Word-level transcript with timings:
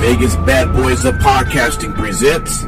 Vegas 0.00 0.36
Bad 0.36 0.72
Boys 0.74 1.04
of 1.04 1.16
Podcasting 1.16 1.92
presents 1.92 2.62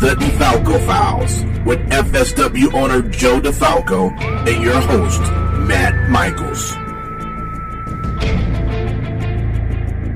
The 0.00 0.16
DeFalco 0.18 0.84
Files 0.86 1.44
with 1.66 1.78
FSW 1.90 2.72
owner 2.72 3.02
Joe 3.10 3.42
DeFalco 3.42 4.10
and 4.48 4.62
your 4.62 4.80
host, 4.80 5.20
Matt 5.68 6.08
Michaels. 6.08 6.70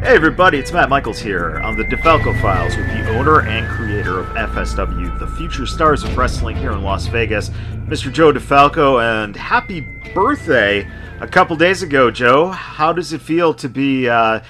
Hey 0.03 0.15
everybody, 0.15 0.59
it's 0.59 0.73
Matt 0.73 0.89
Michaels 0.89 1.19
here 1.19 1.59
on 1.59 1.77
the 1.77 1.85
DeFalco 1.85 2.41
Files 2.41 2.75
with 2.75 2.87
the 2.87 3.11
owner 3.11 3.43
and 3.43 3.69
creator 3.69 4.21
of 4.21 4.27
FSW, 4.29 5.19
the 5.19 5.27
future 5.37 5.67
stars 5.67 6.05
of 6.05 6.17
wrestling 6.17 6.57
here 6.57 6.73
in 6.73 6.83
Las 6.83 7.07
Vegas, 7.09 7.51
Mr. 7.87 8.11
Joe 8.11 8.33
DeFalco, 8.33 9.03
and 9.05 9.37
happy 9.37 9.83
birthday 10.15 10.91
a 11.21 11.29
couple 11.29 11.55
days 11.57 11.83
ago, 11.83 12.11
Joe. 12.11 12.49
How 12.49 12.95
does 12.95 13.13
it 13.13 13.21
feel 13.21 13.53
to 13.55 13.69
be 13.69 14.09
uh, 14.09 14.41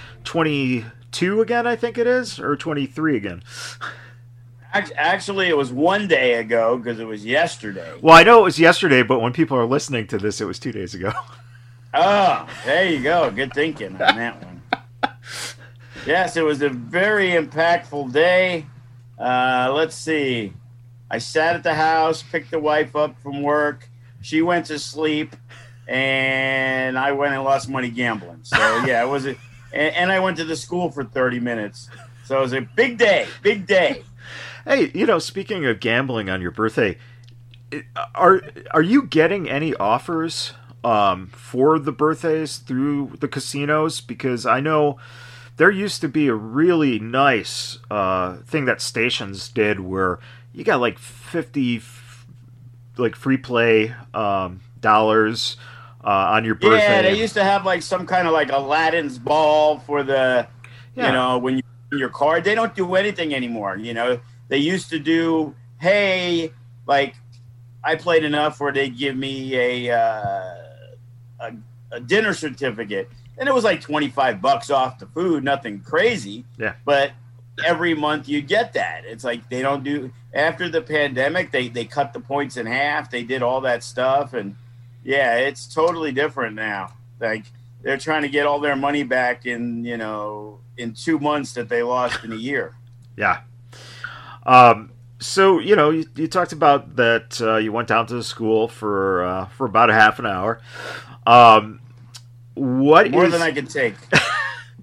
22 1.16 1.40
again, 1.40 1.66
I 1.66 1.76
think 1.76 1.96
it 1.96 2.06
is, 2.06 2.38
or 2.38 2.56
23 2.56 3.16
again? 3.16 3.42
Actually, 4.72 5.48
it 5.48 5.56
was 5.56 5.72
one 5.72 6.06
day 6.06 6.34
ago 6.34 6.76
because 6.76 7.00
it 7.00 7.06
was 7.06 7.24
yesterday. 7.24 7.90
Well, 8.02 8.14
I 8.14 8.22
know 8.22 8.40
it 8.40 8.44
was 8.44 8.58
yesterday, 8.58 9.02
but 9.02 9.20
when 9.20 9.32
people 9.32 9.56
are 9.56 9.64
listening 9.64 10.06
to 10.08 10.18
this, 10.18 10.42
it 10.42 10.44
was 10.44 10.58
two 10.58 10.72
days 10.72 10.92
ago. 10.92 11.12
Oh, 11.94 12.46
there 12.66 12.90
you 12.90 13.02
go. 13.02 13.30
Good 13.30 13.54
thinking 13.54 13.92
on 13.92 14.16
that 14.16 14.44
one. 14.44 14.62
Yes, 16.04 16.36
it 16.36 16.44
was 16.44 16.60
a 16.60 16.68
very 16.68 17.30
impactful 17.30 18.12
day. 18.12 18.66
Uh, 19.18 19.72
let's 19.74 19.96
see. 19.96 20.52
I 21.10 21.16
sat 21.16 21.56
at 21.56 21.62
the 21.62 21.74
house, 21.74 22.22
picked 22.22 22.50
the 22.50 22.58
wife 22.58 22.94
up 22.94 23.18
from 23.22 23.42
work. 23.42 23.88
She 24.20 24.42
went 24.42 24.66
to 24.66 24.78
sleep, 24.78 25.34
and 25.88 26.98
I 26.98 27.12
went 27.12 27.32
and 27.32 27.42
lost 27.42 27.70
money 27.70 27.88
gambling. 27.88 28.40
So 28.42 28.58
yeah, 28.84 29.02
it 29.02 29.08
was 29.08 29.26
a, 29.26 29.36
and, 29.72 29.94
and 29.94 30.12
I 30.12 30.20
went 30.20 30.36
to 30.38 30.44
the 30.44 30.56
school 30.56 30.90
for 30.90 31.04
thirty 31.04 31.40
minutes. 31.40 31.88
So 32.24 32.38
it 32.38 32.42
was 32.42 32.52
a 32.52 32.60
big 32.60 32.98
day, 32.98 33.26
big 33.42 33.66
day. 33.66 34.02
Hey, 34.64 34.90
you 34.94 35.06
know, 35.06 35.20
speaking 35.20 35.64
of 35.64 35.78
gambling 35.78 36.28
on 36.28 36.42
your 36.42 36.50
birthday, 36.50 36.98
are 38.14 38.42
are 38.72 38.82
you 38.82 39.02
getting 39.02 39.48
any 39.48 39.74
offers 39.76 40.52
um, 40.82 41.28
for 41.28 41.78
the 41.78 41.92
birthdays 41.92 42.58
through 42.58 43.12
the 43.20 43.28
casinos? 43.28 44.00
Because 44.00 44.44
I 44.46 44.60
know 44.60 44.98
there 45.56 45.70
used 45.70 46.00
to 46.02 46.08
be 46.08 46.28
a 46.28 46.34
really 46.34 46.98
nice 46.98 47.78
uh, 47.90 48.36
thing 48.38 48.64
that 48.66 48.80
stations 48.80 49.48
did 49.48 49.80
where 49.80 50.18
you 50.52 50.64
got 50.64 50.80
like 50.80 50.98
50 50.98 51.76
f- 51.76 52.26
like 52.96 53.16
free 53.16 53.36
play 53.36 53.94
um, 54.14 54.60
dollars 54.80 55.56
on 56.10 56.44
your 56.44 56.54
birthday. 56.54 56.78
Yeah, 56.78 57.02
they 57.02 57.18
used 57.18 57.34
to 57.34 57.44
have 57.44 57.64
like 57.66 57.82
some 57.82 58.06
kind 58.06 58.26
of 58.26 58.32
like 58.32 58.50
Aladdin's 58.52 59.18
ball 59.18 59.78
for 59.80 60.02
the, 60.02 60.46
Yeah. 60.94 61.06
you 61.06 61.12
know, 61.12 61.38
when 61.38 61.56
you 61.58 61.62
in 61.92 61.98
your 61.98 62.08
card. 62.08 62.44
They 62.44 62.54
don't 62.54 62.74
do 62.74 62.94
anything 62.94 63.34
anymore. 63.34 63.76
You 63.76 63.94
know, 63.94 64.18
they 64.48 64.58
used 64.58 64.90
to 64.90 64.98
do, 64.98 65.54
hey, 65.80 66.52
like 66.86 67.14
I 67.84 67.94
played 67.96 68.24
enough 68.24 68.60
where 68.60 68.72
they 68.72 68.88
give 68.88 69.16
me 69.16 69.54
a, 69.56 69.96
uh, 69.96 70.54
a 71.40 71.52
a 71.92 72.00
dinner 72.00 72.34
certificate, 72.34 73.08
and 73.38 73.48
it 73.48 73.54
was 73.54 73.62
like 73.62 73.80
twenty 73.80 74.08
five 74.08 74.40
bucks 74.42 74.70
off 74.70 74.98
the 74.98 75.06
food, 75.06 75.44
nothing 75.44 75.80
crazy. 75.80 76.44
Yeah. 76.58 76.74
but 76.84 77.12
every 77.64 77.94
month 77.94 78.28
you 78.28 78.42
get 78.42 78.72
that. 78.74 79.04
It's 79.06 79.22
like 79.24 79.48
they 79.48 79.62
don't 79.62 79.82
do 79.84 80.10
after 80.34 80.68
the 80.68 80.82
pandemic. 80.82 81.52
They 81.52 81.68
they 81.68 81.84
cut 81.84 82.12
the 82.12 82.20
points 82.20 82.56
in 82.56 82.66
half. 82.66 83.10
They 83.10 83.22
did 83.22 83.42
all 83.42 83.60
that 83.62 83.82
stuff, 83.84 84.34
and 84.34 84.56
yeah, 85.06 85.36
it's 85.36 85.72
totally 85.72 86.10
different 86.10 86.56
now. 86.56 86.92
Like 87.20 87.44
they're 87.82 87.96
trying 87.96 88.22
to 88.22 88.28
get 88.28 88.44
all 88.44 88.58
their 88.58 88.74
money 88.74 89.04
back 89.04 89.46
in 89.46 89.84
you 89.84 89.96
know 89.96 90.58
in 90.76 90.92
two 90.92 91.18
months 91.18 91.52
that 91.54 91.68
they 91.68 91.82
lost 91.82 92.24
in 92.24 92.32
a 92.32 92.36
year. 92.36 92.74
Yeah. 93.16 93.40
Um, 94.44 94.90
so 95.20 95.60
you 95.60 95.76
know, 95.76 95.90
you, 95.90 96.06
you 96.16 96.26
talked 96.26 96.52
about 96.52 96.96
that 96.96 97.40
uh, 97.40 97.56
you 97.56 97.72
went 97.72 97.88
down 97.88 98.06
to 98.08 98.14
the 98.14 98.24
school 98.24 98.66
for 98.66 99.24
uh, 99.24 99.46
for 99.46 99.64
about 99.66 99.90
a 99.90 99.94
half 99.94 100.18
an 100.18 100.26
hour. 100.26 100.60
Um, 101.24 101.80
what 102.54 103.10
More 103.10 103.26
is- 103.26 103.32
than 103.32 103.42
I 103.42 103.52
can 103.52 103.66
take. 103.66 103.94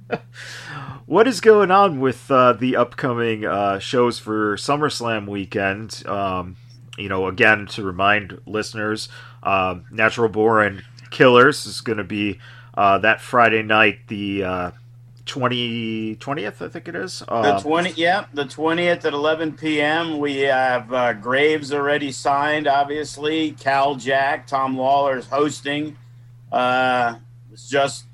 what 1.06 1.28
is 1.28 1.42
going 1.42 1.70
on 1.70 2.00
with 2.00 2.32
uh, 2.32 2.54
the 2.54 2.78
upcoming 2.78 3.46
uh, 3.46 3.80
shows 3.80 4.20
for 4.20 4.56
SummerSlam 4.56 5.28
weekend? 5.28 6.04
Um, 6.08 6.56
you 6.98 7.10
know, 7.10 7.28
again 7.28 7.66
to 7.68 7.84
remind 7.84 8.40
listeners, 8.46 9.10
um, 9.44 9.86
Natural 9.92 10.30
Born 10.30 10.84
Killers 11.12 11.66
is 11.66 11.82
going 11.82 12.00
to 12.00 12.04
be 12.04 12.40
uh, 12.76 12.98
that 13.00 13.22
Friday 13.22 13.62
night, 13.62 14.00
the 14.08 14.44
uh, 14.44 14.72
20, 15.26 16.16
20th, 16.18 16.66
I 16.66 16.70
think 16.70 16.88
it 16.88 16.96
is. 16.96 17.20
The 17.20 17.34
Um, 17.34 17.62
twenty, 17.62 17.92
yeah, 17.92 18.26
the 18.34 18.46
twentieth 18.46 19.06
at 19.06 19.14
eleven 19.14 19.54
p.m. 19.54 20.18
We 20.20 20.40
have 20.40 20.92
uh, 20.92 21.14
Graves 21.14 21.72
already 21.72 22.12
signed. 22.12 22.68
Obviously, 22.68 23.52
Kal 23.54 23.96
Jak, 23.96 24.48
Tom 24.48 24.76
Lawlor 24.76 25.18
is 25.18 25.28
hosting. 25.28 25.96
Uh, 26.52 27.16
was 27.52 27.70
just 27.70 28.06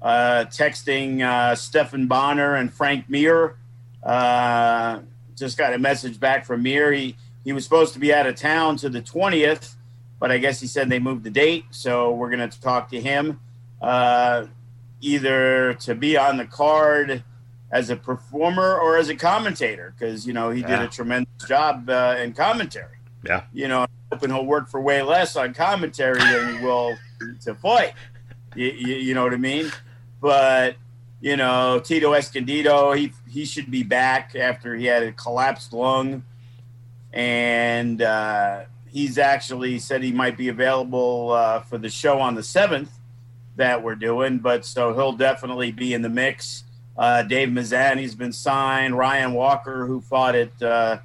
uh, 0.00 0.44
texting 0.48 1.22
uh, 1.22 1.54
Stephan 1.54 2.06
Bonnar 2.06 2.54
and 2.54 2.72
Frank 2.72 3.10
Mir. 3.10 3.56
Uh, 4.02 5.00
just 5.36 5.58
got 5.58 5.74
a 5.74 5.78
message 5.78 6.18
back 6.18 6.46
from 6.46 6.62
Mir. 6.62 6.92
He 6.92 7.16
he 7.44 7.52
was 7.52 7.64
supposed 7.64 7.92
to 7.92 7.98
be 7.98 8.14
out 8.14 8.26
of 8.26 8.36
town 8.36 8.76
to 8.78 8.88
the 8.88 9.02
twentieth, 9.02 9.76
but 10.18 10.30
I 10.30 10.38
guess 10.38 10.60
he 10.60 10.66
said 10.66 10.88
they 10.88 10.98
moved 10.98 11.24
the 11.24 11.30
date. 11.30 11.64
So 11.70 12.12
we're 12.12 12.30
gonna 12.30 12.48
talk 12.48 12.90
to 12.90 13.00
him. 13.00 13.40
Uh, 13.80 14.46
either 15.00 15.74
to 15.74 15.94
be 15.94 16.16
on 16.16 16.36
the 16.36 16.44
card 16.44 17.22
as 17.70 17.90
a 17.90 17.96
performer 17.96 18.78
or 18.78 18.96
as 18.96 19.08
a 19.08 19.14
commentator 19.14 19.94
because 19.96 20.26
you 20.26 20.32
know 20.32 20.50
he 20.50 20.62
did 20.62 20.80
a 20.80 20.88
tremendous 20.88 21.46
job 21.46 21.88
uh, 21.88 22.16
in 22.18 22.32
commentary. 22.32 22.96
Yeah. 23.24 23.44
You 23.52 23.68
know, 23.68 23.82
I'm 23.82 23.88
hoping 24.12 24.30
he'll 24.30 24.46
work 24.46 24.68
for 24.68 24.80
way 24.80 25.02
less 25.02 25.36
on 25.36 25.54
commentary 25.54 26.18
than 26.18 26.56
he 26.56 26.64
will 26.64 26.96
to 27.42 27.54
fight. 27.54 27.92
You, 28.54 28.66
you, 28.66 28.94
you 28.94 29.14
know 29.14 29.22
what 29.22 29.34
I 29.34 29.38
mean? 29.38 29.70
But 30.20 30.76
you 31.20 31.36
know, 31.36 31.80
Tito 31.80 32.14
Escondido, 32.14 32.92
he 32.92 33.12
he 33.28 33.44
should 33.44 33.70
be 33.70 33.82
back 33.82 34.34
after 34.34 34.74
he 34.74 34.86
had 34.86 35.02
a 35.02 35.12
collapsed 35.12 35.72
lung, 35.72 36.22
and 37.12 38.00
uh, 38.00 38.62
he's 38.90 39.18
actually 39.18 39.78
said 39.78 40.02
he 40.02 40.12
might 40.12 40.36
be 40.36 40.48
available 40.48 41.32
uh, 41.32 41.60
for 41.60 41.78
the 41.78 41.88
show 41.88 42.20
on 42.20 42.34
the 42.34 42.42
seventh 42.42 42.90
that 43.56 43.82
we're 43.82 43.94
doing. 43.94 44.38
But 44.38 44.64
so 44.64 44.94
he'll 44.94 45.12
definitely 45.12 45.72
be 45.72 45.94
in 45.94 46.02
the 46.02 46.08
mix. 46.08 46.64
Uh, 46.96 47.22
Dave 47.22 47.48
Mazzani's 47.48 48.14
been 48.14 48.32
signed. 48.32 48.96
Ryan 48.96 49.32
Walker, 49.32 49.86
who 49.86 50.00
fought 50.00 50.34
at 50.34 50.62
uh, 50.62 50.98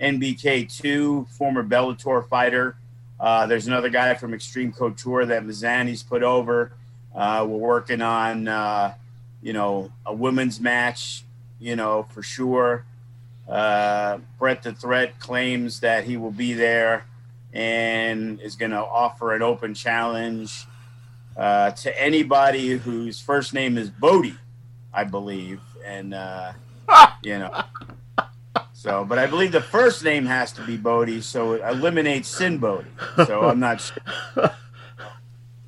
NBK 0.00 0.70
two, 0.70 1.26
former 1.30 1.64
Bellator 1.64 2.28
fighter. 2.28 2.76
Uh, 3.18 3.46
there's 3.46 3.66
another 3.66 3.88
guy 3.88 4.14
from 4.14 4.34
Extreme 4.34 4.72
Couture 4.72 5.26
that 5.26 5.44
Mazzani's 5.44 6.02
put 6.02 6.22
over. 6.22 6.72
Uh, 7.14 7.44
we're 7.48 7.58
working 7.58 8.00
on, 8.00 8.46
uh, 8.46 8.94
you 9.42 9.52
know, 9.52 9.90
a 10.06 10.14
women's 10.14 10.60
match, 10.60 11.24
you 11.58 11.74
know, 11.74 12.06
for 12.10 12.22
sure. 12.22 12.84
Uh, 13.48 14.18
Brett 14.38 14.62
the 14.62 14.72
Threat 14.72 15.18
claims 15.18 15.80
that 15.80 16.04
he 16.04 16.16
will 16.16 16.30
be 16.30 16.52
there 16.52 17.06
and 17.52 18.40
is 18.40 18.56
going 18.56 18.70
to 18.72 18.84
offer 18.84 19.34
an 19.34 19.42
open 19.42 19.74
challenge 19.74 20.66
uh, 21.36 21.70
to 21.70 22.00
anybody 22.00 22.76
whose 22.76 23.20
first 23.20 23.54
name 23.54 23.78
is 23.78 23.90
Bodie, 23.90 24.36
I 24.92 25.04
believe. 25.04 25.60
And, 25.84 26.14
uh, 26.14 26.52
you 27.22 27.38
know, 27.38 27.62
so, 28.72 29.04
but 29.04 29.18
I 29.18 29.26
believe 29.26 29.52
the 29.52 29.60
first 29.60 30.04
name 30.04 30.24
has 30.26 30.52
to 30.52 30.62
be 30.62 30.76
Bodie, 30.76 31.20
so 31.20 31.54
it 31.54 31.62
eliminates 31.62 32.28
Sinn 32.28 32.58
Bodhi. 32.58 32.90
So 33.26 33.42
I'm 33.42 33.58
not 33.60 33.80
sure 33.80 33.96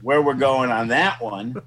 where 0.03 0.23
we're 0.23 0.35
going 0.35 0.71
on 0.71 0.89
that 0.89 1.21
one. 1.21 1.61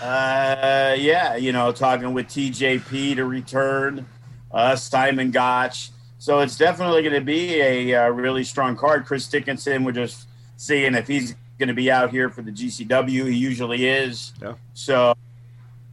Uh, 0.00 0.96
yeah, 0.98 1.36
you 1.36 1.52
know, 1.52 1.72
talking 1.72 2.12
with 2.12 2.26
TJP 2.26 3.16
to 3.16 3.24
return, 3.24 4.04
uh, 4.50 4.76
Simon 4.76 5.30
Gotch. 5.30 5.90
So 6.22 6.38
it's 6.38 6.56
definitely 6.56 7.02
going 7.02 7.14
to 7.14 7.20
be 7.20 7.60
a 7.60 7.94
uh, 7.96 8.08
really 8.10 8.44
strong 8.44 8.76
card. 8.76 9.06
Chris 9.06 9.26
Dickinson, 9.26 9.82
we're 9.82 9.90
just 9.90 10.28
seeing 10.56 10.94
if 10.94 11.08
he's 11.08 11.34
going 11.58 11.66
to 11.66 11.74
be 11.74 11.90
out 11.90 12.12
here 12.12 12.30
for 12.30 12.42
the 12.42 12.52
GCW. 12.52 13.28
He 13.28 13.34
usually 13.34 13.88
is. 13.88 14.32
Yeah. 14.40 14.54
So, 14.72 15.14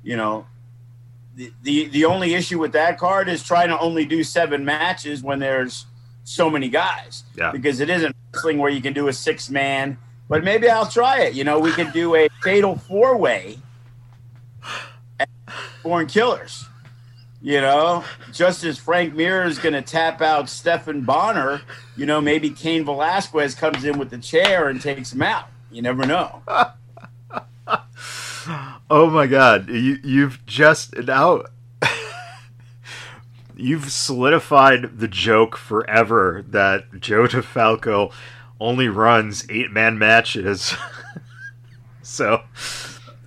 you 0.04 0.16
know, 0.18 0.46
the, 1.36 1.52
the 1.64 1.88
the 1.88 2.06
only 2.06 2.36
issue 2.36 2.60
with 2.60 2.74
that 2.74 3.00
card 3.00 3.28
is 3.28 3.42
trying 3.42 3.70
to 3.70 3.80
only 3.80 4.06
do 4.06 4.24
seven 4.24 4.64
matches 4.64 5.24
when 5.24 5.40
there's 5.40 5.88
so 6.26 6.48
many 6.48 6.70
guys. 6.70 7.24
Yeah. 7.36 7.52
Because 7.52 7.80
it 7.80 7.90
isn't 7.90 8.16
wrestling 8.32 8.60
where 8.60 8.70
you 8.70 8.84
can 8.84 8.94
do 8.94 9.08
a 9.08 9.14
six 9.14 9.50
man. 9.50 9.98
But 10.28 10.44
maybe 10.44 10.70
I'll 10.70 10.86
try 10.86 11.22
it. 11.22 11.34
You 11.34 11.44
know, 11.44 11.58
we 11.58 11.72
could 11.72 11.92
do 11.92 12.14
a 12.14 12.30
fatal 12.44 12.76
four 12.76 13.18
way. 13.18 13.58
Born 15.82 16.06
Killers. 16.06 16.69
You 17.42 17.62
know, 17.62 18.04
just 18.34 18.66
as 18.66 18.78
Frank 18.78 19.16
Mir 19.16 19.44
is 19.46 19.60
going 19.60 19.74
to 19.74 19.82
tap 19.82 20.22
out 20.22 20.50
Stephan 20.50 21.02
Bonnar, 21.02 21.62
you 21.96 22.06
know, 22.06 22.20
maybe 22.20 22.50
Cain 22.50 22.84
Velasquez 22.84 23.56
comes 23.56 23.86
in 23.86 23.98
with 23.98 24.10
the 24.10 24.18
chair 24.18 24.68
and 24.68 24.82
takes 24.82 25.14
him 25.14 25.22
out. 25.22 25.48
You 25.72 25.82
never 25.82 26.06
know. 26.06 26.42
oh 28.90 29.10
my 29.10 29.26
God, 29.26 29.70
you 29.70 30.00
you've 30.04 30.46
just 30.46 30.98
now 30.98 31.44
you've 33.56 33.90
solidified 33.90 35.00
the 35.00 35.08
joke 35.08 35.56
forever 35.56 36.44
that 36.50 37.00
Joe 37.00 37.26
DeFalco 37.26 38.12
only 38.60 38.90
runs 38.90 39.46
eight 39.50 39.72
man 39.72 39.98
matches. 39.98 40.76
so 42.02 42.44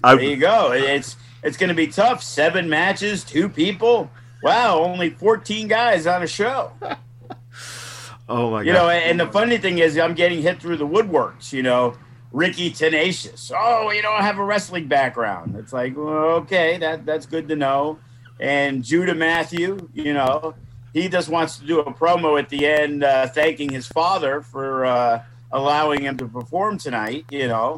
I, 0.05 0.17
there 0.17 0.25
you 0.25 0.37
go. 0.37 0.73
It's 0.73 1.17
it's 1.42 1.56
going 1.56 1.68
to 1.68 1.74
be 1.74 1.86
tough. 1.86 2.22
Seven 2.22 2.68
matches, 2.68 3.24
two 3.24 3.48
people. 3.48 4.10
Wow, 4.42 4.80
only 4.80 5.10
14 5.10 5.68
guys 5.68 6.06
on 6.06 6.22
a 6.22 6.26
show. 6.26 6.72
oh 8.28 8.50
my 8.50 8.58
god. 8.58 8.66
You 8.66 8.72
know, 8.72 8.88
and 8.88 9.20
the 9.20 9.28
funny 9.28 9.58
thing 9.58 9.78
is 9.78 9.98
I'm 9.98 10.14
getting 10.14 10.42
hit 10.42 10.60
through 10.60 10.76
the 10.76 10.86
woodworks, 10.86 11.52
you 11.52 11.62
know. 11.62 11.96
Ricky 12.32 12.70
Tenacious. 12.70 13.52
Oh, 13.54 13.90
you 13.90 14.00
don't 14.00 14.22
have 14.22 14.38
a 14.38 14.44
wrestling 14.44 14.88
background. 14.88 15.54
It's 15.56 15.72
like, 15.72 15.96
well, 15.96 16.40
okay, 16.40 16.78
that 16.78 17.04
that's 17.04 17.26
good 17.26 17.48
to 17.48 17.56
know. 17.56 17.98
And 18.40 18.82
Judah 18.82 19.14
Matthew, 19.14 19.88
you 19.92 20.14
know, 20.14 20.54
he 20.94 21.08
just 21.08 21.28
wants 21.28 21.58
to 21.58 21.66
do 21.66 21.80
a 21.80 21.92
promo 21.92 22.38
at 22.38 22.48
the 22.48 22.66
end, 22.66 23.04
uh, 23.04 23.28
thanking 23.28 23.70
his 23.70 23.86
father 23.86 24.40
for 24.40 24.84
uh, 24.84 25.22
allowing 25.52 26.02
him 26.02 26.16
to 26.18 26.26
perform 26.26 26.78
tonight. 26.78 27.26
You 27.30 27.48
know, 27.48 27.76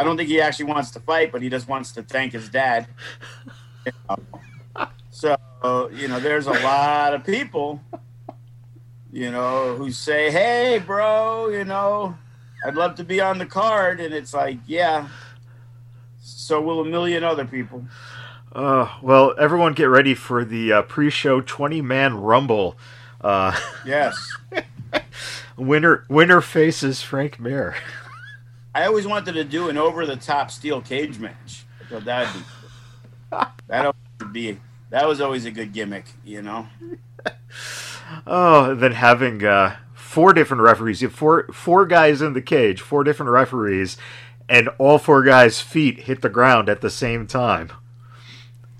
I 0.00 0.02
don't 0.02 0.16
think 0.16 0.30
he 0.30 0.40
actually 0.40 0.64
wants 0.64 0.90
to 0.92 1.00
fight, 1.00 1.30
but 1.30 1.42
he 1.42 1.50
just 1.50 1.68
wants 1.68 1.92
to 1.92 2.02
thank 2.02 2.32
his 2.32 2.48
dad. 2.48 2.86
You 3.84 3.92
know? 4.08 4.16
So, 5.10 5.36
you 5.92 6.08
know, 6.08 6.18
there's 6.18 6.46
a 6.46 6.52
lot 6.52 7.12
of 7.12 7.22
people, 7.22 7.82
you 9.12 9.30
know, 9.30 9.76
who 9.76 9.90
say, 9.90 10.30
hey, 10.30 10.82
bro, 10.84 11.48
you 11.48 11.64
know, 11.64 12.16
I'd 12.64 12.76
love 12.76 12.94
to 12.94 13.04
be 13.04 13.20
on 13.20 13.36
the 13.36 13.44
card. 13.44 14.00
And 14.00 14.14
it's 14.14 14.32
like, 14.32 14.56
yeah, 14.66 15.08
so 16.22 16.62
will 16.62 16.80
a 16.80 16.86
million 16.86 17.22
other 17.22 17.44
people. 17.44 17.84
Uh, 18.52 18.90
well, 19.02 19.34
everyone 19.38 19.74
get 19.74 19.84
ready 19.84 20.14
for 20.14 20.46
the 20.46 20.72
uh, 20.72 20.82
pre 20.82 21.10
show 21.10 21.42
20 21.42 21.82
man 21.82 22.14
rumble. 22.14 22.78
Uh, 23.20 23.54
yes. 23.84 24.16
winner, 25.58 26.06
winner 26.08 26.40
faces 26.40 27.02
Frank 27.02 27.38
Mir. 27.38 27.76
I 28.74 28.86
always 28.86 29.06
wanted 29.06 29.32
to 29.32 29.44
do 29.44 29.68
an 29.68 29.76
over 29.76 30.06
the 30.06 30.16
top 30.16 30.50
steel 30.50 30.80
cage 30.80 31.18
match. 31.18 31.64
I 31.80 31.84
thought 31.88 32.04
that'd 32.04 32.34
be 32.34 32.46
that 33.68 33.94
would 34.20 34.32
be 34.32 34.58
that 34.90 35.06
was 35.06 35.20
always 35.20 35.44
a 35.44 35.50
good 35.50 35.72
gimmick, 35.72 36.06
you 36.24 36.42
know. 36.42 36.68
oh, 38.26 38.74
then 38.74 38.92
having 38.92 39.44
uh, 39.44 39.76
four 39.94 40.32
different 40.32 40.62
referees. 40.62 41.02
You 41.02 41.08
have 41.08 41.16
four 41.16 41.46
four 41.52 41.86
guys 41.86 42.22
in 42.22 42.32
the 42.32 42.42
cage, 42.42 42.80
four 42.80 43.02
different 43.04 43.30
referees, 43.30 43.96
and 44.48 44.68
all 44.78 44.98
four 44.98 45.22
guys' 45.22 45.60
feet 45.60 46.00
hit 46.00 46.22
the 46.22 46.28
ground 46.28 46.68
at 46.68 46.80
the 46.80 46.90
same 46.90 47.26
time. 47.26 47.72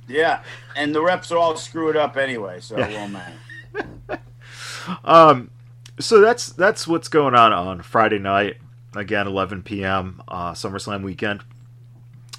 Yeah, 0.08 0.42
and 0.76 0.94
the 0.94 1.02
reps 1.02 1.31
are 1.31 1.38
all 1.38 1.56
screwed 1.56 1.96
up 1.96 2.16
anyway, 2.16 2.60
so 2.60 2.76
it 2.76 2.90
won't 2.90 3.12
matter. 3.12 4.20
um, 5.04 5.50
so 5.98 6.20
that's 6.20 6.50
that's 6.50 6.88
what's 6.88 7.08
going 7.08 7.34
on 7.34 7.52
on 7.52 7.82
Friday 7.82 8.19
night 8.19 8.56
again, 8.94 9.26
11 9.26 9.62
p.m. 9.62 10.22
Uh, 10.28 10.52
SummerSlam 10.52 11.02
weekend, 11.02 11.42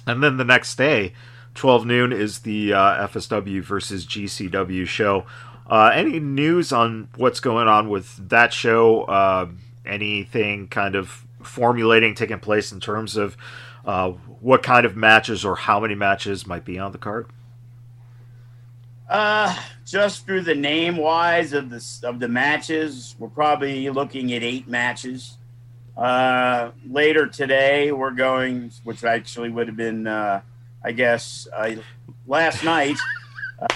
and 0.06 0.22
then 0.22 0.36
the 0.36 0.44
next 0.44 0.76
day, 0.76 1.12
12 1.54 1.86
noon 1.86 2.12
is 2.12 2.40
the 2.40 2.72
uh, 2.72 3.06
FSW 3.08 3.62
versus 3.62 4.06
GCW 4.06 4.86
show. 4.86 5.24
Uh, 5.66 5.90
any 5.94 6.18
news 6.18 6.72
on 6.72 7.08
what's 7.16 7.40
going 7.40 7.68
on 7.68 7.88
with 7.88 8.28
that 8.28 8.52
show? 8.52 9.02
Uh, 9.04 9.48
anything 9.86 10.68
kind 10.68 10.94
of 10.94 11.24
formulating 11.42 12.14
taking 12.14 12.38
place 12.38 12.72
in 12.72 12.80
terms 12.80 13.16
of 13.16 13.36
uh, 13.84 14.10
what 14.10 14.62
kind 14.62 14.86
of 14.86 14.96
matches 14.96 15.44
or 15.44 15.56
how 15.56 15.80
many 15.80 15.94
matches 15.94 16.46
might 16.46 16.64
be 16.64 16.78
on 16.78 16.92
the 16.92 16.98
card? 16.98 17.26
Uh, 19.08 19.54
just 19.84 20.24
through 20.24 20.40
the 20.40 20.54
name 20.54 20.96
wise 20.96 21.52
of 21.52 21.68
the 21.68 21.84
of 22.04 22.18
the 22.18 22.28
matches, 22.28 23.14
we're 23.18 23.28
probably 23.28 23.90
looking 23.90 24.32
at 24.32 24.42
eight 24.42 24.68
matches. 24.68 25.36
Uh, 25.96 26.70
later 26.88 27.26
today, 27.26 27.92
we're 27.92 28.10
going, 28.10 28.70
which 28.84 29.04
actually 29.04 29.50
would 29.50 29.66
have 29.66 29.76
been, 29.76 30.06
uh, 30.06 30.40
I 30.82 30.92
guess, 30.92 31.46
uh, 31.54 31.76
last 32.26 32.64
night. 32.64 32.96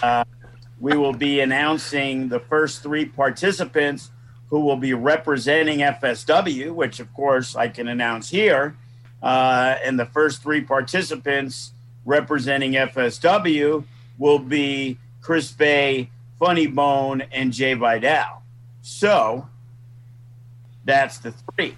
Uh, 0.03 0.25
we 0.81 0.97
will 0.97 1.13
be 1.13 1.41
announcing 1.41 2.29
the 2.29 2.41
first 2.41 2.83
three 2.83 3.05
participants 3.05 4.11
who 4.49 4.61
will 4.61 4.77
be 4.77 4.95
representing 4.95 5.81
FSW, 5.81 6.75
which, 6.75 7.01
of 7.01 7.13
course, 7.15 7.57
I 7.57 7.69
can 7.69 7.89
announce 7.89 8.31
here. 8.31 8.77
Uh, 9.23 9.77
and 9.83 9.99
the 9.99 10.07
first 10.07 10.43
three 10.43 10.61
participants 10.61 11.73
representing 12.05 12.73
FSW 12.73 13.85
will 14.19 14.39
be 14.39 14.99
Chris 15.21 15.51
Bey, 15.51 16.11
Funny 16.39 16.67
Bone, 16.67 17.23
and 17.33 17.53
Jay 17.53 17.75
Vidal. 17.75 18.43
So 18.83 19.49
that's 20.85 21.19
the 21.19 21.33
three. 21.33 21.77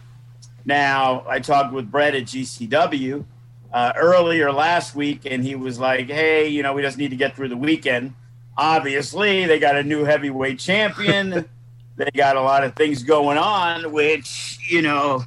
Now, 0.68 1.24
I 1.26 1.40
talked 1.40 1.72
with 1.72 1.90
Brett 1.90 2.14
at 2.14 2.24
GCW 2.24 3.24
uh, 3.72 3.92
earlier 3.96 4.52
last 4.52 4.94
week, 4.94 5.22
and 5.24 5.42
he 5.42 5.54
was 5.54 5.78
like, 5.78 6.08
hey, 6.08 6.46
you 6.48 6.62
know, 6.62 6.74
we 6.74 6.82
just 6.82 6.98
need 6.98 7.08
to 7.08 7.16
get 7.16 7.34
through 7.34 7.48
the 7.48 7.56
weekend. 7.56 8.12
Obviously, 8.54 9.46
they 9.46 9.58
got 9.58 9.76
a 9.76 9.82
new 9.82 10.04
heavyweight 10.04 10.58
champion. 10.58 11.48
they 11.96 12.10
got 12.14 12.36
a 12.36 12.42
lot 12.42 12.64
of 12.64 12.76
things 12.76 13.02
going 13.02 13.38
on, 13.38 13.92
which, 13.92 14.58
you 14.68 14.82
know, 14.82 15.24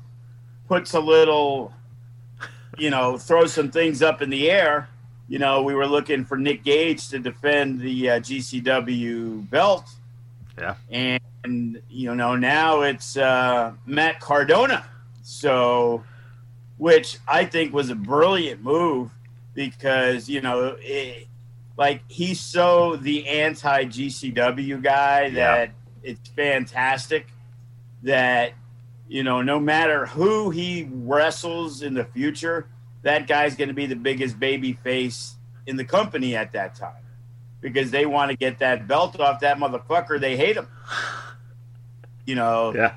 puts 0.68 0.94
a 0.94 1.00
little, 1.00 1.74
you 2.78 2.92
know, 2.92 3.18
throws 3.18 3.52
some 3.52 3.72
things 3.72 4.04
up 4.04 4.22
in 4.22 4.30
the 4.30 4.52
air. 4.52 4.90
You 5.28 5.40
know, 5.40 5.64
we 5.64 5.74
were 5.74 5.88
looking 5.88 6.24
for 6.24 6.38
Nick 6.38 6.64
Gage 6.64 7.10
to 7.10 7.18
defend 7.18 7.80
the 7.80 8.12
uh, 8.12 8.19
GCW 8.19 9.50
belt. 9.50 9.90
Yeah. 10.60 10.76
And, 10.92 11.81
you 11.90 12.14
know, 12.14 12.36
now 12.36 12.81
it's 12.81 13.18
uh, 13.18 13.74
Matt 13.88 14.19
Cardona 14.19 14.86
so, 15.31 16.04
which 16.78 17.18
I 17.26 17.45
think 17.45 17.73
was 17.73 17.90
a 17.90 17.95
brilliant 17.95 18.61
move 18.61 19.11
because, 19.54 20.30
you 20.30 20.42
know, 20.42 20.76
it, 20.80 21.28
like 21.78 22.04
he's 22.09 22.40
so 22.40 22.97
the 22.97 23.28
anti 23.28 23.85
GCW 23.85 24.83
guy 24.83 25.30
that 25.30 25.69
yeah. 25.69 26.11
it's 26.11 26.30
fantastic 26.31 27.28
that, 28.04 28.54
you 29.07 29.23
know, 29.23 29.42
no 29.42 29.57
matter 29.59 30.06
who 30.06 30.50
he 30.50 30.90
wrestles 30.92 31.81
in 31.81 31.94
the 31.94 32.04
future, 32.06 32.68
that 33.04 33.26
guy's 33.26 33.56
going 33.56 33.69
to 33.69 33.73
be 33.73 33.85
the 33.85 33.95
biggest 33.95 34.38
baby 34.38 34.73
face 34.73 35.35
in 35.66 35.78
the 35.78 35.85
company 35.85 36.35
at 36.35 36.52
that 36.52 36.76
time 36.76 37.04
because 37.61 37.90
they 37.90 38.06
want 38.06 38.31
to 38.31 38.38
get 38.38 38.59
that 38.59 38.85
belt 38.85 39.18
off 39.19 39.40
that 39.40 39.57
motherfucker. 39.57 40.19
They 40.19 40.35
hate 40.35 40.57
him. 40.57 40.68
You 42.26 42.35
know, 42.35 42.73
yeah 42.76 42.95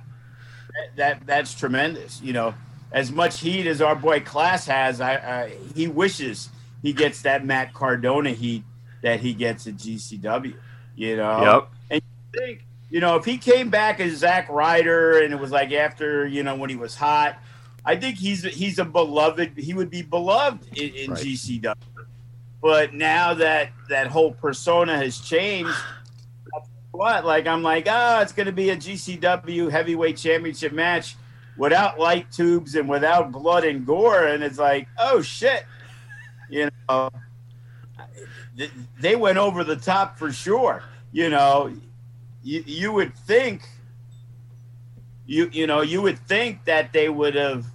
that 0.97 1.27
that's 1.27 1.55
tremendous. 1.55 2.21
You 2.21 2.33
know, 2.33 2.55
as 2.93 3.11
much 3.11 3.41
heat 3.41 3.67
as 3.67 3.81
our 3.81 3.97
boy 3.97 4.21
Class 4.21 4.67
has, 4.67 5.01
I, 5.01 5.15
I 5.15 5.57
he 5.75 5.89
wishes 5.89 6.49
he 6.83 6.93
gets 6.93 7.23
that 7.23 7.45
Matt 7.45 7.75
Cardona 7.75 8.31
heat 8.31 8.65
that 9.03 9.21
he 9.21 9.35
gets 9.35 9.67
at 9.67 9.75
GCW. 9.75 10.55
You 10.97 11.17
know, 11.17 11.43
yep. 11.43 11.69
And 11.91 12.03
you 12.03 12.41
think, 12.41 12.67
you 12.91 13.01
know, 13.01 13.17
if 13.17 13.25
he 13.25 13.39
came 13.39 13.71
back 13.71 14.01
as 14.01 14.19
Zack 14.19 14.49
Ryder 14.49 15.23
and 15.23 15.33
it 15.33 15.41
was 15.41 15.51
like 15.51 15.73
after 15.73 16.27
you 16.27 16.43
know 16.43 16.57
when 16.57 16.71
he 16.71 16.77
was 16.77 16.95
hot, 16.95 17.39
I 17.85 17.97
think 17.97 18.17
he's 18.17 18.45
he's 18.45 18.79
a 18.79 18.85
beloved. 18.85 19.53
He 19.57 19.75
would 19.75 19.91
be 19.91 20.03
beloved 20.03 20.77
in, 20.77 20.95
in 20.95 21.11
right. 21.11 21.21
GCW. 21.21 21.75
But 22.63 22.95
now 22.95 23.35
that 23.35 23.71
that 23.91 24.07
whole 24.07 24.33
persona 24.33 24.97
has 24.97 25.19
changed 25.19 25.77
what? 26.95 27.25
Like 27.25 27.47
I'm 27.47 27.63
like, 27.63 27.87
ah, 27.89 28.19
oh, 28.19 28.23
it's 28.23 28.33
going 28.33 28.47
to 28.47 28.53
be 28.53 28.71
a 28.71 28.77
GCW 28.77 29.71
heavyweight 29.71 30.17
championship 30.17 30.73
match 30.73 31.17
without 31.57 31.99
light 31.99 32.31
tubes 32.31 32.75
and 32.75 32.89
without 32.89 33.33
blood 33.33 33.65
and 33.65 33.85
gore, 33.85 34.27
and 34.27 34.43
it's 34.43 34.59
like, 34.59 34.89
oh 34.99 35.21
shit, 35.21 35.65
you 36.49 36.69
know, 36.89 37.11
they 39.01 39.17
went 39.17 39.39
over 39.39 39.65
the 39.65 39.77
top 39.77 40.19
for 40.19 40.33
sure. 40.33 40.83
You 41.13 41.31
know, 41.31 41.75
you 42.43 42.63
you 42.67 42.93
would 42.93 43.17
think, 43.17 43.63
you 45.27 45.49
you 45.53 45.67
know, 45.67 45.81
you 45.81 46.01
would 46.01 46.19
think 46.21 46.65
that 46.65 46.93
they 46.93 47.09
would 47.09 47.35
have 47.35 47.67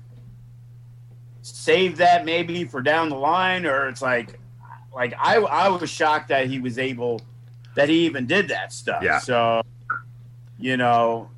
saved 1.42 1.98
that 1.98 2.24
maybe 2.26 2.64
for 2.64 2.82
down 2.82 3.10
the 3.10 3.16
line, 3.16 3.66
or 3.66 3.90
it's 3.90 4.02
like, 4.02 4.40
like 4.94 5.14
I 5.20 5.38
I 5.38 5.68
was 5.68 5.90
shocked 5.90 6.30
that 6.30 6.48
he 6.48 6.60
was 6.60 6.78
able 6.78 7.22
that 7.80 7.88
he 7.88 8.06
even 8.06 8.28
did 8.28 8.50
that 8.50 8.74
stuff. 8.74 9.02
Yeah. 9.02 9.20
So, 9.20 9.62
you 10.58 10.76
know, 10.76 11.30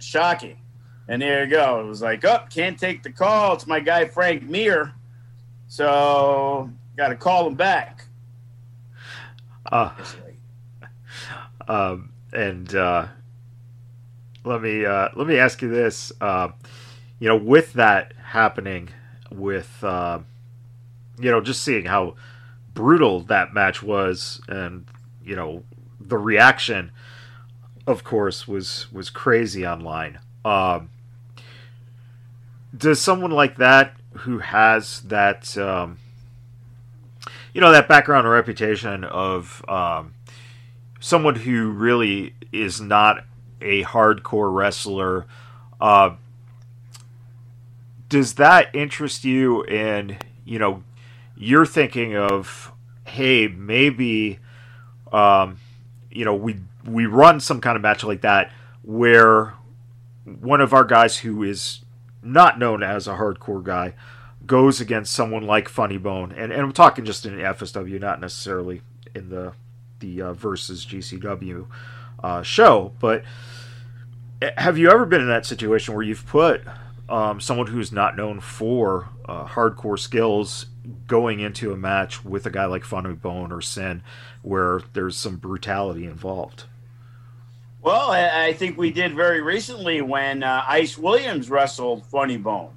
shocking. 0.00 0.58
And 1.06 1.22
there 1.22 1.44
you 1.44 1.50
go. 1.50 1.80
It 1.80 1.84
was 1.84 2.02
like, 2.02 2.24
oh, 2.24 2.40
can't 2.50 2.76
take 2.76 3.04
the 3.04 3.12
call. 3.12 3.54
It's 3.54 3.68
my 3.68 3.78
guy 3.78 4.06
Frank 4.06 4.42
Mir. 4.42 4.92
So 5.68 6.68
got 6.96 7.10
to 7.10 7.14
call 7.14 7.46
him 7.46 7.54
back. 7.54 8.06
Uh, 9.70 9.92
um, 11.68 12.10
and 12.32 12.74
uh, 12.74 13.06
let 14.42 14.60
me 14.60 14.84
uh, 14.84 15.10
let 15.14 15.28
me 15.28 15.38
ask 15.38 15.62
you 15.62 15.68
this. 15.68 16.10
Uh, 16.20 16.48
you 17.20 17.28
know, 17.28 17.36
with 17.36 17.72
that 17.74 18.14
happening, 18.20 18.88
with 19.30 19.84
uh, 19.84 20.18
you 21.20 21.30
know, 21.30 21.40
just 21.40 21.62
seeing 21.62 21.84
how 21.84 22.16
brutal 22.74 23.20
that 23.20 23.54
match 23.54 23.80
was, 23.80 24.40
and 24.48 24.86
you 25.24 25.36
know, 25.36 25.62
the 26.06 26.18
reaction, 26.18 26.90
of 27.86 28.04
course, 28.04 28.46
was 28.46 28.92
was 28.92 29.10
crazy 29.10 29.66
online. 29.66 30.18
Um, 30.44 30.90
does 32.76 33.00
someone 33.00 33.30
like 33.30 33.56
that 33.56 33.94
who 34.18 34.38
has 34.38 35.00
that 35.02 35.56
um, 35.56 35.98
you 37.52 37.60
know 37.60 37.72
that 37.72 37.88
background 37.88 38.26
or 38.26 38.30
reputation 38.30 39.04
of 39.04 39.64
um, 39.68 40.14
someone 41.00 41.36
who 41.36 41.70
really 41.70 42.34
is 42.52 42.80
not 42.80 43.24
a 43.60 43.82
hardcore 43.84 44.54
wrestler 44.54 45.26
uh, 45.80 46.14
does 48.08 48.34
that 48.34 48.74
interest 48.74 49.24
you 49.24 49.64
in 49.64 50.18
you 50.44 50.58
know 50.58 50.82
you're 51.36 51.66
thinking 51.66 52.16
of 52.16 52.72
hey 53.06 53.48
maybe 53.48 54.38
um, 55.12 55.58
you 56.14 56.24
know 56.24 56.34
we 56.34 56.60
we 56.86 57.06
run 57.06 57.40
some 57.40 57.60
kind 57.60 57.76
of 57.76 57.82
match 57.82 58.04
like 58.04 58.22
that 58.22 58.52
where 58.82 59.54
one 60.24 60.60
of 60.60 60.72
our 60.72 60.84
guys 60.84 61.18
who 61.18 61.42
is 61.42 61.80
not 62.22 62.58
known 62.58 62.82
as 62.82 63.06
a 63.06 63.14
hardcore 63.14 63.62
guy 63.62 63.94
goes 64.46 64.80
against 64.80 65.12
someone 65.12 65.46
like 65.46 65.68
Funny 65.68 65.98
Bone, 65.98 66.32
and, 66.32 66.52
and 66.52 66.62
I'm 66.62 66.72
talking 66.72 67.04
just 67.04 67.26
in 67.26 67.34
FSW, 67.34 68.00
not 68.00 68.20
necessarily 68.20 68.82
in 69.14 69.28
the 69.28 69.52
the 70.00 70.22
uh, 70.22 70.32
versus 70.34 70.84
GCW 70.84 71.66
uh, 72.22 72.42
show. 72.42 72.92
But 73.00 73.24
eh, 74.42 74.52
have 74.56 74.78
you 74.78 74.90
ever 74.90 75.06
been 75.06 75.20
in 75.20 75.28
that 75.28 75.46
situation 75.46 75.94
where 75.94 76.02
you've 76.02 76.26
put 76.26 76.62
um, 77.08 77.40
someone 77.40 77.66
who's 77.66 77.92
not 77.92 78.16
known 78.16 78.40
for 78.40 79.08
uh, 79.26 79.46
hardcore 79.46 79.98
skills 79.98 80.66
going 81.06 81.40
into 81.40 81.72
a 81.72 81.76
match 81.76 82.24
with 82.24 82.46
a 82.46 82.50
guy 82.50 82.66
like 82.66 82.84
Funny 82.84 83.12
Bone 83.12 83.52
or 83.52 83.60
Sin, 83.60 84.02
where 84.42 84.80
there's 84.92 85.16
some 85.16 85.36
brutality 85.36 86.04
involved? 86.04 86.64
Well, 87.82 88.10
I 88.10 88.54
think 88.54 88.78
we 88.78 88.90
did 88.90 89.14
very 89.14 89.42
recently 89.42 90.00
when 90.00 90.42
uh, 90.42 90.64
Ice 90.66 90.96
Williams 90.96 91.50
wrestled 91.50 92.06
Funny 92.06 92.36
Bone, 92.36 92.72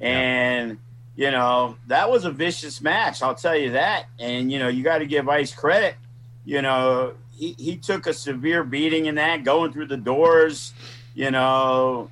and. 0.00 0.70
Yeah 0.70 0.76
you 1.18 1.32
know, 1.32 1.76
that 1.88 2.08
was 2.08 2.24
a 2.24 2.30
vicious 2.30 2.80
match. 2.80 3.22
I'll 3.22 3.34
tell 3.34 3.56
you 3.56 3.72
that. 3.72 4.06
And, 4.20 4.52
you 4.52 4.60
know, 4.60 4.68
you 4.68 4.84
got 4.84 4.98
to 4.98 5.06
give 5.06 5.28
Ice 5.28 5.52
credit. 5.52 5.96
You 6.44 6.62
know, 6.62 7.14
he, 7.36 7.56
he 7.58 7.76
took 7.76 8.06
a 8.06 8.12
severe 8.12 8.62
beating 8.62 9.06
in 9.06 9.16
that, 9.16 9.42
going 9.42 9.72
through 9.72 9.86
the 9.86 9.96
doors, 9.96 10.72
you 11.16 11.32
know, 11.32 12.08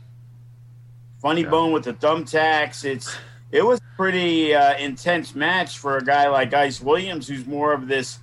funny 1.22 1.42
yeah. 1.42 1.50
bone 1.50 1.70
with 1.70 1.84
the 1.84 1.92
thumbtacks. 1.92 2.84
It's, 2.84 3.16
it 3.52 3.64
was 3.64 3.78
a 3.78 3.96
pretty 3.96 4.54
uh, 4.54 4.76
intense 4.78 5.34
match 5.34 5.78
for 5.78 5.98
a 5.98 6.04
guy 6.04 6.28
like 6.28 6.52
Ice 6.52 6.80
Williams, 6.80 7.28
who's 7.28 7.46
more 7.46 7.72
of 7.72 7.88
this, 7.88 8.18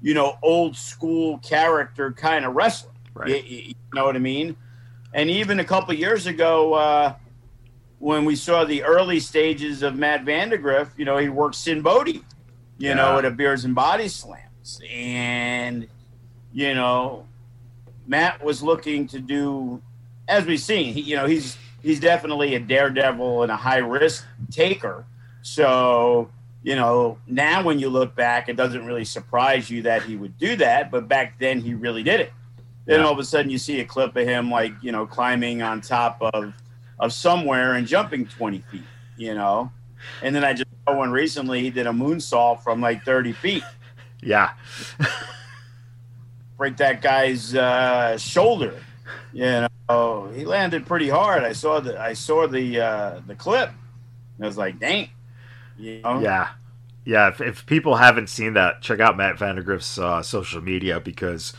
you 0.00 0.14
know, 0.14 0.38
old 0.42 0.76
school 0.76 1.38
character 1.38 2.12
kind 2.12 2.44
of 2.44 2.54
wrestler. 2.54 2.92
Right. 3.14 3.44
You, 3.44 3.58
you 3.58 3.74
know 3.94 4.04
what 4.04 4.16
I 4.16 4.20
mean? 4.20 4.56
And 5.12 5.30
even 5.30 5.60
a 5.60 5.64
couple 5.64 5.94
years 5.94 6.26
ago, 6.26 6.74
uh, 6.74 7.14
when 7.98 8.24
we 8.24 8.36
saw 8.36 8.64
the 8.64 8.84
early 8.84 9.18
stages 9.18 9.82
of 9.82 9.96
Matt 9.96 10.24
Vandagriff, 10.24 10.90
you 10.96 11.04
know, 11.04 11.16
he 11.16 11.28
worked 11.28 11.56
Sinn 11.56 11.82
Bodhi, 11.82 12.12
you 12.12 12.22
yeah. 12.78 12.94
know, 12.94 13.18
at 13.18 13.24
a 13.24 13.30
Beers 13.30 13.64
and 13.64 13.74
Body 13.74 14.08
Slams. 14.08 14.80
And, 14.88 15.88
you 16.52 16.74
know, 16.74 17.26
Matt 18.06 18.44
was 18.44 18.62
looking 18.62 19.08
to 19.08 19.18
do, 19.18 19.82
as 20.28 20.44
we've 20.44 20.60
seen, 20.60 20.94
he, 20.94 21.00
you 21.00 21.16
know, 21.16 21.26
he's 21.26 21.56
he's 21.88 22.00
definitely 22.00 22.54
a 22.54 22.60
daredevil 22.60 23.44
and 23.44 23.50
a 23.50 23.56
high 23.56 23.78
risk 23.78 24.26
taker. 24.50 25.06
So, 25.40 26.30
you 26.62 26.76
know, 26.76 27.16
now 27.26 27.62
when 27.62 27.78
you 27.78 27.88
look 27.88 28.14
back, 28.14 28.50
it 28.50 28.56
doesn't 28.56 28.84
really 28.84 29.06
surprise 29.06 29.70
you 29.70 29.80
that 29.82 30.02
he 30.02 30.14
would 30.14 30.36
do 30.36 30.54
that. 30.56 30.90
But 30.90 31.08
back 31.08 31.38
then, 31.38 31.62
he 31.62 31.72
really 31.72 32.02
did 32.02 32.20
it. 32.20 32.30
Then 32.84 33.00
yeah. 33.00 33.06
all 33.06 33.12
of 33.12 33.18
a 33.18 33.24
sudden, 33.24 33.50
you 33.50 33.56
see 33.56 33.80
a 33.80 33.86
clip 33.86 34.14
of 34.16 34.28
him, 34.28 34.50
like, 34.50 34.74
you 34.82 34.92
know, 34.92 35.06
climbing 35.06 35.62
on 35.62 35.80
top 35.80 36.18
of 36.20 36.52
of 37.00 37.12
somewhere 37.12 37.74
and 37.74 37.86
jumping 37.86 38.26
20 38.26 38.58
feet, 38.70 38.82
you 39.16 39.32
know? 39.32 39.72
And 40.22 40.36
then 40.36 40.44
I 40.44 40.52
just 40.52 40.68
saw 40.86 40.94
one 40.94 41.10
recently, 41.10 41.62
he 41.62 41.70
did 41.70 41.86
a 41.86 41.92
moonsault 41.92 42.62
from 42.62 42.82
like 42.82 43.02
30 43.02 43.32
feet. 43.32 43.62
Yeah. 44.20 44.50
Break 46.58 46.76
that 46.78 47.00
guy's 47.00 47.54
uh, 47.54 48.18
shoulder. 48.18 48.74
You 49.32 49.44
know, 49.44 49.67
he 50.34 50.44
landed 50.44 50.86
pretty 50.86 51.08
hard. 51.08 51.44
I 51.44 51.52
saw 51.52 51.80
the 51.80 51.98
I 51.98 52.12
saw 52.12 52.46
the 52.46 52.80
uh, 52.80 53.20
the 53.26 53.34
clip. 53.34 53.70
And 54.36 54.44
I 54.44 54.46
was 54.46 54.58
like, 54.58 54.78
dang. 54.78 55.10
You 55.78 56.00
know? 56.02 56.20
Yeah. 56.20 56.50
Yeah, 57.04 57.28
if, 57.28 57.40
if, 57.40 57.64
people 57.64 57.96
haven't 57.96 58.28
seen 58.28 58.52
that, 58.52 58.82
check 58.82 59.00
out 59.00 59.16
Matt 59.16 59.36
Vandagriff's 59.36 59.98
uh, 59.98 60.22
social 60.22 60.60
media 60.60 61.00
because, 61.00 61.54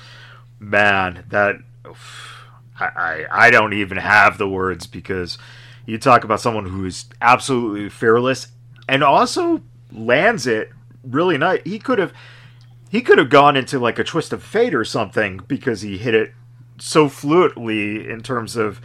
man, 0.60 1.24
that 1.30 1.56
I, 2.80 3.26
I 3.32 3.50
don't 3.50 3.74
even 3.74 3.98
have 3.98 4.38
the 4.38 4.48
words 4.48 4.86
because 4.86 5.40
you 5.88 5.98
talk 5.98 6.24
about 6.24 6.40
someone 6.40 6.68
who 6.68 6.86
is 6.86 7.06
absolutely 7.20 7.90
fearless 7.90 8.50
and 8.88 9.04
also 9.04 9.62
lands 9.92 10.46
it 10.46 10.70
really 11.04 11.38
nice. 11.38 11.62
He 11.64 11.80
could 11.80 11.98
have 11.98 12.14
he 12.90 13.02
could 13.02 13.18
have 13.18 13.30
gone 13.30 13.56
into 13.56 13.80
like 13.80 14.00
a 14.00 14.04
twist 14.04 14.34
of 14.34 14.44
fate 14.44 14.74
or 14.74 14.86
something 14.86 15.42
because 15.48 15.82
he 15.82 15.98
hit 15.98 16.16
it 16.16 16.34
so 16.80 17.10
fluently 17.10 18.08
in 18.10 18.22
terms 18.22 18.56
of 18.56 18.82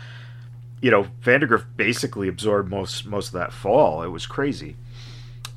you 0.80 0.90
know 0.90 1.06
Vandagriff 1.22 1.64
basically 1.76 2.28
absorbed 2.28 2.70
most 2.70 3.06
most 3.06 3.28
of 3.28 3.34
that 3.34 3.52
fall. 3.52 4.02
It 4.02 4.08
was 4.08 4.26
crazy. 4.26 4.76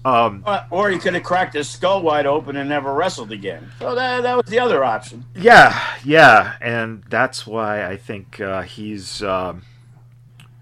Um, 0.06 0.46
or 0.70 0.90
he 0.90 1.00
could 1.00 1.16
have 1.16 1.24
cracked 1.24 1.54
his 1.54 1.68
skull 1.68 2.02
wide 2.02 2.26
open 2.26 2.56
and 2.56 2.70
never 2.70 2.94
wrestled 2.94 3.34
again. 3.34 3.72
So 3.80 3.94
that, 3.94 4.24
that 4.24 4.38
was 4.38 4.46
the 4.46 4.58
other 4.58 4.82
option. 4.82 5.26
Yeah, 5.36 5.78
yeah, 6.06 6.56
and 6.62 7.04
that's 7.10 7.46
why 7.46 7.86
I 7.86 7.98
think 7.98 8.40
uh, 8.40 8.62
he's 8.62 9.22
um, 9.22 9.64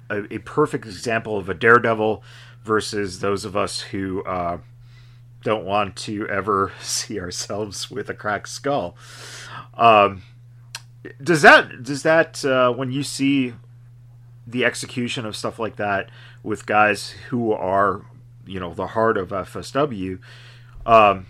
a, 0.10 0.34
a, 0.34 0.38
perfect 0.40 0.86
example 0.86 1.38
of 1.38 1.48
a 1.48 1.54
daredevil 1.54 2.24
versus 2.64 3.20
those 3.20 3.46
of 3.46 3.56
us 3.56 3.82
who 3.82 4.24
uh, 4.24 4.58
don't 5.44 5.66
want 5.66 5.96
to 5.98 6.28
ever 6.28 6.72
see 6.82 7.20
ourselves 7.20 7.92
with 7.92 8.10
a 8.10 8.16
cracked 8.16 8.50
skull. 8.50 8.96
Um, 9.76 10.24
does 11.22 11.42
that 11.42 11.84
does 11.84 12.04
that 12.04 12.44
uh, 12.46 12.72
when 12.72 12.92
you 12.92 13.04
see 13.04 13.54
the 14.48 14.64
execution 14.66 15.26
of 15.26 15.36
stuff 15.36 15.58
like 15.60 15.78
that 15.78 16.10
with 16.44 16.66
guys 16.66 17.12
who 17.30 17.52
are 17.52 18.06
you 18.46 18.60
know 18.60 18.74
the 18.74 18.88
heart 18.88 19.18
of 19.18 19.30
FSW. 19.30 20.20
Um, 20.86 21.26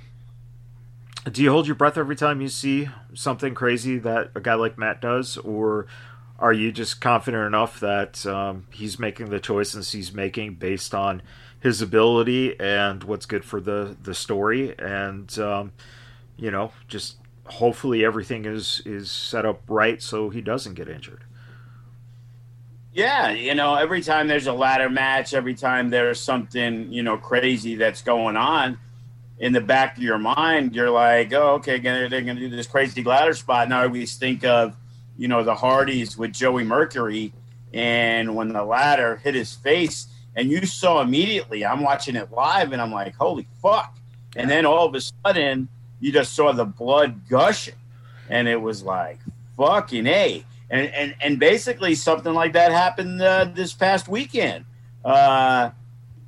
do 1.31 1.41
you 1.41 1.51
hold 1.51 1.65
your 1.65 1.75
breath 1.75 1.97
every 1.97 2.15
time 2.15 2.41
you 2.41 2.49
see 2.49 2.89
something 3.13 3.55
crazy 3.55 3.97
that 3.99 4.31
a 4.35 4.41
guy 4.41 4.55
like 4.55 4.77
Matt 4.77 5.01
does, 5.01 5.37
or 5.37 5.87
are 6.37 6.53
you 6.53 6.71
just 6.71 6.99
confident 6.99 7.47
enough 7.47 7.79
that 7.79 8.25
um, 8.25 8.67
he's 8.71 8.99
making 8.99 9.29
the 9.29 9.39
choices 9.39 9.91
he's 9.93 10.13
making 10.13 10.55
based 10.55 10.93
on 10.93 11.21
his 11.59 11.81
ability 11.81 12.59
and 12.59 13.03
what's 13.03 13.25
good 13.25 13.45
for 13.45 13.61
the 13.61 13.95
the 14.01 14.13
story, 14.13 14.77
and 14.77 15.39
um, 15.39 15.71
you 16.37 16.51
know, 16.51 16.71
just 16.87 17.17
hopefully 17.45 18.03
everything 18.03 18.45
is 18.45 18.81
is 18.85 19.11
set 19.11 19.45
up 19.45 19.61
right 19.67 20.01
so 20.01 20.29
he 20.29 20.41
doesn't 20.41 20.73
get 20.73 20.89
injured. 20.89 21.23
Yeah, 22.93 23.31
you 23.31 23.55
know, 23.55 23.75
every 23.75 24.01
time 24.01 24.27
there's 24.27 24.47
a 24.47 24.53
ladder 24.53 24.89
match, 24.89 25.33
every 25.33 25.53
time 25.53 25.89
there's 25.89 26.19
something, 26.19 26.91
you 26.91 27.03
know, 27.03 27.17
crazy 27.17 27.75
that's 27.75 28.01
going 28.01 28.37
on 28.37 28.77
in 29.37 29.51
the 29.51 29.59
back 29.59 29.97
of 29.97 30.03
your 30.03 30.17
mind, 30.17 30.73
you're 30.73 30.89
like, 30.89 31.33
oh, 31.33 31.55
okay, 31.55 31.77
they're 31.77 32.07
going 32.09 32.27
to 32.27 32.35
do 32.35 32.49
this 32.49 32.67
crazy 32.67 33.03
ladder 33.03 33.33
spot. 33.33 33.67
Now 33.67 33.81
I 33.81 33.83
always 33.87 34.15
think 34.15 34.45
of, 34.45 34.77
you 35.17 35.27
know, 35.27 35.43
the 35.43 35.55
Hardys 35.55 36.17
with 36.17 36.31
Joey 36.31 36.63
Mercury. 36.63 37.33
And 37.73 38.33
when 38.33 38.53
the 38.53 38.63
ladder 38.63 39.17
hit 39.17 39.35
his 39.35 39.53
face, 39.53 40.07
and 40.37 40.49
you 40.49 40.65
saw 40.65 41.01
immediately, 41.01 41.65
I'm 41.65 41.81
watching 41.81 42.15
it 42.15 42.31
live 42.31 42.71
and 42.71 42.81
I'm 42.81 42.91
like, 42.91 43.15
holy 43.15 43.47
fuck. 43.61 43.97
And 44.35 44.49
then 44.49 44.65
all 44.65 44.85
of 44.85 44.95
a 44.95 45.01
sudden, 45.01 45.69
you 45.99 46.11
just 46.11 46.33
saw 46.33 46.51
the 46.51 46.65
blood 46.65 47.27
gushing. 47.29 47.75
And 48.29 48.47
it 48.47 48.59
was 48.61 48.83
like, 48.83 49.19
fucking 49.57 50.07
A 50.07 50.43
and 50.69 50.87
and 50.87 51.15
and 51.21 51.39
basically 51.39 51.95
something 51.95 52.33
like 52.33 52.53
that 52.53 52.71
happened 52.71 53.21
uh, 53.21 53.45
this 53.53 53.71
past 53.71 54.07
weekend 54.07 54.65
uh, 55.05 55.69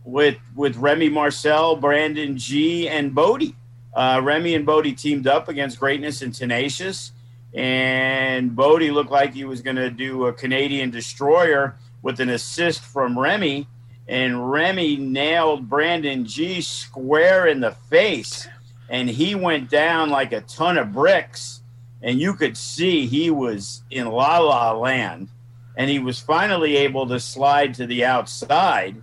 with 0.05 0.37
with 0.55 0.77
Remy 0.77 1.09
Marcel, 1.09 1.75
Brandon 1.75 2.37
G, 2.37 2.87
and 2.87 3.13
Bodie. 3.13 3.55
uh, 3.95 4.21
Remy 4.23 4.53
and 4.53 4.65
Bodie 4.65 4.93
teamed 4.93 5.27
up 5.27 5.49
against 5.49 5.79
Greatness 5.79 6.21
and 6.21 6.33
Tenacious, 6.33 7.11
and 7.53 8.55
Bodie 8.55 8.91
looked 8.91 9.09
like 9.11 9.33
he 9.33 9.43
was 9.43 9.61
going 9.61 9.75
to 9.75 9.89
do 9.89 10.27
a 10.27 10.33
Canadian 10.33 10.91
destroyer 10.91 11.75
with 12.03 12.19
an 12.19 12.29
assist 12.29 12.81
from 12.81 13.17
Remy, 13.17 13.67
and 14.07 14.51
Remy 14.51 14.97
nailed 14.97 15.67
Brandon 15.67 16.25
G 16.25 16.61
square 16.61 17.47
in 17.47 17.59
the 17.59 17.71
face, 17.71 18.47
and 18.89 19.09
he 19.09 19.35
went 19.35 19.69
down 19.69 20.09
like 20.09 20.31
a 20.31 20.41
ton 20.41 20.77
of 20.77 20.93
bricks, 20.93 21.61
and 22.01 22.19
you 22.19 22.33
could 22.33 22.55
see 22.55 23.05
he 23.05 23.29
was 23.29 23.83
in 23.89 24.07
la 24.07 24.39
la 24.39 24.71
land, 24.71 25.29
and 25.75 25.89
he 25.89 25.99
was 25.99 26.19
finally 26.19 26.77
able 26.77 27.07
to 27.07 27.19
slide 27.19 27.73
to 27.75 27.85
the 27.85 28.05
outside, 28.05 29.01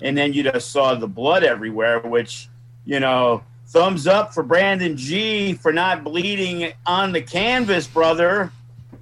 and 0.00 0.16
then 0.16 0.32
you 0.32 0.42
just 0.42 0.70
saw 0.70 0.94
the 0.94 1.08
blood 1.08 1.44
everywhere, 1.44 2.00
which 2.00 2.48
you 2.84 3.00
know 3.00 3.42
thumbs 3.66 4.06
up 4.06 4.32
for 4.32 4.42
Brandon 4.42 4.96
G 4.96 5.54
for 5.54 5.72
not 5.72 6.04
bleeding 6.04 6.72
on 6.86 7.12
the 7.12 7.22
canvas, 7.22 7.86
brother, 7.86 8.50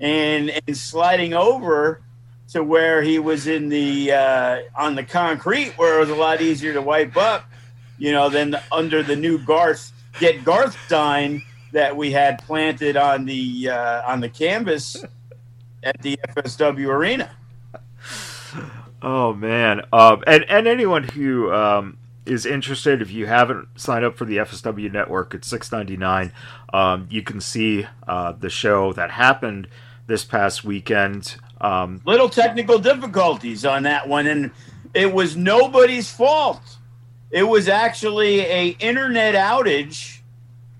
and 0.01 0.51
and 0.67 0.77
sliding 0.77 1.35
over 1.35 2.01
to 2.49 2.63
where 2.63 3.03
he 3.03 3.19
was 3.19 3.47
in 3.47 3.69
the 3.69 4.13
uh, 4.13 4.59
on 4.77 4.97
the 4.97 5.05
concrete, 5.05 5.73
where 5.77 5.97
it 5.97 6.01
was 6.01 6.11
a 6.11 6.15
lot 6.15 6.41
easier 6.41 6.73
to 6.73 6.83
wipe 6.83 7.17
up, 7.17 7.45
you 7.99 8.11
know, 8.11 8.29
than 8.29 8.57
under 8.73 9.03
the 9.03 9.17
new 9.17 9.39
Garth 9.39 9.93
get 10.21 10.45
Garth 10.45 10.77
Stein 10.87 11.43
that 11.73 11.97
we 11.97 12.13
had 12.13 12.43
planted 12.45 12.97
on 12.97 13.25
the 13.25 13.71
uh, 13.71 14.11
on 14.11 14.21
the 14.21 14.29
canvas 14.29 15.05
at 15.83 16.01
the 16.03 16.19
FSW 16.29 16.89
arena. 16.89 17.31
Oh 19.03 19.35
man, 19.35 19.83
um, 19.93 20.25
and 20.27 20.45
and 20.49 20.67
anyone 20.67 21.03
who 21.03 21.53
um, 21.53 21.99
is 22.25 22.47
interested, 22.47 23.03
if 23.03 23.11
you 23.11 23.27
haven't 23.27 23.69
signed 23.77 24.05
up 24.05 24.17
for 24.17 24.25
the 24.25 24.39
FSW 24.39 24.91
network, 24.91 25.35
it's 25.35 25.47
six 25.47 25.71
ninety 25.71 25.97
nine. 25.97 26.33
Um, 26.73 27.07
you 27.11 27.23
can 27.23 27.41
see 27.41 27.87
uh, 28.09 28.33
the 28.33 28.49
show 28.49 28.93
that 28.95 29.11
happened 29.11 29.69
this 30.07 30.25
past 30.25 30.65
weekend. 30.65 31.37
Um, 31.61 32.01
Little 32.05 32.29
technical 32.29 32.79
difficulties 32.79 33.65
on 33.65 33.83
that 33.83 34.09
one, 34.09 34.27
and 34.27 34.51
it 34.95 35.13
was 35.13 35.37
nobody's 35.37 36.11
fault. 36.11 36.63
It 37.35 37.43
was 37.43 37.69
actually 37.69 38.43
a 38.43 38.69
internet 38.79 39.35
outage 39.35 40.21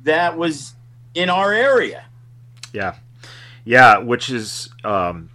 that 0.05 0.39
was 0.39 0.75
in 1.13 1.29
our 1.29 1.53
area. 1.53 2.05
Yeah, 2.73 2.95
yeah, 3.65 3.99
which 3.99 4.31
is 4.31 4.69
um, 4.85 5.31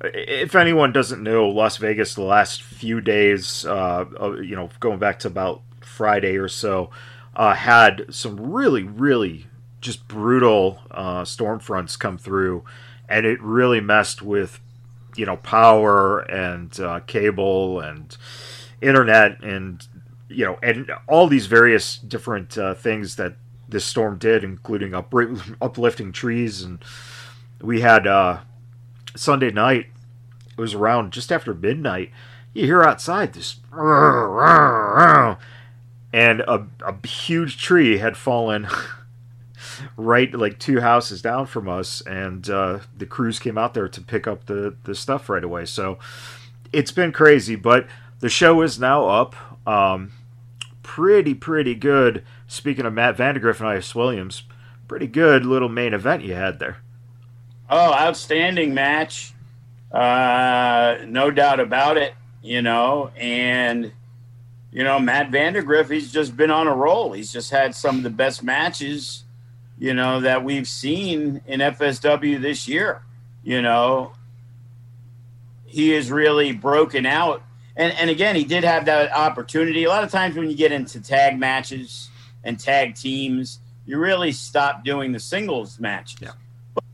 if 0.00 0.54
anyone 0.54 0.90
doesn't 0.90 1.22
know 1.22 1.50
Las 1.50 1.76
Vegas, 1.76 2.14
the 2.14 2.22
last 2.22 2.62
few 2.62 3.02
days, 3.02 3.66
uh, 3.66 4.06
you 4.40 4.56
know, 4.56 4.70
going 4.80 4.98
back 4.98 5.18
to 5.18 5.28
about 5.28 5.60
Friday 5.82 6.38
or 6.38 6.48
so, 6.48 6.88
uh, 7.36 7.52
had 7.52 8.06
some 8.08 8.40
really, 8.40 8.84
really 8.84 9.48
just 9.82 10.08
brutal 10.08 10.80
uh, 10.90 11.26
storm 11.26 11.58
fronts 11.58 11.94
come 11.98 12.16
through, 12.16 12.64
and 13.06 13.26
it 13.26 13.38
really 13.42 13.82
messed 13.82 14.22
with, 14.22 14.60
you 15.14 15.26
know, 15.26 15.36
power 15.36 16.20
and 16.20 16.80
uh, 16.80 17.00
cable 17.00 17.80
and 17.80 18.16
internet 18.80 19.42
and 19.42 19.86
you 20.28 20.44
know 20.44 20.58
and 20.62 20.90
all 21.06 21.26
these 21.26 21.46
various 21.46 21.96
different 21.96 22.56
uh, 22.58 22.74
things 22.74 23.16
that 23.16 23.36
this 23.68 23.84
storm 23.84 24.18
did, 24.18 24.44
including 24.44 24.94
uplifting 25.60 26.12
trees 26.12 26.62
and 26.62 26.82
we 27.60 27.80
had 27.80 28.06
uh, 28.06 28.38
Sunday 29.16 29.50
night, 29.50 29.86
it 30.50 30.60
was 30.60 30.74
around 30.74 31.12
just 31.12 31.32
after 31.32 31.54
midnight. 31.54 32.10
You 32.54 32.64
hear 32.64 32.82
outside 32.82 33.32
this, 33.32 33.56
and 36.12 36.40
a, 36.40 36.66
a 36.84 37.06
huge 37.06 37.58
tree 37.62 37.98
had 37.98 38.16
fallen 38.16 38.68
right 39.96 40.32
like 40.32 40.58
two 40.58 40.80
houses 40.80 41.22
down 41.22 41.46
from 41.46 41.68
us, 41.68 42.00
and 42.02 42.48
uh, 42.48 42.80
the 42.96 43.06
crews 43.06 43.38
came 43.38 43.58
out 43.58 43.74
there 43.74 43.88
to 43.88 44.00
pick 44.00 44.26
up 44.26 44.46
the 44.46 44.74
the 44.84 44.94
stuff 44.94 45.28
right 45.28 45.44
away. 45.44 45.64
So 45.66 45.98
it's 46.72 46.92
been 46.92 47.12
crazy, 47.12 47.56
but 47.56 47.86
the 48.20 48.28
show 48.28 48.62
is 48.62 48.78
now 48.78 49.06
up. 49.08 49.34
Um, 49.66 50.12
pretty 50.88 51.34
pretty 51.34 51.74
good. 51.74 52.24
Speaking 52.46 52.86
of 52.86 52.94
Matt 52.94 53.18
Vandagriff 53.18 53.60
and 53.60 53.68
Ice 53.68 53.94
Williams, 53.94 54.44
pretty 54.88 55.06
good 55.06 55.44
little 55.44 55.68
main 55.68 55.92
event 55.92 56.24
you 56.24 56.32
had 56.32 56.58
there. 56.58 56.78
Oh, 57.68 57.92
outstanding 57.92 58.72
match. 58.72 59.34
Uh, 59.92 60.96
no 61.06 61.30
doubt 61.30 61.60
about 61.60 61.98
it, 61.98 62.14
you 62.42 62.62
know. 62.62 63.10
And, 63.18 63.92
you 64.72 64.82
know, 64.82 64.98
Matt 64.98 65.30
Vandagriff, 65.30 65.90
he's 65.90 66.10
just 66.10 66.34
been 66.38 66.50
on 66.50 66.66
a 66.66 66.74
roll. 66.74 67.12
He's 67.12 67.30
just 67.30 67.50
had 67.50 67.74
some 67.74 67.98
of 67.98 68.02
the 68.02 68.10
best 68.10 68.42
matches, 68.42 69.24
you 69.78 69.92
know, 69.92 70.20
that 70.20 70.42
we've 70.42 70.66
seen 70.66 71.42
in 71.46 71.60
FSW 71.60 72.40
this 72.40 72.66
year. 72.66 73.02
You 73.44 73.60
know, 73.60 74.12
he 75.66 75.92
is 75.92 76.10
really 76.10 76.52
broken 76.52 77.04
out. 77.04 77.42
And, 77.78 77.92
and 77.94 78.10
again, 78.10 78.36
he 78.36 78.44
did 78.44 78.64
have 78.64 78.84
that 78.84 79.12
opportunity. 79.12 79.84
A 79.84 79.88
lot 79.88 80.04
of 80.04 80.10
times 80.10 80.36
when 80.36 80.50
you 80.50 80.56
get 80.56 80.72
into 80.72 81.00
tag 81.00 81.38
matches 81.38 82.10
and 82.44 82.60
tag 82.60 82.96
teams, 82.96 83.60
you 83.86 83.98
really 83.98 84.32
stop 84.32 84.84
doing 84.84 85.12
the 85.12 85.20
singles 85.20 85.80
matches. 85.80 86.18
Yeah 86.20 86.32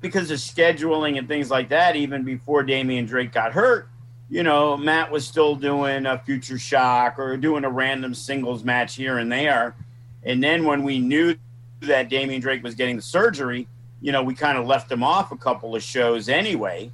because 0.05 0.31
of 0.31 0.39
scheduling 0.39 1.19
and 1.19 1.27
things 1.29 1.51
like 1.51 1.71
that, 1.71 1.97
even 1.97 2.25
before 2.25 2.63
Damian 2.63 3.07
Drake 3.07 3.33
got 3.33 3.53
hurt, 3.53 3.89
you 4.29 4.43
know, 4.43 4.77
Matt 4.77 5.11
was 5.11 5.27
still 5.27 5.57
doing 5.57 6.05
a 6.05 6.19
future 6.19 6.59
shock 6.59 7.19
or 7.19 7.39
doing 7.39 7.65
a 7.65 7.71
random 7.71 8.15
singles 8.15 8.65
match 8.65 8.97
here 8.97 9.17
and 9.19 9.33
there. 9.33 9.75
And 10.23 10.43
then 10.43 10.65
when 10.65 10.83
we 10.83 10.99
knew 10.99 11.37
that 11.81 12.11
Damian 12.11 12.43
Drake 12.43 12.63
was 12.63 12.75
getting 12.75 12.97
the 12.97 13.03
surgery, 13.03 13.67
you 14.01 14.13
know, 14.13 14.23
we 14.23 14.35
kind 14.35 14.59
of 14.59 14.67
left 14.67 14.93
him 14.93 15.03
off 15.03 15.33
a 15.33 15.37
couple 15.37 15.75
of 15.75 15.83
shows 15.83 16.29
anyway, 16.29 16.91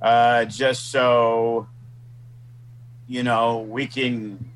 uh, 0.00 0.46
just 0.46 0.90
so, 0.90 1.68
you 3.08 3.22
know, 3.22 3.60
we 3.60 3.86
can, 3.86 4.50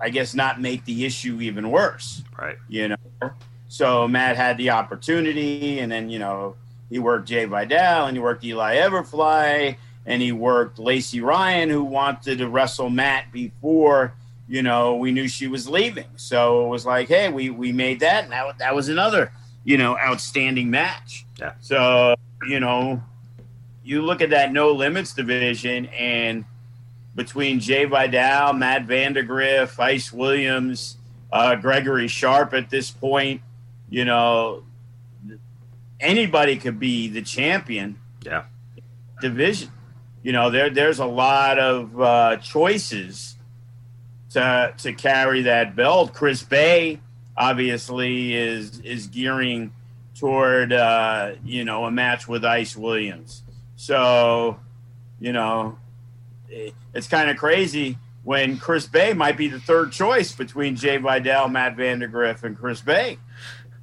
I 0.00 0.10
guess, 0.10 0.34
not 0.34 0.60
make 0.60 0.84
the 0.84 1.04
issue 1.04 1.40
even 1.40 1.70
worse. 1.70 2.22
Right. 2.38 2.58
You 2.68 2.88
know, 2.88 3.30
so 3.68 4.06
Matt 4.06 4.36
had 4.36 4.58
the 4.58 4.70
opportunity, 4.70 5.80
and 5.80 5.90
then, 5.90 6.10
you 6.10 6.18
know, 6.18 6.54
he 6.90 6.98
worked 6.98 7.28
Jay 7.28 7.44
Vidal 7.44 8.06
and 8.06 8.16
he 8.16 8.22
worked 8.22 8.44
Eli 8.44 8.76
Everfly 8.76 9.76
and 10.06 10.22
he 10.22 10.32
worked 10.32 10.78
Lacey 10.78 11.20
Ryan, 11.20 11.68
who 11.68 11.84
wanted 11.84 12.38
to 12.38 12.48
wrestle 12.48 12.88
Matt 12.88 13.30
before 13.30 14.14
you 14.48 14.62
know 14.62 14.96
we 14.96 15.12
knew 15.12 15.28
she 15.28 15.46
was 15.46 15.68
leaving. 15.68 16.08
So 16.16 16.64
it 16.64 16.68
was 16.68 16.86
like, 16.86 17.08
hey, 17.08 17.28
we 17.28 17.50
we 17.50 17.70
made 17.70 18.00
that, 18.00 18.24
and 18.24 18.32
that 18.32 18.58
that 18.58 18.74
was 18.74 18.88
another 18.88 19.30
you 19.64 19.76
know 19.76 19.96
outstanding 19.98 20.70
match. 20.70 21.26
Yeah. 21.38 21.52
So 21.60 22.16
you 22.48 22.58
know, 22.58 23.02
you 23.84 24.02
look 24.02 24.22
at 24.22 24.30
that 24.30 24.52
no 24.52 24.72
limits 24.72 25.12
division 25.12 25.86
and 25.86 26.44
between 27.14 27.60
Jay 27.60 27.84
Vidal, 27.84 28.52
Matt 28.52 28.86
Vandagriff, 28.86 29.78
Ice 29.78 30.12
Williams, 30.12 30.96
uh, 31.32 31.56
Gregory 31.56 32.08
Sharp 32.08 32.54
at 32.54 32.70
this 32.70 32.90
point, 32.90 33.42
you 33.90 34.04
know, 34.04 34.64
anybody 36.00 36.56
could 36.56 36.78
be 36.78 37.08
the 37.08 37.22
champion. 37.22 37.98
Yeah. 38.24 38.44
Division. 39.20 39.70
You 40.22 40.32
know, 40.32 40.50
there 40.50 40.70
there's 40.70 40.98
a 40.98 41.06
lot 41.06 41.58
of 41.58 42.00
uh, 42.00 42.36
choices 42.36 43.36
to 44.30 44.74
to 44.78 44.92
carry 44.92 45.42
that 45.42 45.74
belt. 45.74 46.12
Chris 46.12 46.42
Bey 46.42 47.00
obviously 47.36 48.34
is 48.34 48.80
is 48.80 49.06
gearing 49.06 49.72
toward 50.14 50.72
uh, 50.72 51.32
you 51.44 51.64
know 51.64 51.84
a 51.84 51.90
match 51.90 52.28
with 52.28 52.44
Ice 52.44 52.76
Williams. 52.76 53.42
So, 53.76 54.58
you 55.20 55.32
know, 55.32 55.78
it's 56.50 57.06
kind 57.06 57.30
of 57.30 57.36
crazy 57.36 57.98
when 58.24 58.58
Chris 58.58 58.86
Bey 58.86 59.12
might 59.12 59.36
be 59.36 59.48
the 59.48 59.60
third 59.60 59.92
choice 59.92 60.32
between 60.32 60.76
Jay 60.76 60.96
Vidal, 60.96 61.48
Matt 61.48 61.76
Vandagriff, 61.76 62.42
and 62.42 62.58
Chris 62.58 62.80
Bey. 62.80 63.18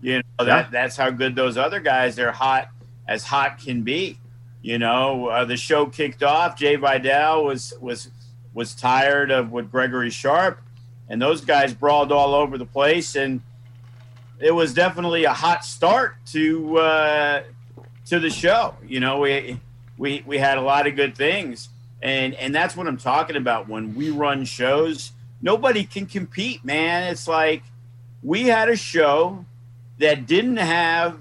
You 0.02 0.22
know 0.40 0.46
that 0.46 0.72
that's 0.72 0.96
how 0.96 1.10
good 1.10 1.36
those 1.36 1.58
other 1.58 1.80
guys. 1.80 2.16
They're 2.16 2.32
hot 2.32 2.70
as 3.08 3.24
hot 3.24 3.60
can 3.60 3.82
be. 3.82 4.20
You 4.62 4.80
know, 4.80 5.28
uh, 5.28 5.46
the 5.46 5.58
show 5.58 5.86
kicked 5.86 6.24
off. 6.24 6.58
Jay 6.58 6.76
Vidal 6.76 7.44
was 7.44 7.74
was 7.80 8.10
was 8.54 8.74
tired 8.74 9.32
of 9.32 9.52
what 9.52 9.72
Gregory 9.72 10.10
Sharp, 10.10 10.62
and 11.10 11.22
those 11.22 11.42
guys 11.42 11.74
brawled 11.74 12.12
all 12.12 12.34
over 12.34 12.58
the 12.58 12.66
place, 12.66 13.16
and 13.16 13.42
it 14.40 14.52
was 14.52 14.74
definitely 14.74 15.24
a 15.26 15.34
hot 15.34 15.66
start 15.66 16.16
to 16.28 16.78
uh, 16.78 17.44
to 18.08 18.20
the 18.20 18.30
show. 18.30 18.76
You 18.86 19.00
know, 19.00 19.20
we 19.20 19.60
we 19.98 20.24
we 20.26 20.38
had 20.38 20.58
a 20.58 20.62
lot 20.62 20.88
of 20.88 20.96
good 20.96 21.16
things, 21.16 21.70
and 22.02 22.34
and 22.36 22.54
that's 22.54 22.76
what 22.76 22.88
I'm 22.88 22.98
talking 22.98 23.36
about. 23.36 23.68
When 23.68 23.96
we 23.96 24.10
run 24.10 24.46
shows, 24.46 25.12
nobody 25.42 25.84
can 25.84 26.06
compete, 26.06 26.64
man. 26.64 27.12
It's 27.12 27.28
like 27.28 27.64
we 28.24 28.44
had 28.44 28.70
a 28.70 28.76
show 28.76 29.46
that 30.00 30.26
didn't 30.26 30.58
have 30.58 31.18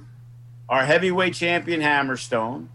our 0.69 0.85
heavyweight 0.85 1.35
champion 1.35 1.81
Hammerstone. 1.81 2.69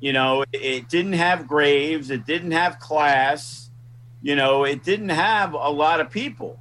You 0.00 0.12
know, 0.12 0.44
it 0.52 0.88
didn't 0.88 1.14
have 1.14 1.48
Graves. 1.48 2.10
It 2.10 2.26
didn't 2.26 2.50
have 2.50 2.78
class. 2.78 3.70
You 4.22 4.36
know, 4.36 4.64
it 4.64 4.82
didn't 4.82 5.10
have 5.10 5.54
a 5.54 5.70
lot 5.70 6.00
of 6.00 6.10
people 6.10 6.58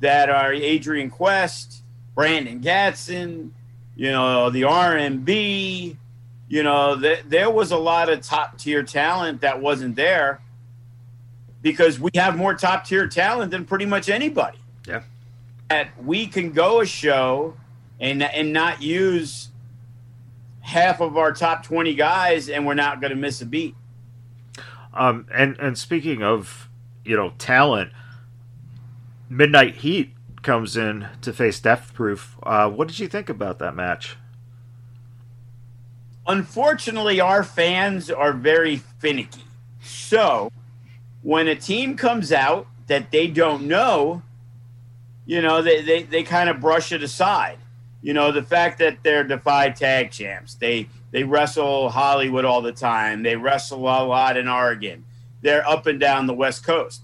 that 0.00 0.28
are 0.28 0.52
Adrian 0.52 1.10
Quest 1.10 1.82
Brandon 2.14 2.60
Gatson, 2.60 3.50
you 3.96 4.10
know, 4.10 4.50
the 4.50 4.62
RMB, 4.62 5.96
you 6.54 6.62
know, 6.62 6.96
th- 6.96 7.24
there 7.26 7.50
was 7.50 7.72
a 7.72 7.76
lot 7.76 8.08
of 8.08 8.20
top 8.20 8.58
tier 8.58 8.84
talent 8.84 9.40
that 9.40 9.60
wasn't 9.60 9.96
there 9.96 10.40
because 11.62 11.98
we 11.98 12.10
have 12.14 12.36
more 12.36 12.54
top 12.54 12.84
tier 12.84 13.08
talent 13.08 13.50
than 13.50 13.64
pretty 13.64 13.86
much 13.86 14.08
anybody. 14.08 14.58
Yeah. 14.86 15.02
That 15.68 15.88
we 16.04 16.28
can 16.28 16.52
go 16.52 16.80
a 16.80 16.86
show 16.86 17.56
and 17.98 18.22
and 18.22 18.52
not 18.52 18.80
use 18.80 19.48
half 20.60 21.00
of 21.00 21.16
our 21.16 21.32
top 21.32 21.64
20 21.64 21.92
guys 21.96 22.48
and 22.48 22.64
we're 22.64 22.74
not 22.74 23.00
going 23.00 23.10
to 23.10 23.16
miss 23.16 23.40
a 23.40 23.46
beat. 23.46 23.74
Um, 24.92 25.26
and 25.34 25.58
and 25.58 25.76
speaking 25.76 26.22
of 26.22 26.68
you 27.04 27.16
know 27.16 27.32
talent, 27.36 27.90
Midnight 29.28 29.74
Heat 29.74 30.12
comes 30.42 30.76
in 30.76 31.08
to 31.20 31.32
face 31.32 31.58
Death 31.58 31.92
Proof. 31.94 32.36
Uh, 32.44 32.70
what 32.70 32.86
did 32.86 33.00
you 33.00 33.08
think 33.08 33.28
about 33.28 33.58
that 33.58 33.74
match? 33.74 34.16
Unfortunately, 36.26 37.20
our 37.20 37.42
fans 37.42 38.10
are 38.10 38.32
very 38.32 38.76
finicky. 38.98 39.44
So 39.82 40.50
when 41.22 41.48
a 41.48 41.54
team 41.54 41.96
comes 41.96 42.32
out 42.32 42.66
that 42.86 43.10
they 43.10 43.26
don't 43.26 43.66
know, 43.66 44.22
you 45.26 45.42
know, 45.42 45.62
they, 45.62 45.82
they, 45.82 46.02
they 46.02 46.22
kind 46.22 46.48
of 46.48 46.60
brush 46.60 46.92
it 46.92 47.02
aside. 47.02 47.58
You 48.02 48.12
know, 48.12 48.32
the 48.32 48.42
fact 48.42 48.78
that 48.80 48.98
they're 49.02 49.24
Defy 49.24 49.70
tag 49.70 50.10
champs, 50.10 50.54
they 50.54 50.88
they 51.10 51.24
wrestle 51.24 51.88
Hollywood 51.88 52.44
all 52.44 52.60
the 52.60 52.72
time. 52.72 53.22
They 53.22 53.34
wrestle 53.34 53.78
a 53.78 54.04
lot 54.04 54.36
in 54.36 54.46
Oregon. 54.46 55.06
They're 55.40 55.66
up 55.66 55.86
and 55.86 55.98
down 55.98 56.26
the 56.26 56.34
West 56.34 56.66
Coast. 56.66 57.00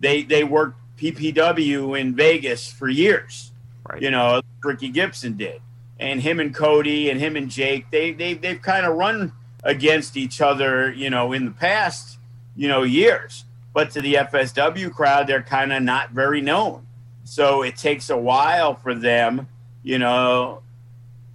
They 0.00 0.22
they 0.22 0.42
worked 0.42 0.80
PPW 0.96 1.98
in 2.00 2.16
Vegas 2.16 2.72
for 2.72 2.88
years. 2.88 3.52
Right. 3.88 4.02
You 4.02 4.10
know, 4.10 4.42
Ricky 4.64 4.88
Gibson 4.88 5.36
did. 5.36 5.60
And 6.02 6.20
him 6.20 6.40
and 6.40 6.54
Cody 6.54 7.10
and 7.10 7.20
him 7.20 7.36
and 7.36 7.48
Jake, 7.48 7.90
they 7.90 8.12
they 8.12 8.34
they've 8.34 8.60
kind 8.60 8.84
of 8.84 8.96
run 8.96 9.32
against 9.62 10.16
each 10.16 10.40
other, 10.40 10.92
you 10.92 11.08
know, 11.08 11.32
in 11.32 11.44
the 11.44 11.50
past, 11.52 12.18
you 12.56 12.68
know, 12.68 12.82
years. 12.82 13.44
But 13.72 13.92
to 13.92 14.00
the 14.00 14.14
FSW 14.14 14.92
crowd, 14.92 15.28
they're 15.28 15.42
kind 15.42 15.72
of 15.72 15.82
not 15.82 16.10
very 16.10 16.40
known. 16.40 16.86
So 17.24 17.62
it 17.62 17.76
takes 17.76 18.10
a 18.10 18.16
while 18.16 18.74
for 18.74 18.94
them, 18.94 19.46
you 19.82 19.98
know, 19.98 20.62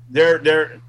they're 0.10 0.38
they're 0.38 0.82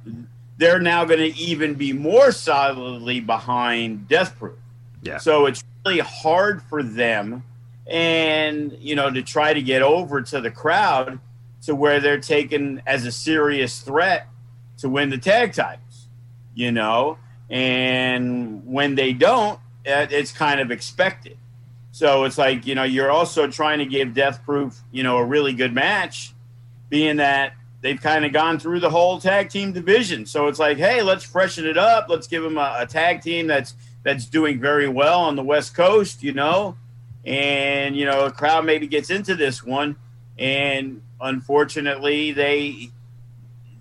they're 0.56 0.80
now 0.80 1.04
going 1.04 1.20
to 1.20 1.38
even 1.38 1.74
be 1.74 1.92
more 1.92 2.32
solidly 2.32 3.20
behind 3.20 4.08
Death 4.08 4.36
Proof. 4.38 4.58
Yeah. 5.02 5.18
So 5.18 5.46
it's 5.46 5.62
really 5.86 6.00
hard 6.00 6.62
for 6.62 6.82
them 6.82 7.44
and 7.86 8.76
you 8.80 8.94
know 8.94 9.10
to 9.10 9.22
try 9.22 9.54
to 9.54 9.62
get 9.62 9.80
over 9.80 10.20
to 10.20 10.40
the 10.40 10.50
crowd 10.50 11.18
to 11.62 11.74
where 11.74 12.00
they're 12.00 12.20
taken 12.20 12.82
as 12.86 13.04
a 13.04 13.12
serious 13.12 13.80
threat 13.80 14.28
to 14.78 14.88
win 14.88 15.10
the 15.10 15.18
tag 15.18 15.52
titles 15.52 15.88
you 16.58 16.72
know? 16.72 17.16
And 17.48 18.66
when 18.66 18.96
they 18.96 19.14
don't 19.14 19.58
eh, 19.86 20.08
it's 20.10 20.32
kind 20.32 20.60
of 20.60 20.70
expected. 20.70 21.38
So 21.92 22.24
it's 22.24 22.36
like 22.36 22.66
you 22.66 22.74
know 22.74 22.82
you're 22.82 23.10
also 23.10 23.46
trying 23.46 23.78
to 23.78 23.86
give 23.86 24.12
death 24.12 24.44
proof 24.44 24.78
you 24.92 25.02
know 25.02 25.16
a 25.16 25.24
really 25.24 25.54
good 25.54 25.72
match 25.72 26.34
being 26.90 27.16
that 27.16 27.54
they've 27.80 28.00
kind 28.00 28.24
of 28.24 28.32
gone 28.32 28.58
through 28.58 28.80
the 28.80 28.90
whole 28.90 29.18
tag 29.18 29.48
team 29.48 29.72
division. 29.72 30.26
So 30.26 30.48
it's 30.48 30.58
like 30.58 30.76
hey 30.76 31.00
let's 31.00 31.24
freshen 31.24 31.64
it 31.64 31.78
up. 31.78 32.08
Let's 32.10 32.26
give 32.26 32.42
them 32.42 32.58
a, 32.58 32.76
a 32.80 32.86
tag 32.86 33.22
team 33.22 33.46
that's 33.46 33.74
that's 34.02 34.26
doing 34.26 34.60
very 34.60 34.88
well 34.88 35.20
on 35.20 35.36
the 35.36 35.44
west 35.44 35.74
coast 35.74 36.22
you 36.22 36.34
know? 36.34 36.76
And 37.24 37.96
you 37.96 38.04
know 38.04 38.26
a 38.26 38.32
crowd 38.32 38.66
maybe 38.66 38.88
gets 38.88 39.10
into 39.10 39.34
this 39.34 39.64
one. 39.64 39.96
And 40.38 41.00
unfortunately 41.20 42.32
they 42.32 42.90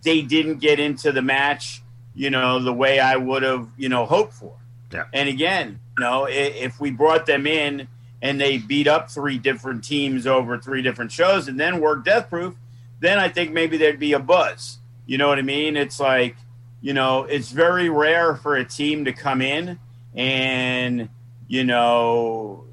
they 0.03 0.21
didn't 0.21 0.59
get 0.59 0.79
into 0.79 1.11
the 1.11 1.21
match 1.21 1.81
you 2.15 2.29
know 2.29 2.59
the 2.59 2.73
way 2.73 2.99
i 2.99 3.15
would 3.15 3.43
have 3.43 3.67
you 3.77 3.89
know 3.89 4.05
hoped 4.05 4.33
for. 4.33 4.53
Yeah. 4.91 5.05
and 5.13 5.27
again 5.27 5.79
you 5.97 6.03
know 6.03 6.25
if, 6.25 6.55
if 6.55 6.79
we 6.79 6.91
brought 6.91 7.25
them 7.25 7.45
in 7.45 7.87
and 8.21 8.41
they 8.41 8.57
beat 8.57 8.87
up 8.87 9.11
three 9.11 9.37
different 9.37 9.83
teams 9.83 10.25
over 10.25 10.57
three 10.57 10.81
different 10.81 11.11
shows 11.11 11.47
and 11.47 11.59
then 11.59 11.79
work 11.79 12.05
death 12.05 12.29
proof 12.29 12.55
then 12.99 13.19
i 13.19 13.29
think 13.29 13.51
maybe 13.51 13.77
there'd 13.77 13.99
be 13.99 14.13
a 14.13 14.19
buzz. 14.19 14.79
You 15.05 15.17
know 15.17 15.27
what 15.27 15.39
i 15.39 15.43
mean? 15.43 15.77
It's 15.77 15.99
like 15.99 16.35
you 16.81 16.93
know 16.93 17.23
it's 17.23 17.51
very 17.51 17.89
rare 17.89 18.35
for 18.35 18.55
a 18.55 18.65
team 18.65 19.05
to 19.05 19.13
come 19.13 19.41
in 19.41 19.79
and 20.15 21.09
you 21.47 21.63
know 21.63 22.65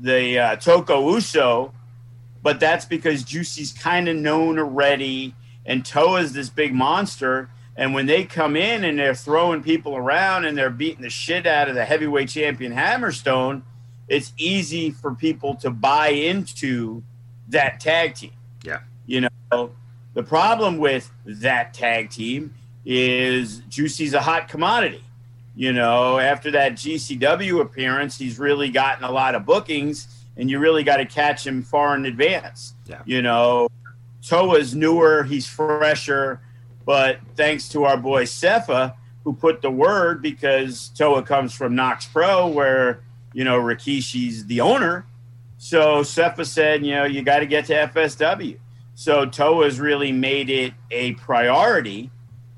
the 0.00 0.38
uh, 0.38 0.56
Toko 0.56 1.10
Uso, 1.14 1.72
but 2.48 2.60
that's 2.60 2.86
because 2.86 3.24
Juicy's 3.24 3.74
kind 3.74 4.08
of 4.08 4.16
known 4.16 4.58
already, 4.58 5.34
and 5.66 5.84
Toa's 5.84 6.32
this 6.32 6.48
big 6.48 6.72
monster. 6.72 7.50
And 7.76 7.92
when 7.92 8.06
they 8.06 8.24
come 8.24 8.56
in 8.56 8.84
and 8.84 8.98
they're 8.98 9.14
throwing 9.14 9.62
people 9.62 9.94
around 9.94 10.46
and 10.46 10.56
they're 10.56 10.70
beating 10.70 11.02
the 11.02 11.10
shit 11.10 11.46
out 11.46 11.68
of 11.68 11.74
the 11.74 11.84
heavyweight 11.84 12.30
champion 12.30 12.72
Hammerstone, 12.72 13.60
it's 14.08 14.32
easy 14.38 14.90
for 14.90 15.14
people 15.14 15.56
to 15.56 15.68
buy 15.68 16.08
into 16.08 17.02
that 17.48 17.80
tag 17.80 18.14
team. 18.14 18.32
Yeah. 18.64 18.80
You 19.04 19.28
know, 19.50 19.72
the 20.14 20.22
problem 20.22 20.78
with 20.78 21.12
that 21.26 21.74
tag 21.74 22.08
team 22.08 22.54
is 22.86 23.58
Juicy's 23.68 24.14
a 24.14 24.22
hot 24.22 24.48
commodity. 24.48 25.04
You 25.54 25.74
know, 25.74 26.18
after 26.18 26.50
that 26.52 26.76
GCW 26.76 27.60
appearance, 27.60 28.16
he's 28.16 28.38
really 28.38 28.70
gotten 28.70 29.04
a 29.04 29.12
lot 29.12 29.34
of 29.34 29.44
bookings, 29.44 30.17
and 30.38 30.48
you 30.48 30.58
really 30.60 30.84
got 30.84 30.98
to 30.98 31.04
catch 31.04 31.46
him 31.46 31.62
far 31.62 31.96
in 31.96 32.06
advance. 32.06 32.74
Yeah. 32.86 33.02
You 33.04 33.20
know, 33.20 33.68
Toa's 34.26 34.74
newer, 34.74 35.24
he's 35.24 35.46
fresher, 35.46 36.40
but 36.86 37.18
thanks 37.34 37.68
to 37.70 37.84
our 37.84 37.96
boy 37.96 38.24
Sefa, 38.24 38.94
who 39.24 39.34
put 39.34 39.60
the 39.60 39.70
word 39.70 40.22
because 40.22 40.90
Toa 40.96 41.22
comes 41.22 41.52
from 41.52 41.74
Knox 41.74 42.06
Pro, 42.06 42.46
where, 42.46 43.00
you 43.34 43.44
know, 43.44 43.58
Rikishi's 43.60 44.46
the 44.46 44.60
owner. 44.60 45.04
So 45.58 46.02
Sefa 46.02 46.46
said, 46.46 46.86
you 46.86 46.94
know, 46.94 47.04
you 47.04 47.22
got 47.22 47.40
to 47.40 47.46
get 47.46 47.66
to 47.66 47.74
FSW. 47.74 48.58
So 48.94 49.26
Toa's 49.26 49.80
really 49.80 50.12
made 50.12 50.50
it 50.50 50.72
a 50.90 51.14
priority. 51.14 52.10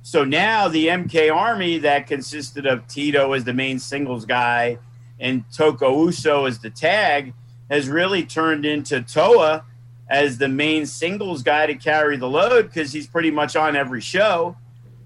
So 0.02 0.24
now 0.24 0.68
the 0.68 0.88
MK 0.88 1.34
Army 1.34 1.78
that 1.78 2.06
consisted 2.06 2.66
of 2.66 2.86
Tito 2.86 3.32
as 3.32 3.44
the 3.44 3.54
main 3.54 3.78
singles 3.78 4.26
guy 4.26 4.78
and 5.18 5.44
Toko 5.52 6.04
Uso 6.06 6.46
as 6.46 6.58
the 6.58 6.70
tag 6.70 7.34
has 7.70 7.88
really 7.88 8.24
turned 8.24 8.66
into 8.66 9.00
Toa 9.00 9.64
as 10.08 10.38
the 10.38 10.48
main 10.48 10.86
singles 10.86 11.42
guy 11.42 11.66
to 11.66 11.74
carry 11.76 12.16
the 12.16 12.28
load 12.28 12.66
because 12.66 12.92
he's 12.92 13.06
pretty 13.06 13.30
much 13.30 13.54
on 13.54 13.76
every 13.76 14.00
show. 14.00 14.56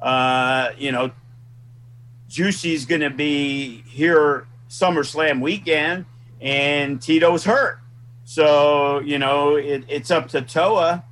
Uh, 0.00 0.70
you 0.78 0.90
know, 0.90 1.10
Juicy's 2.28 2.86
going 2.86 3.02
to 3.02 3.10
be 3.10 3.82
here 3.82 4.46
SummerSlam 4.68 5.40
weekend, 5.40 6.06
and 6.40 7.00
Tito's 7.00 7.44
hurt. 7.44 7.78
So, 8.24 9.00
you 9.00 9.18
know, 9.18 9.56
it, 9.56 9.84
it's 9.88 10.10
up 10.10 10.28
to 10.28 10.40
Toa 10.40 11.04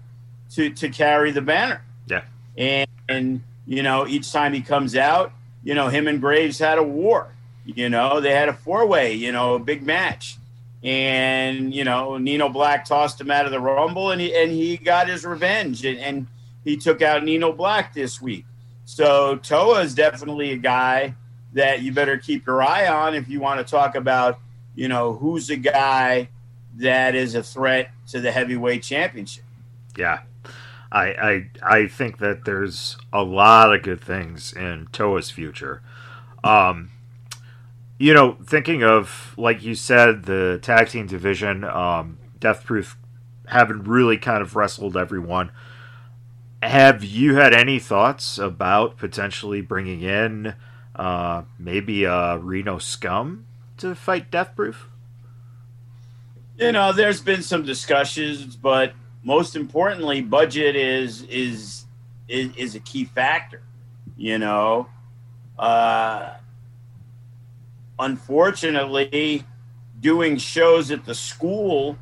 to, 0.55 0.71
to 0.71 0.89
carry 0.89 1.31
the 1.31 1.43
banner. 1.43 1.83
Yeah. 2.09 2.23
And, 2.57 2.89
and, 3.09 3.43
you 3.67 3.83
know, 3.83 4.07
each 4.07 4.33
time 4.33 4.55
he 4.55 4.63
comes 4.63 4.97
out, 4.97 5.33
you 5.63 5.75
know, 5.75 5.89
him 5.89 6.09
and 6.09 6.21
Graves 6.21 6.59
had 6.59 6.79
a 6.79 6.83
war. 6.83 7.29
You 7.65 7.89
know, 7.89 8.21
they 8.21 8.33
had 8.33 8.49
a 8.49 8.53
four 8.53 8.87
way, 8.87 9.13
you 9.13 9.31
know, 9.31 9.55
a 9.55 9.59
big 9.59 9.83
match. 9.83 10.37
And, 10.83 11.73
you 11.73 11.85
know, 11.85 12.19
Nino 12.19 12.49
Black 12.49 12.85
tossed 12.85 13.21
him 13.21 13.31
out 13.31 13.47
of 13.47 13.53
the 13.53 13.61
Rumble 13.61 14.11
and 14.11 14.21
he, 14.21 14.35
and 14.35 14.51
he 14.51 14.77
got 14.77 15.09
his 15.09 15.25
revenge 15.25 15.85
and, 15.85 15.99
and 15.99 16.27
he 16.65 16.77
took 16.77 17.03
out 17.03 17.23
Nino 17.23 17.53
Black 17.53 17.95
this 17.95 18.21
week. 18.21 18.45
So 18.85 19.37
Toa 19.37 19.83
is 19.83 19.95
definitely 19.95 20.53
a 20.53 20.57
guy 20.57 21.15
that 21.53 21.83
you 21.83 21.93
better 21.93 22.19
keep 22.19 22.47
your 22.47 22.63
eye 22.63 22.89
on 22.89 23.15
if 23.15 23.29
you 23.29 23.41
want 23.41 23.65
to 23.65 23.71
talk 23.71 23.95
about, 23.95 24.39
you 24.75 24.89
know, 24.89 25.15
who's 25.15 25.51
a 25.51 25.57
guy 25.57 26.29
that 26.77 27.15
is 27.15 27.35
a 27.35 27.43
threat 27.43 27.91
to 28.09 28.21
the 28.21 28.33
heavyweight 28.33 28.83
championship. 28.83 29.45
Yeah. 29.97 30.21
I, 30.91 31.07
I 31.07 31.51
I 31.63 31.87
think 31.87 32.19
that 32.19 32.45
there's 32.45 32.99
a 33.13 33.23
lot 33.23 33.75
of 33.75 33.83
good 33.83 34.01
things 34.01 34.53
in 34.53 34.89
Toa's 34.93 35.31
future. 35.31 35.81
Um, 36.45 36.91
you 38.03 38.13
know, 38.13 38.37
thinking 38.45 38.83
of 38.83 39.33
like 39.37 39.63
you 39.63 39.77
said, 39.77 40.25
the 40.25 40.59
tag 40.61 40.89
team 40.89 41.07
division, 41.07 41.63
um, 41.63 42.19
Death 42.41 42.65
Proof 42.65 42.99
having 43.47 43.85
really 43.85 44.17
kind 44.17 44.43
of 44.43 44.57
wrestled 44.57 44.97
everyone. 44.97 45.53
Have 46.61 47.05
you 47.05 47.37
had 47.37 47.55
any 47.55 47.79
thoughts 47.79 48.39
about 48.39 48.97
potentially 48.97 49.61
bringing 49.61 50.03
in 50.03 50.57
uh, 50.97 51.43
maybe 51.61 52.05
uh, 52.05 52.39
Reno 52.39 52.79
Scum 52.79 53.47
to 53.77 53.95
fight 53.95 54.33
Death 54.33 54.57
Proof? 54.57 54.89
You 56.59 56.73
know, 56.73 56.93
there's 56.93 57.21
been 57.21 57.43
some 57.43 57.65
discussions, 57.65 58.57
but 58.57 58.95
most 59.23 59.55
importantly, 59.55 60.23
budget 60.23 60.75
is 60.75 61.23
is 61.23 61.85
is, 62.27 62.53
is 62.57 62.75
a 62.75 62.81
key 62.81 63.05
factor. 63.05 63.63
You 64.17 64.41
know, 64.41 64.89
uh, 65.57 66.35
unfortunately, 67.99 69.45
doing 70.01 70.37
shows 70.37 70.91
at 70.91 71.05
the 71.05 71.15
school 71.15 71.97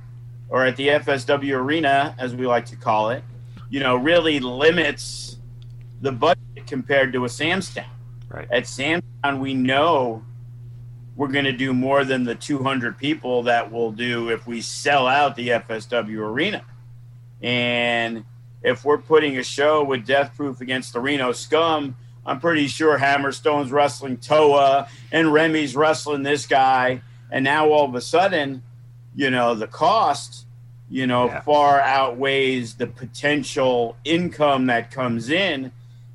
or 0.48 0.64
at 0.64 0.76
the 0.76 0.88
FSW 0.88 1.54
arena, 1.54 2.14
as 2.18 2.34
we 2.34 2.46
like 2.46 2.66
to 2.66 2.76
call 2.76 3.10
it, 3.10 3.22
you 3.68 3.80
know, 3.80 3.96
really 3.96 4.40
limits 4.40 5.36
the 6.00 6.10
budget 6.10 6.66
compared 6.66 7.12
to 7.12 7.24
a 7.24 7.28
Sam's 7.28 7.72
Town. 7.72 7.84
Right. 8.28 8.48
At 8.50 8.66
Sam's 8.66 9.04
Town, 9.22 9.40
we 9.40 9.54
know 9.54 10.24
we're 11.16 11.28
going 11.28 11.44
to 11.44 11.52
do 11.52 11.74
more 11.74 12.04
than 12.04 12.24
the 12.24 12.34
200 12.34 12.96
people 12.96 13.42
that 13.44 13.70
we'll 13.70 13.92
do 13.92 14.30
if 14.30 14.46
we 14.46 14.60
sell 14.60 15.06
out 15.06 15.36
the 15.36 15.48
FSW 15.48 16.18
arena. 16.18 16.64
And 17.42 18.24
if 18.62 18.84
we're 18.84 18.98
putting 18.98 19.38
a 19.38 19.42
show 19.42 19.84
with 19.84 20.06
Death 20.06 20.34
Proof 20.36 20.60
against 20.60 20.92
the 20.92 21.00
Reno 21.00 21.32
Scum, 21.32 21.96
I'm 22.26 22.38
pretty 22.40 22.68
sure 22.68 22.98
Hammerstone's 22.98 23.72
wrestling 23.72 24.18
Toa 24.18 24.88
and 25.10 25.32
Remy's 25.32 25.74
wrestling 25.74 26.22
this 26.22 26.46
guy. 26.46 27.02
And 27.30 27.44
now 27.44 27.68
all 27.70 27.84
of 27.86 27.94
a 27.94 28.00
sudden, 28.00 28.62
you 29.14 29.30
know, 29.30 29.54
the 29.54 29.66
cost, 29.66 30.46
you 30.88 31.06
know, 31.06 31.26
Yeah. 31.26 31.40
far 31.40 31.80
outweighs 31.80 32.74
the 32.74 32.86
potential 32.86 33.96
income 34.04 34.66
that 34.66 34.90
comes 34.90 35.30
in. 35.30 35.72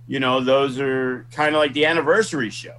You 0.08 0.20
know, 0.20 0.41
those 0.41 0.80
are 0.80 1.26
kind 1.32 1.56
of 1.56 1.60
like 1.60 1.74
the 1.74 1.86
anniversary 1.86 2.50
show. 2.50 2.76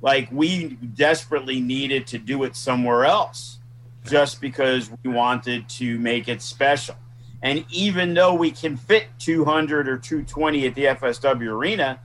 Like 0.00 0.28
we 0.32 0.78
desperately 0.94 1.60
needed 1.60 2.06
to 2.08 2.18
do 2.18 2.44
it 2.44 2.56
somewhere 2.56 3.04
else 3.04 3.58
just 4.06 4.40
because 4.40 4.90
we 5.04 5.10
wanted 5.12 5.68
to 5.68 5.98
make 5.98 6.26
it 6.28 6.40
special. 6.40 6.96
And 7.42 7.64
even 7.70 8.14
though 8.14 8.34
we 8.34 8.50
can 8.50 8.76
fit 8.78 9.06
200 9.18 9.88
or 9.88 9.98
220 9.98 10.66
at 10.66 10.74
the 10.74 10.86
FSW 10.86 11.50
arena, 11.52 11.98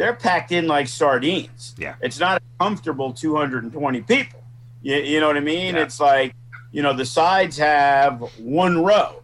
they're 0.00 0.14
packed 0.14 0.50
in 0.50 0.66
like 0.66 0.88
sardines. 0.88 1.74
Yeah. 1.76 1.94
It's 2.00 2.18
not 2.18 2.40
a 2.40 2.64
comfortable 2.64 3.12
220 3.12 4.00
people. 4.00 4.42
You, 4.80 4.96
you 4.96 5.20
know 5.20 5.26
what 5.26 5.36
I 5.36 5.40
mean? 5.40 5.74
Yeah. 5.74 5.82
It's 5.82 6.00
like, 6.00 6.34
you 6.72 6.80
know, 6.80 6.94
the 6.94 7.04
sides 7.04 7.58
have 7.58 8.22
one 8.38 8.82
row. 8.82 9.22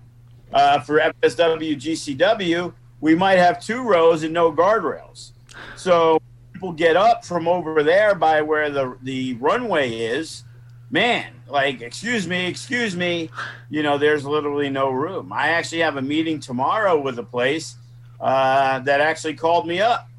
Uh, 0.53 0.81
for 0.81 0.99
FSW, 0.99 1.77
GCW, 1.77 2.75
we 3.01 3.15
might 3.15 3.39
have 3.39 3.59
two 3.59 3.89
rows 3.89 4.23
and 4.23 4.35
no 4.35 4.53
guardrails. 4.53 5.33
So 5.77 6.21
people 6.53 6.73
get 6.73 6.95
up 6.95 7.25
from 7.25 7.49
over 7.49 7.83
there 7.83 8.15
by 8.15 8.43
where 8.43 8.69
the, 8.69 8.99
the 9.01 9.33
runway 9.37 9.95
is. 9.95 10.45
Man, 10.91 11.33
like, 11.49 11.81
excuse 11.81 12.29
me, 12.29 12.49
excuse 12.49 12.95
me. 12.95 13.31
You 13.71 13.83
know, 13.83 13.97
there's 13.97 14.27
literally 14.27 14.69
no 14.69 14.91
room. 14.91 15.33
I 15.33 15.49
actually 15.49 15.81
have 15.81 15.97
a 15.97 16.03
meeting 16.03 16.39
tomorrow 16.39 17.01
with 17.01 17.19
a 17.19 17.25
place 17.25 17.77
uh, 18.21 18.81
that 18.81 19.01
actually 19.01 19.35
called 19.35 19.67
me 19.67 19.81
up 19.81 20.11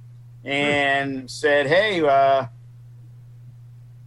and 0.48 1.30
said, 1.30 1.68
hey, 1.68 2.02
uh, 2.02 2.46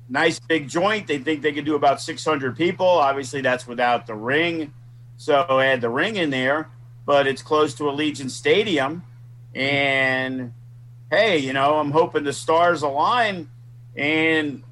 nice 0.09 0.41
big 0.41 0.69
joint. 0.69 1.07
They 1.07 1.19
think 1.19 1.43
they 1.43 1.53
could 1.53 1.67
do 1.67 1.75
about 1.75 2.01
600 2.01 2.57
people. 2.57 2.87
Obviously, 2.87 3.43
that's 3.43 3.67
without 3.67 4.07
the 4.07 4.15
ring. 4.15 4.73
So 5.19 5.45
had 5.59 5.83
the 5.83 5.91
ring 5.91 6.17
in 6.17 6.31
there, 6.31 6.71
but 7.05 7.27
it's 7.27 7.43
close 7.43 7.75
to 7.75 7.85
Allegiant 7.85 8.31
Stadium. 8.31 9.03
And 9.55 10.55
hey, 11.11 11.39
you 11.39 11.53
know, 11.53 11.79
I'm 11.79 11.91
hoping 11.91 12.25
the 12.25 12.33
stars 12.33 12.81
align. 12.81 13.51
And, 13.95 14.63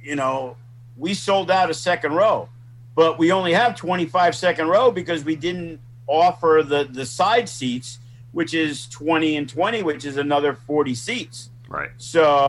you 0.00 0.14
know, 0.14 0.56
we 0.96 1.14
sold 1.14 1.50
out 1.50 1.68
a 1.68 1.74
second 1.74 2.12
row, 2.12 2.48
but 2.94 3.18
we 3.18 3.32
only 3.32 3.54
have 3.54 3.74
25 3.74 4.36
second 4.36 4.68
row 4.68 4.92
because 4.92 5.24
we 5.24 5.34
didn't 5.34 5.80
offer 6.06 6.62
the, 6.64 6.84
the 6.84 7.04
side 7.04 7.48
seats, 7.48 7.98
which 8.32 8.54
is 8.54 8.86
20 8.88 9.36
and 9.36 9.48
20, 9.48 9.82
which 9.82 10.04
is 10.04 10.16
another 10.16 10.54
40 10.54 10.94
seats. 10.94 11.50
Right. 11.68 11.90
So 11.98 12.48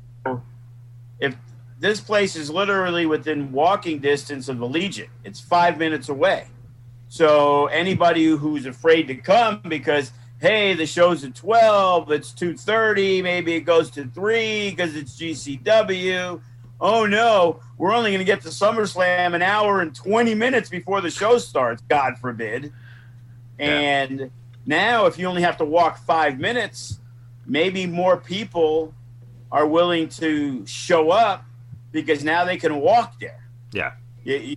if 1.20 1.36
this 1.80 2.02
place 2.02 2.36
is 2.36 2.50
literally 2.50 3.06
within 3.06 3.52
walking 3.52 4.00
distance 4.00 4.50
of 4.50 4.60
the 4.60 4.68
Legion, 4.68 5.10
it's 5.24 5.40
five 5.40 5.78
minutes 5.78 6.10
away. 6.10 6.48
So 7.10 7.68
anybody 7.68 8.26
who's 8.26 8.66
afraid 8.66 9.08
to 9.08 9.16
come 9.16 9.62
because 9.68 10.12
hey, 10.40 10.74
the 10.74 10.86
show's 10.86 11.24
at 11.24 11.36
twelve, 11.36 12.12
it's 12.12 12.32
two 12.32 12.56
thirty, 12.56 13.22
maybe 13.22 13.54
it 13.56 13.62
goes 13.62 13.90
to 13.92 14.06
three 14.06 14.70
because 14.70 14.96
it's 14.96 15.20
GCW. 15.20 16.42
Oh 16.82 17.06
no, 17.06 17.60
we're 17.78 17.94
only 17.94 18.12
going 18.12 18.20
to 18.20 18.26
get 18.26 18.42
to 18.42 18.50
SummerSlam 18.50 19.34
an 19.34 19.42
hour 19.42 19.82
and 19.82 19.94
twenty 19.94 20.36
minutes 20.36 20.70
before 20.70 21.02
the 21.02 21.10
show 21.10 21.38
starts. 21.38 21.82
God 21.90 22.18
forbid. 22.20 22.72
And 23.58 24.32
now, 24.70 25.08
if 25.08 25.18
you 25.18 25.26
only 25.26 25.42
have 25.42 25.58
to 25.58 25.66
walk 25.66 25.98
five 25.98 26.38
minutes, 26.40 27.00
maybe 27.44 27.88
more 27.88 28.18
people 28.18 28.94
are 29.52 29.66
willing 29.66 30.10
to 30.10 30.64
show 30.68 31.10
up 31.10 31.44
because 31.92 32.24
now 32.24 32.46
they 32.46 32.58
can 32.58 32.80
walk 32.80 33.20
there. 33.20 33.50
Yeah. 33.74 33.94
You, 34.24 34.36
you 34.36 34.56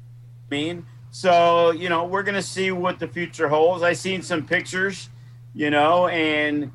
mean? 0.50 0.84
So, 1.12 1.70
you 1.70 1.88
know, 1.88 2.04
we're 2.04 2.24
going 2.24 2.34
to 2.34 2.42
see 2.42 2.70
what 2.70 2.98
the 2.98 3.08
future 3.08 3.48
holds. 3.48 3.82
I 3.82 3.94
seen 3.94 4.20
some 4.20 4.44
pictures, 4.44 5.08
you 5.54 5.70
know, 5.70 6.08
and 6.08 6.72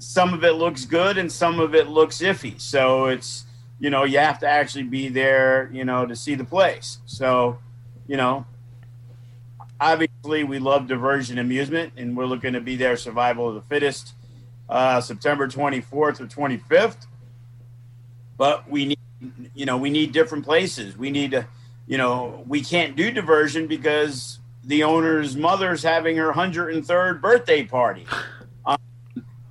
some 0.00 0.34
of 0.34 0.42
it 0.42 0.54
looks 0.54 0.84
good 0.84 1.16
and 1.16 1.30
some 1.30 1.60
of 1.60 1.76
it 1.76 1.86
looks 1.86 2.18
iffy. 2.18 2.60
So 2.60 3.06
it's, 3.06 3.44
you 3.78 3.90
know, 3.90 4.02
you 4.02 4.18
have 4.18 4.40
to 4.40 4.48
actually 4.48 4.84
be 4.84 5.08
there, 5.08 5.70
you 5.72 5.84
know, 5.84 6.06
to 6.06 6.16
see 6.16 6.34
the 6.34 6.44
place. 6.44 6.98
So, 7.06 7.60
you 8.08 8.16
know, 8.16 8.46
obviously 9.80 10.44
we 10.44 10.58
love 10.58 10.86
diversion 10.86 11.38
amusement 11.38 11.94
and 11.96 12.16
we're 12.16 12.26
looking 12.26 12.52
to 12.52 12.60
be 12.60 12.76
there 12.76 12.96
survival 12.96 13.48
of 13.48 13.54
the 13.54 13.62
fittest 13.62 14.14
uh, 14.68 15.00
September 15.00 15.48
24th 15.48 15.92
or 15.92 16.26
25th. 16.26 17.06
But 18.36 18.68
we 18.70 18.86
need, 18.86 18.98
you 19.54 19.66
know, 19.66 19.76
we 19.76 19.90
need 19.90 20.12
different 20.12 20.44
places. 20.44 20.96
We 20.96 21.10
need 21.10 21.32
to, 21.32 21.46
you 21.86 21.98
know, 21.98 22.44
we 22.46 22.62
can't 22.62 22.96
do 22.96 23.10
diversion 23.10 23.66
because 23.66 24.38
the 24.64 24.82
owner's 24.84 25.36
mother's 25.36 25.82
having 25.82 26.16
her 26.16 26.32
103rd 26.32 27.20
birthday 27.20 27.64
party 27.64 28.06
on 28.64 28.78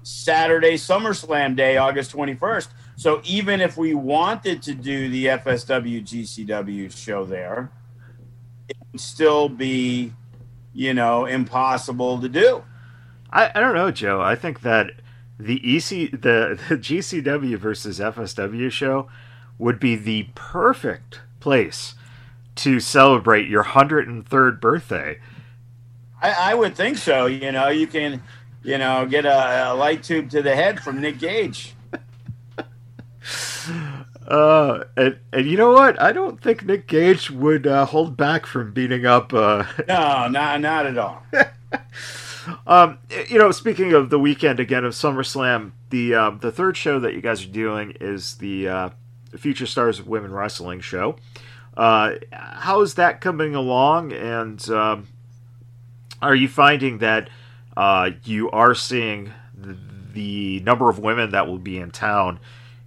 Saturday, 0.03 0.75
SummerSlam 0.75 1.55
Day, 1.55 1.77
August 1.77 2.15
21st. 2.15 2.69
So 2.95 3.21
even 3.23 3.61
if 3.61 3.77
we 3.77 3.93
wanted 3.93 4.61
to 4.63 4.73
do 4.73 5.09
the 5.09 5.27
FSW 5.27 6.03
GCW 6.03 6.95
show 6.95 7.25
there, 7.25 7.71
it 8.69 8.77
would 8.91 9.01
still 9.01 9.49
be, 9.49 10.13
you 10.73 10.93
know, 10.93 11.25
impossible 11.25 12.21
to 12.21 12.29
do. 12.29 12.63
I, 13.31 13.51
I 13.53 13.59
don't 13.59 13.75
know, 13.75 13.91
Joe. 13.91 14.21
I 14.21 14.35
think 14.35 14.61
that 14.61 14.91
the 15.39 15.55
EC 15.55 16.11
the, 16.11 16.59
the 16.69 16.77
GCW 16.77 17.57
versus 17.57 17.99
FSW 17.99 18.71
show 18.71 19.09
would 19.57 19.79
be 19.79 19.95
the 19.95 20.29
perfect 20.35 21.21
place 21.39 21.95
to 22.55 22.79
celebrate 22.79 23.47
your 23.47 23.63
103rd 23.63 24.59
birthday. 24.59 25.19
I, 26.21 26.51
I 26.51 26.53
would 26.53 26.75
think 26.75 26.97
so. 26.97 27.25
You 27.25 27.51
know, 27.51 27.69
you 27.69 27.87
can, 27.87 28.21
you 28.63 28.77
know, 28.77 29.05
get 29.05 29.25
a, 29.25 29.71
a 29.71 29.73
light 29.73 30.03
tube 30.03 30.29
to 30.31 30.41
the 30.41 30.55
head 30.55 30.81
from 30.81 30.99
Nick 31.01 31.19
Gage. 31.19 31.73
Uh, 34.29 34.83
and, 34.95 35.17
and 35.33 35.47
you 35.47 35.57
know 35.57 35.71
what? 35.71 35.99
I 35.99 36.11
don't 36.11 36.39
think 36.39 36.63
Nick 36.63 36.87
Gage 36.87 37.31
would 37.31 37.65
uh, 37.65 37.85
hold 37.85 38.15
back 38.15 38.45
from 38.45 38.71
beating 38.71 39.05
up. 39.05 39.33
Uh, 39.33 39.65
No, 39.87 40.27
not 40.27 40.61
not 40.61 40.85
at 40.85 40.97
all. 40.97 41.23
um, 42.67 42.99
you 43.27 43.39
know, 43.39 43.49
speaking 43.51 43.93
of 43.93 44.11
the 44.11 44.19
weekend 44.19 44.59
again 44.59 44.85
of 44.85 44.93
SummerSlam, 44.93 45.71
the 45.89 46.13
um, 46.13 46.39
the 46.39 46.51
third 46.51 46.77
show 46.77 46.99
that 46.99 47.15
you 47.15 47.21
guys 47.21 47.43
are 47.43 47.49
doing 47.49 47.95
is 47.99 48.35
the 48.35 48.67
uh, 48.67 48.89
Future 49.35 49.65
Stars 49.65 49.97
of 49.97 50.07
Women 50.07 50.31
Wrestling 50.31 50.79
show. 50.79 51.15
Uh, 51.75 52.15
how's 52.31 52.95
that 52.95 53.21
coming 53.21 53.55
along? 53.55 54.11
And 54.11 54.69
um, 54.69 55.07
are 56.21 56.35
you 56.35 56.47
finding 56.47 56.99
that 56.99 57.29
uh, 57.77 58.11
you 58.25 58.51
are 58.51 58.75
seeing 58.75 59.31
the, 59.55 59.77
the 60.13 60.59
number 60.59 60.89
of 60.89 60.99
women 60.99 61.31
that 61.31 61.47
will 61.47 61.57
be 61.57 61.77
in 61.77 61.91
town 61.91 62.39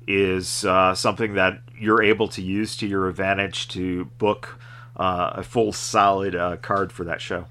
is 0.07 0.65
uh, 0.65 0.95
something 0.95 1.35
that 1.35 1.61
you're 1.79 2.03
able 2.03 2.29
to 2.29 2.43
use 2.43 2.77
to 2.77 2.87
your 2.87 3.09
advantage 3.09 3.69
to 3.69 4.05
book 4.19 4.59
uh, 4.97 5.33
a 5.35 5.43
full 5.43 5.73
solid 5.73 6.35
uh, 6.35 6.57
card 6.57 6.93
for 6.93 7.05
that 7.05 7.21
show? 7.21 7.47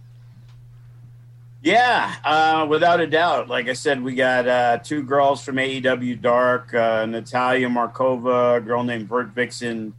Yeah, 1.64 2.16
uh, 2.24 2.66
without 2.68 3.02
a 3.02 3.08
doubt. 3.08 3.48
Like 3.48 3.68
I 3.68 3.74
said, 3.74 4.02
we 4.02 4.16
got 4.16 4.48
uh, 4.48 4.78
two 4.80 5.04
girls 5.04 5.44
from 5.44 5.58
AEW 5.58 6.20
Dark, 6.22 6.74
uh, 6.74 7.06
Natalia 7.06 7.68
Markova, 7.68 8.58
a 8.58 8.62
girl 8.62 8.84
named 8.84 9.08
Vert 9.08 9.28
Vixen, 9.28 9.94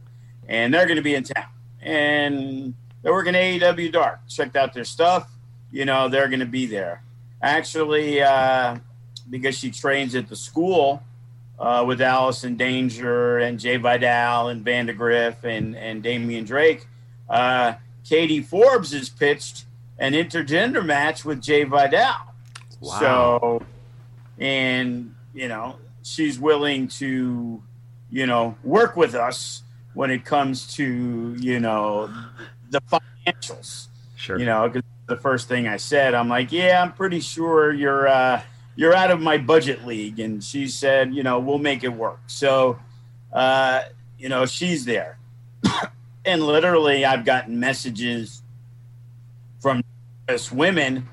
and 0.47 0.73
they're 0.73 0.85
going 0.85 0.97
to 0.97 1.03
be 1.03 1.15
in 1.15 1.23
town. 1.23 1.45
And 1.81 2.73
they're 3.01 3.13
working 3.13 3.33
AEW 3.33 3.91
Dark. 3.93 4.27
Checked 4.27 4.57
out 4.57 4.73
their 4.73 4.83
stuff. 4.83 5.31
You 5.71 5.85
know, 5.85 6.09
they're 6.09 6.27
going 6.27 6.41
to 6.41 6.45
be 6.45 6.65
there. 6.65 7.01
Actually, 7.41 8.21
because 9.29 9.57
she 9.57 9.71
trains 9.71 10.15
at 10.15 10.27
the 10.27 10.35
school 10.35 11.01
uh, 11.63 11.83
with 11.85 12.01
Allison 12.01 12.57
Danger 12.57 13.37
and 13.39 13.57
Jay 13.57 13.77
Vidal 13.77 14.49
and 14.49 14.65
Vandagriff 14.65 15.43
and, 15.45 15.77
and 15.77 16.03
Damian 16.03 16.43
Drake, 16.43 16.87
uh, 17.29 17.75
Katie 18.03 18.41
Forbes 18.41 18.91
has 18.91 19.09
pitched 19.09 19.65
an 19.97 20.11
intergender 20.11 20.85
match 20.85 21.23
with 21.23 21.41
Jay 21.41 21.63
Vidal. 21.63 22.15
Wow. 22.81 22.99
So, 22.99 23.65
and 24.37 25.15
you 25.33 25.47
know, 25.47 25.77
she's 26.03 26.37
willing 26.37 26.89
to, 26.89 27.63
you 28.11 28.25
know, 28.27 28.57
work 28.63 28.97
with 28.97 29.15
us 29.15 29.63
when 29.93 30.11
it 30.11 30.25
comes 30.25 30.75
to, 30.75 31.35
you 31.39 31.59
know, 31.61 32.09
the 32.71 32.81
financials. 32.81 33.87
Sure. 34.17 34.37
You 34.37 34.45
know, 34.45 34.69
'cause 34.69 34.81
the 35.07 35.17
first 35.17 35.47
thing 35.47 35.67
I 35.67 35.77
said, 35.77 36.13
I'm 36.13 36.27
like, 36.27 36.51
yeah, 36.51 36.81
I'm 36.81 36.91
pretty 36.93 37.19
sure 37.21 37.71
your 37.71 38.07
uh, 38.07 38.41
you're 38.75 38.95
out 38.95 39.11
of 39.11 39.21
my 39.21 39.37
budget 39.37 39.85
league. 39.85 40.19
And 40.19 40.43
she 40.43 40.67
said, 40.67 41.13
you 41.13 41.23
know, 41.23 41.39
we'll 41.39 41.59
make 41.59 41.83
it 41.83 41.93
work. 41.93 42.19
So, 42.27 42.79
uh, 43.31 43.83
you 44.17 44.29
know, 44.29 44.45
she's 44.45 44.85
there. 44.85 45.17
and 46.25 46.43
literally, 46.43 47.05
I've 47.05 47.25
gotten 47.25 47.59
messages 47.59 48.41
from 49.59 49.83
us 50.27 50.51
women 50.51 51.07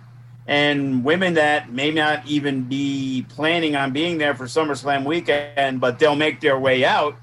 and 0.46 1.04
women 1.04 1.34
that 1.34 1.70
may 1.70 1.90
not 1.90 2.26
even 2.26 2.62
be 2.64 3.24
planning 3.28 3.76
on 3.76 3.92
being 3.92 4.18
there 4.18 4.34
for 4.34 4.46
SummerSlam 4.46 5.04
weekend, 5.04 5.80
but 5.80 5.98
they'll 5.98 6.16
make 6.16 6.40
their 6.40 6.58
way 6.58 6.84
out, 6.84 7.16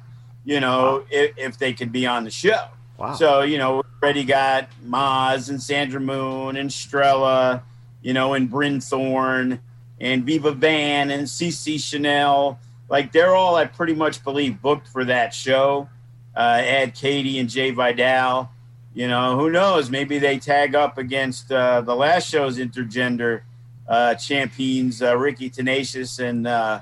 you 0.46 0.60
know, 0.60 1.00
wow. 1.00 1.06
if, 1.10 1.38
if, 1.38 1.58
they 1.58 1.74
could 1.74 1.92
be 1.92 2.06
on 2.06 2.24
the 2.24 2.30
show. 2.30 2.68
Wow. 2.98 3.16
So, 3.16 3.42
you 3.42 3.58
know, 3.58 3.76
we've 3.78 4.02
already 4.02 4.24
got 4.24 4.70
Maz 4.86 5.50
and 5.50 5.62
Sandra 5.62 6.00
Moon 6.00 6.56
and 6.56 6.70
Strella, 6.70 7.62
you 8.02 8.14
know, 8.14 8.34
and 8.34 8.50
Bryn 8.50 8.80
Thorne 8.80 9.60
and 10.00 10.24
Viva 10.24 10.52
Van 10.52 11.12
and 11.12 11.28
CC 11.28 11.80
Chanel. 11.80 12.60
Like 12.90 13.12
they're 13.12 13.36
all, 13.36 13.56
I 13.56 13.66
pretty 13.66 13.94
much 13.94 14.24
believe, 14.24 14.62
booked 14.62 14.88
for 14.88 15.06
that 15.06 15.34
show. 15.34 15.90
Uh, 16.36 16.62
add 16.64 16.94
Katie 16.94 17.40
and 17.40 17.50
Jay 17.50 17.72
Vidal. 17.72 18.52
You 18.94 19.08
know, 19.08 19.38
who 19.38 19.50
knows? 19.50 19.90
Maybe 19.90 20.18
they 20.20 20.40
tag 20.40 20.74
up 20.74 20.98
against 20.98 21.52
uh, 21.52 21.82
the 21.82 21.96
last 21.96 22.30
show's 22.30 22.58
intergender 22.58 23.42
uh, 23.88 24.16
champions, 24.16 25.02
uh, 25.02 25.16
Ricky 25.18 25.50
Tenacious 25.50 26.20
and 26.20 26.48
uh, 26.48 26.82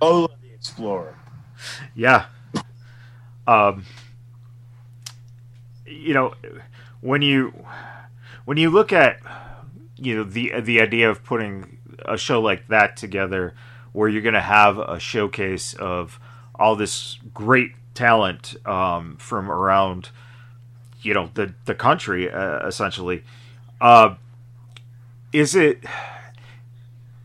Ola 0.00 0.28
the 0.42 0.52
Explorer. 0.52 1.16
Yeah. 1.94 2.26
Um, 3.46 3.84
you 5.86 6.14
know, 6.14 6.34
when 7.00 7.22
you 7.22 7.52
when 8.44 8.56
you 8.56 8.70
look 8.70 8.92
at 8.92 9.18
you 10.04 10.16
know 10.16 10.24
the 10.24 10.60
the 10.60 10.80
idea 10.80 11.10
of 11.10 11.24
putting 11.24 11.78
a 12.04 12.16
show 12.16 12.40
like 12.40 12.68
that 12.68 12.96
together 12.96 13.54
where 13.92 14.08
you're 14.08 14.22
going 14.22 14.34
to 14.34 14.40
have 14.40 14.78
a 14.78 14.98
showcase 14.98 15.74
of 15.74 16.18
all 16.54 16.76
this 16.76 17.18
great 17.32 17.72
talent 17.94 18.54
um, 18.66 19.16
from 19.16 19.50
around 19.50 20.10
you 21.00 21.14
know 21.14 21.30
the 21.34 21.54
the 21.64 21.74
country 21.74 22.30
uh, 22.30 22.66
essentially 22.66 23.24
uh, 23.80 24.14
is 25.32 25.54
it 25.54 25.84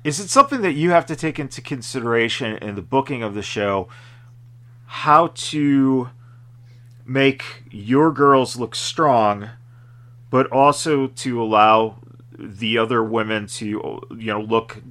is 0.04 0.20
it 0.20 0.30
something 0.30 0.62
that 0.62 0.74
you 0.74 0.92
have 0.92 1.06
to 1.08 1.15
take 1.15 1.39
into 1.39 1.62
consideration 1.62 2.58
in 2.58 2.76
the 2.76 2.82
booking 2.82 3.22
of 3.22 3.34
the 3.34 3.42
show? 3.42 3.88
How 4.86 5.28
to 5.28 6.10
make 7.06 7.63
your 7.70 8.12
girls 8.12 8.58
look 8.58 8.76
strong 8.76 9.50
but 10.30 10.48
also 10.52 11.08
to 11.08 11.42
allow 11.42 11.98
the 12.39 12.78
other 12.78 13.04
women 13.04 13.47
to 13.47 13.65
you 14.12 14.32
know 14.34 14.41
look 14.41 14.82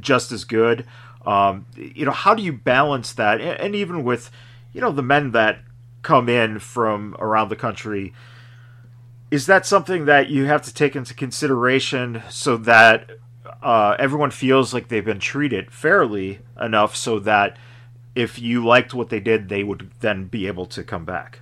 just 0.00 0.32
as 0.32 0.44
good. 0.44 0.86
Um, 1.24 1.66
you 1.76 2.04
know, 2.04 2.12
how 2.12 2.34
do 2.34 2.42
you 2.42 2.52
balance 2.52 3.12
that? 3.14 3.40
And, 3.40 3.74
even 3.74 4.04
with 4.04 4.30
you 4.72 4.80
know 4.80 4.92
the 4.92 5.02
men 5.02 5.32
that 5.32 5.60
come 6.02 6.28
in 6.28 6.58
from 6.58 7.16
around 7.18 7.48
the 7.48 7.56
country, 7.56 8.12
is 9.30 9.46
that 9.46 9.66
something 9.66 10.04
that 10.04 10.28
you 10.28 10.44
have 10.44 10.62
to 10.62 10.74
take 10.74 10.94
into 10.94 11.14
consideration 11.14 12.22
so 12.30 12.56
that 12.58 13.10
uh, 13.62 13.96
everyone 13.98 14.30
feels 14.30 14.72
like 14.72 14.88
they've 14.88 15.04
been 15.04 15.18
treated 15.18 15.70
fairly 15.72 16.40
enough, 16.60 16.94
so 16.94 17.18
that 17.20 17.56
if 18.14 18.38
you 18.38 18.64
liked 18.64 18.94
what 18.94 19.08
they 19.08 19.20
did, 19.20 19.48
they 19.48 19.62
would 19.62 19.90
then 20.00 20.26
be 20.26 20.46
able 20.46 20.66
to 20.66 20.82
come 20.82 21.04
back. 21.04 21.40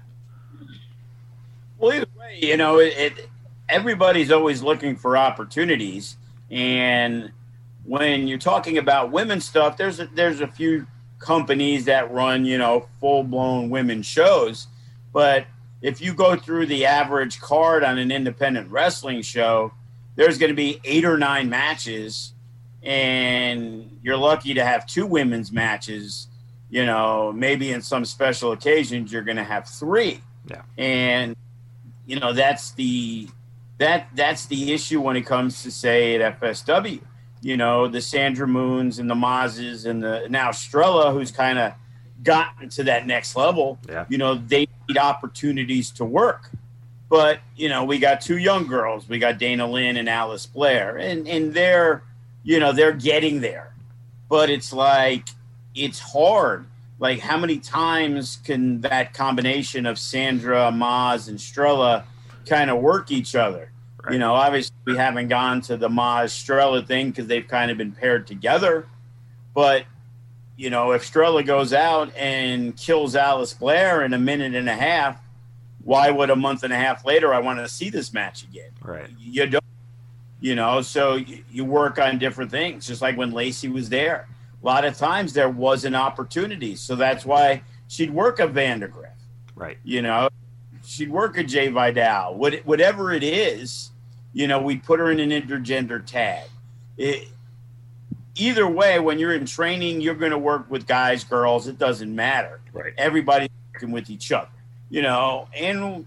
Well, 1.78 1.92
either 1.92 2.06
way, 2.18 2.38
you 2.40 2.56
know, 2.56 2.78
it, 2.78 2.94
it 2.96 3.28
everybody's 3.68 4.30
always 4.30 4.62
looking 4.62 4.96
for 4.96 5.16
opportunities. 5.16 6.16
And 6.50 7.32
when 7.84 8.28
you're 8.28 8.38
talking 8.38 8.78
about 8.78 9.12
women 9.12 9.40
stuff 9.40 9.76
there's 9.76 10.00
a, 10.00 10.06
there's 10.14 10.40
a 10.40 10.46
few 10.46 10.86
companies 11.18 11.84
that 11.84 12.10
run 12.12 12.44
you 12.44 12.58
know 12.58 12.86
full-blown 13.00 13.70
women 13.70 14.02
shows. 14.02 14.68
But 15.12 15.46
if 15.82 16.00
you 16.00 16.14
go 16.14 16.36
through 16.36 16.66
the 16.66 16.86
average 16.86 17.40
card 17.40 17.84
on 17.84 17.98
an 17.98 18.10
independent 18.10 18.70
wrestling 18.70 19.22
show 19.22 19.72
there's 20.16 20.38
going 20.38 20.50
to 20.50 20.56
be 20.56 20.80
eight 20.84 21.04
or 21.04 21.18
nine 21.18 21.48
matches 21.48 22.32
and 22.82 23.98
you're 24.02 24.16
lucky 24.16 24.54
to 24.54 24.64
have 24.64 24.86
two 24.86 25.06
women's 25.06 25.50
matches. 25.50 26.28
You 26.70 26.86
know 26.86 27.32
maybe 27.32 27.70
in 27.72 27.82
some 27.82 28.04
special 28.04 28.52
occasions 28.52 29.12
you're 29.12 29.22
going 29.22 29.36
to 29.36 29.44
have 29.44 29.68
three. 29.68 30.20
Yeah. 30.48 30.62
And 30.76 31.36
you 32.06 32.20
know 32.20 32.32
that's 32.32 32.72
the 32.72 33.28
that 33.78 34.08
that's 34.14 34.46
the 34.46 34.72
issue 34.72 35.00
when 35.00 35.16
it 35.16 35.22
comes 35.22 35.62
to 35.62 35.70
say 35.70 36.14
at 36.20 36.40
FSW. 36.40 37.00
You 37.40 37.56
know, 37.56 37.88
the 37.88 38.00
Sandra 38.00 38.46
Moons 38.46 38.98
and 38.98 39.10
the 39.10 39.14
Mazes 39.14 39.84
and 39.84 40.02
the 40.02 40.26
now 40.30 40.50
Strella, 40.50 41.12
who's 41.12 41.30
kind 41.30 41.58
of 41.58 41.74
gotten 42.22 42.68
to 42.70 42.84
that 42.84 43.06
next 43.06 43.36
level. 43.36 43.78
Yeah. 43.88 44.06
You 44.08 44.18
know, 44.18 44.36
they 44.36 44.66
need 44.88 44.98
opportunities 44.98 45.90
to 45.92 46.04
work. 46.04 46.50
But, 47.10 47.40
you 47.54 47.68
know, 47.68 47.84
we 47.84 47.98
got 47.98 48.22
two 48.22 48.38
young 48.38 48.66
girls. 48.66 49.08
We 49.08 49.18
got 49.18 49.38
Dana 49.38 49.70
Lynn 49.70 49.96
and 49.96 50.08
Alice 50.08 50.46
Blair. 50.46 50.96
And 50.96 51.28
and 51.28 51.52
they're, 51.52 52.02
you 52.42 52.58
know, 52.60 52.72
they're 52.72 52.92
getting 52.92 53.40
there. 53.40 53.74
But 54.28 54.50
it's 54.50 54.72
like 54.72 55.28
it's 55.74 55.98
hard. 55.98 56.66
Like 56.98 57.18
how 57.18 57.36
many 57.36 57.58
times 57.58 58.38
can 58.44 58.80
that 58.82 59.12
combination 59.12 59.84
of 59.84 59.98
Sandra, 59.98 60.70
Maz, 60.72 61.28
and 61.28 61.38
Strella 61.38 62.04
kind 62.46 62.70
of 62.70 62.80
work 62.80 63.10
each 63.10 63.34
other. 63.34 63.70
Right. 64.02 64.14
You 64.14 64.18
know, 64.18 64.34
obviously 64.34 64.76
we 64.84 64.96
haven't 64.96 65.28
gone 65.28 65.60
to 65.62 65.76
the 65.76 65.88
Maz 65.88 66.26
Strella 66.26 66.86
thing 66.86 67.10
because 67.10 67.26
they've 67.26 67.46
kind 67.46 67.70
of 67.70 67.78
been 67.78 67.92
paired 67.92 68.26
together. 68.26 68.86
But 69.54 69.84
you 70.56 70.70
know, 70.70 70.92
if 70.92 71.10
Strella 71.10 71.44
goes 71.44 71.72
out 71.72 72.14
and 72.16 72.76
kills 72.76 73.16
Alice 73.16 73.54
Blair 73.54 74.04
in 74.04 74.12
a 74.12 74.18
minute 74.18 74.54
and 74.54 74.68
a 74.68 74.74
half, 74.74 75.20
why 75.82 76.10
would 76.10 76.30
a 76.30 76.36
month 76.36 76.62
and 76.62 76.72
a 76.72 76.76
half 76.76 77.04
later 77.04 77.34
I 77.34 77.40
want 77.40 77.58
to 77.58 77.68
see 77.68 77.90
this 77.90 78.12
match 78.12 78.44
again? 78.44 78.70
Right. 78.82 79.10
You 79.18 79.46
don't. 79.46 79.64
You 80.40 80.54
know, 80.54 80.82
so 80.82 81.14
you 81.50 81.64
work 81.64 81.98
on 81.98 82.18
different 82.18 82.50
things, 82.50 82.86
just 82.86 83.00
like 83.00 83.16
when 83.16 83.30
Lacey 83.30 83.68
was 83.68 83.88
there. 83.88 84.28
A 84.62 84.66
lot 84.66 84.84
of 84.84 84.94
times 84.94 85.32
there 85.32 85.48
was 85.48 85.86
an 85.86 85.94
opportunity. 85.94 86.76
so 86.76 86.96
that's 86.96 87.24
why 87.24 87.62
she'd 87.88 88.10
work 88.10 88.40
a 88.40 88.46
Vandagriff. 88.46 89.14
Right. 89.54 89.78
You 89.84 90.02
know, 90.02 90.28
she'd 90.84 91.10
work 91.10 91.36
a 91.38 91.44
Jay 91.44 91.68
Vidal, 91.68 92.34
what, 92.34 92.54
whatever 92.64 93.12
it 93.12 93.22
is, 93.22 93.90
you 94.32 94.46
know, 94.46 94.60
we'd 94.60 94.82
put 94.82 95.00
her 95.00 95.10
in 95.10 95.20
an 95.20 95.30
intergender 95.30 96.04
tag. 96.04 96.48
It, 96.96 97.28
either 98.34 98.68
way, 98.68 98.98
when 98.98 99.18
you're 99.18 99.34
in 99.34 99.46
training, 99.46 100.00
you're 100.00 100.14
going 100.14 100.32
to 100.32 100.38
work 100.38 100.70
with 100.70 100.86
guys, 100.86 101.24
girls. 101.24 101.68
It 101.68 101.78
doesn't 101.78 102.14
matter. 102.14 102.60
Right. 102.72 102.92
Everybody's 102.98 103.50
working 103.72 103.92
with 103.92 104.10
each 104.10 104.32
other, 104.32 104.50
you 104.90 105.02
know, 105.02 105.48
and 105.54 106.06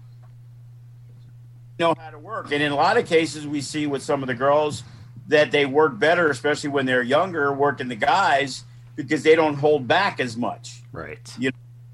know 1.78 1.94
how 1.98 2.10
to 2.10 2.18
work. 2.18 2.52
And 2.52 2.62
in 2.62 2.72
a 2.72 2.76
lot 2.76 2.96
of 2.96 3.06
cases, 3.06 3.46
we 3.46 3.60
see 3.60 3.86
with 3.86 4.02
some 4.02 4.22
of 4.22 4.26
the 4.26 4.34
girls 4.34 4.82
that 5.28 5.50
they 5.50 5.66
work 5.66 5.98
better, 5.98 6.30
especially 6.30 6.70
when 6.70 6.86
they're 6.86 7.02
younger, 7.02 7.52
working 7.52 7.88
the 7.88 7.96
guys 7.96 8.64
because 8.96 9.22
they 9.22 9.36
don't 9.36 9.54
hold 9.54 9.86
back 9.86 10.20
as 10.20 10.36
much. 10.36 10.82
Right. 10.92 11.32
You 11.38 11.50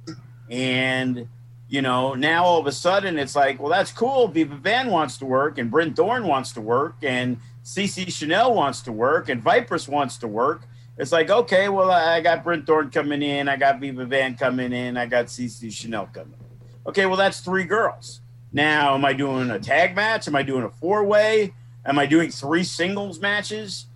know? 0.06 0.14
And 0.50 1.28
you 1.74 1.82
know, 1.82 2.14
now 2.14 2.44
all 2.44 2.60
of 2.60 2.68
a 2.68 2.72
sudden 2.72 3.18
it's 3.18 3.34
like, 3.34 3.58
well, 3.58 3.68
that's 3.68 3.90
cool. 3.90 4.28
Viva 4.28 4.54
Van 4.54 4.92
wants 4.92 5.18
to 5.18 5.26
work, 5.26 5.58
and 5.58 5.72
Bryn 5.72 5.92
Thorne 5.92 6.24
wants 6.24 6.52
to 6.52 6.60
work, 6.60 6.94
and 7.02 7.36
CC 7.64 8.12
Chanel 8.12 8.54
wants 8.54 8.80
to 8.82 8.92
work, 8.92 9.28
and 9.28 9.42
Vipers 9.42 9.88
wants 9.88 10.16
to 10.18 10.28
work. 10.28 10.68
It's 10.98 11.10
like, 11.10 11.30
okay, 11.30 11.68
well, 11.68 11.90
I 11.90 12.20
got 12.20 12.44
Bryn 12.44 12.64
Thorne 12.64 12.90
coming 12.90 13.22
in, 13.22 13.48
I 13.48 13.56
got 13.56 13.80
Viva 13.80 14.04
Van 14.04 14.36
coming 14.36 14.72
in, 14.72 14.96
I 14.96 15.06
got 15.06 15.26
CC 15.26 15.72
Chanel 15.72 16.08
coming. 16.12 16.38
In. 16.38 16.90
Okay, 16.90 17.06
well, 17.06 17.16
that's 17.16 17.40
three 17.40 17.64
girls. 17.64 18.20
Now, 18.52 18.94
am 18.94 19.04
I 19.04 19.12
doing 19.12 19.50
a 19.50 19.58
tag 19.58 19.96
match? 19.96 20.28
Am 20.28 20.36
I 20.36 20.44
doing 20.44 20.62
a 20.62 20.70
four 20.70 21.02
way? 21.02 21.54
Am 21.84 21.98
I 21.98 22.06
doing 22.06 22.30
three 22.30 22.62
singles 22.62 23.18
matches? 23.18 23.86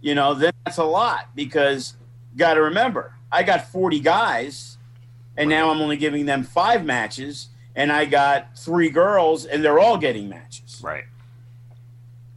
You 0.00 0.14
know, 0.14 0.34
that's 0.34 0.78
a 0.78 0.84
lot 0.84 1.30
because 1.34 1.96
got 2.36 2.54
to 2.54 2.62
remember, 2.62 3.14
I 3.32 3.42
got 3.42 3.66
40 3.72 3.98
guys 3.98 4.75
and 5.36 5.50
now 5.50 5.70
I'm 5.70 5.80
only 5.80 5.96
giving 5.96 6.26
them 6.26 6.42
five 6.42 6.84
matches, 6.84 7.48
and 7.74 7.92
I 7.92 8.06
got 8.06 8.58
three 8.58 8.88
girls, 8.88 9.44
and 9.44 9.64
they're 9.64 9.78
all 9.78 9.98
getting 9.98 10.28
matches. 10.28 10.80
Right. 10.82 11.04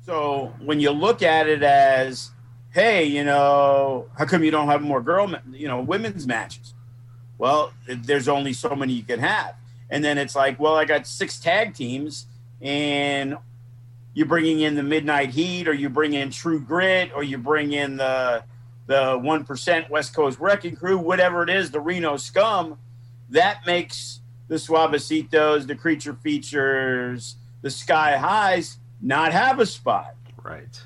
So 0.06 0.54
when 0.64 0.80
you 0.80 0.92
look 0.92 1.22
at 1.22 1.48
it 1.48 1.64
as, 1.64 2.32
hey, 2.72 3.06
you 3.06 3.24
know, 3.24 4.08
how 4.18 4.26
come 4.26 4.44
you 4.44 4.52
don't 4.52 4.68
have 4.68 4.82
more 4.82 5.02
girl, 5.02 5.34
you 5.52 5.68
know, 5.68 5.82
women's 5.82 6.26
matches? 6.26 6.74
Well, 7.38 7.72
there's 7.88 8.28
only 8.28 8.54
so 8.54 8.76
many 8.76 8.94
you 8.94 9.04
can 9.04 9.20
have, 9.20 9.56
and 9.90 10.04
then 10.04 10.18
it's 10.18 10.36
like, 10.36 10.60
well, 10.60 10.76
I 10.76 10.86
got 10.86 11.08
six 11.08 11.40
tag 11.40 11.74
teams, 11.74 12.26
and 12.62 13.38
you're 14.14 14.28
bringing 14.28 14.60
in 14.62 14.76
the 14.76 14.84
Midnight 14.84 15.30
Heat, 15.30 15.68
or 15.68 15.74
you 15.74 15.90
bring 15.90 16.14
in 16.14 16.32
True 16.32 16.60
Grit, 16.60 17.12
or 17.16 17.24
you 17.24 17.38
bring 17.38 17.72
in 17.72 17.98
the 17.98 18.44
the 18.88 19.18
one 19.22 19.46
percent 19.46 19.90
West 19.90 20.16
Coast 20.16 20.40
Wrecking 20.40 20.76
Crew, 20.76 20.98
whatever 20.98 21.44
it 21.44 21.50
is, 21.50 21.70
the 21.70 21.80
Reno 21.80 22.18
Scum 22.18 22.78
that 23.30 23.66
makes 23.66 24.22
the 24.48 24.56
Suavecitos, 24.56 25.68
the 25.68 25.76
creature 25.76 26.16
features, 26.16 27.36
the 27.62 27.70
Sky 27.70 28.18
Highs 28.18 28.78
not 29.02 29.32
have 29.32 29.60
a 29.60 29.66
spot. 29.66 30.16
Right. 30.44 30.82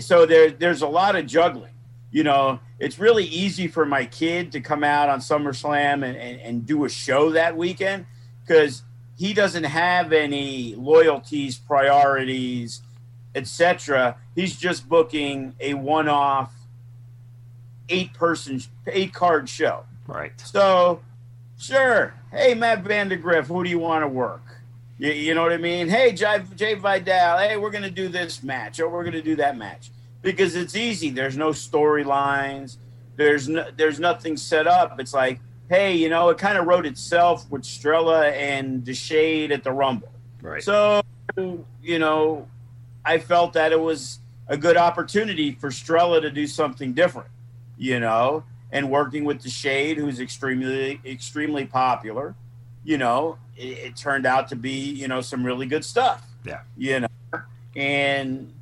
So 0.00 0.24
there, 0.26 0.50
there's 0.50 0.82
a 0.82 0.88
lot 0.88 1.16
of 1.16 1.26
juggling. 1.26 1.74
You 2.10 2.24
know, 2.24 2.60
it's 2.78 2.98
really 2.98 3.24
easy 3.24 3.68
for 3.68 3.84
my 3.84 4.04
kid 4.04 4.52
to 4.52 4.60
come 4.60 4.82
out 4.82 5.08
on 5.08 5.20
SummerSlam 5.20 6.04
and, 6.04 6.16
and, 6.16 6.40
and 6.40 6.66
do 6.66 6.84
a 6.84 6.88
show 6.88 7.30
that 7.30 7.56
weekend 7.56 8.06
because 8.42 8.82
he 9.16 9.32
doesn't 9.32 9.64
have 9.64 10.12
any 10.12 10.74
loyalties, 10.74 11.58
priorities, 11.58 12.82
etc. 13.34 14.16
He's 14.34 14.56
just 14.56 14.88
booking 14.88 15.54
a 15.60 15.74
one-off 15.74 16.52
eight-person, 17.88 18.62
eight-card 18.86 19.48
show. 19.48 19.84
Right. 20.06 20.32
So, 20.40 21.00
sure. 21.60 22.14
Hey, 22.32 22.54
Matt 22.54 22.84
Vandagriff, 22.84 23.46
who 23.46 23.62
do 23.62 23.70
you 23.70 23.78
want 23.78 24.02
to 24.02 24.08
work? 24.08 24.42
You, 24.98 25.12
you 25.12 25.34
know 25.34 25.42
what 25.42 25.52
I 25.52 25.58
mean? 25.58 25.88
Hey, 25.88 26.12
Jay, 26.12 26.42
Jay 26.56 26.74
Vidal, 26.74 27.38
hey, 27.38 27.56
we're 27.56 27.70
going 27.70 27.84
to 27.84 27.90
do 27.90 28.08
this 28.08 28.42
match 28.42 28.80
or 28.80 28.88
we're 28.88 29.02
going 29.02 29.14
to 29.14 29.22
do 29.22 29.36
that 29.36 29.56
match 29.56 29.90
because 30.22 30.56
it's 30.56 30.76
easy. 30.76 31.10
There's 31.10 31.36
no 31.36 31.50
storylines. 31.50 32.76
There's 33.16 33.48
no, 33.48 33.66
there's 33.76 34.00
nothing 34.00 34.36
set 34.36 34.66
up. 34.66 34.98
It's 35.00 35.14
like, 35.14 35.40
hey, 35.68 35.96
you 35.96 36.08
know, 36.08 36.28
it 36.30 36.38
kind 36.38 36.58
of 36.58 36.66
wrote 36.66 36.86
itself 36.86 37.50
with 37.50 37.62
Strella 37.62 38.32
and 38.32 38.82
DeShade 38.82 39.50
at 39.50 39.62
the 39.64 39.72
Rumble. 39.72 40.12
Right. 40.42 40.62
So, 40.62 41.02
you 41.82 41.98
know, 41.98 42.48
I 43.04 43.18
felt 43.18 43.52
that 43.54 43.72
it 43.72 43.80
was 43.80 44.18
a 44.48 44.56
good 44.56 44.76
opportunity 44.76 45.52
for 45.52 45.70
Strella 45.70 46.20
to 46.22 46.30
do 46.30 46.46
something 46.46 46.92
different, 46.92 47.30
you 47.78 48.00
know, 48.00 48.44
and 48.72 48.90
working 48.90 49.24
with 49.24 49.42
the 49.42 49.50
Shade, 49.50 49.96
who's 49.96 50.20
extremely, 50.20 51.00
extremely 51.04 51.64
popular, 51.64 52.34
you 52.84 52.98
know, 52.98 53.38
it, 53.56 53.78
it 53.78 53.96
turned 53.96 54.26
out 54.26 54.48
to 54.48 54.56
be, 54.56 54.90
you 54.90 55.08
know, 55.08 55.20
some 55.20 55.44
really 55.44 55.66
good 55.66 55.84
stuff. 55.84 56.24
Yeah. 56.44 56.60
You 56.76 57.00
know, 57.00 57.08
and 57.76 58.52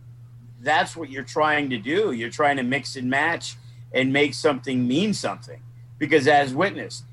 that's 0.60 0.96
what 0.96 1.10
you're 1.10 1.24
trying 1.24 1.70
to 1.70 1.78
do. 1.78 2.12
You're 2.12 2.30
trying 2.30 2.56
to 2.56 2.62
mix 2.62 2.96
and 2.96 3.08
match 3.08 3.56
and 3.92 4.12
make 4.12 4.34
something 4.34 4.86
mean 4.86 5.14
something. 5.14 5.60
Because 5.98 6.28
as 6.28 6.54
witnessed, 6.54 7.04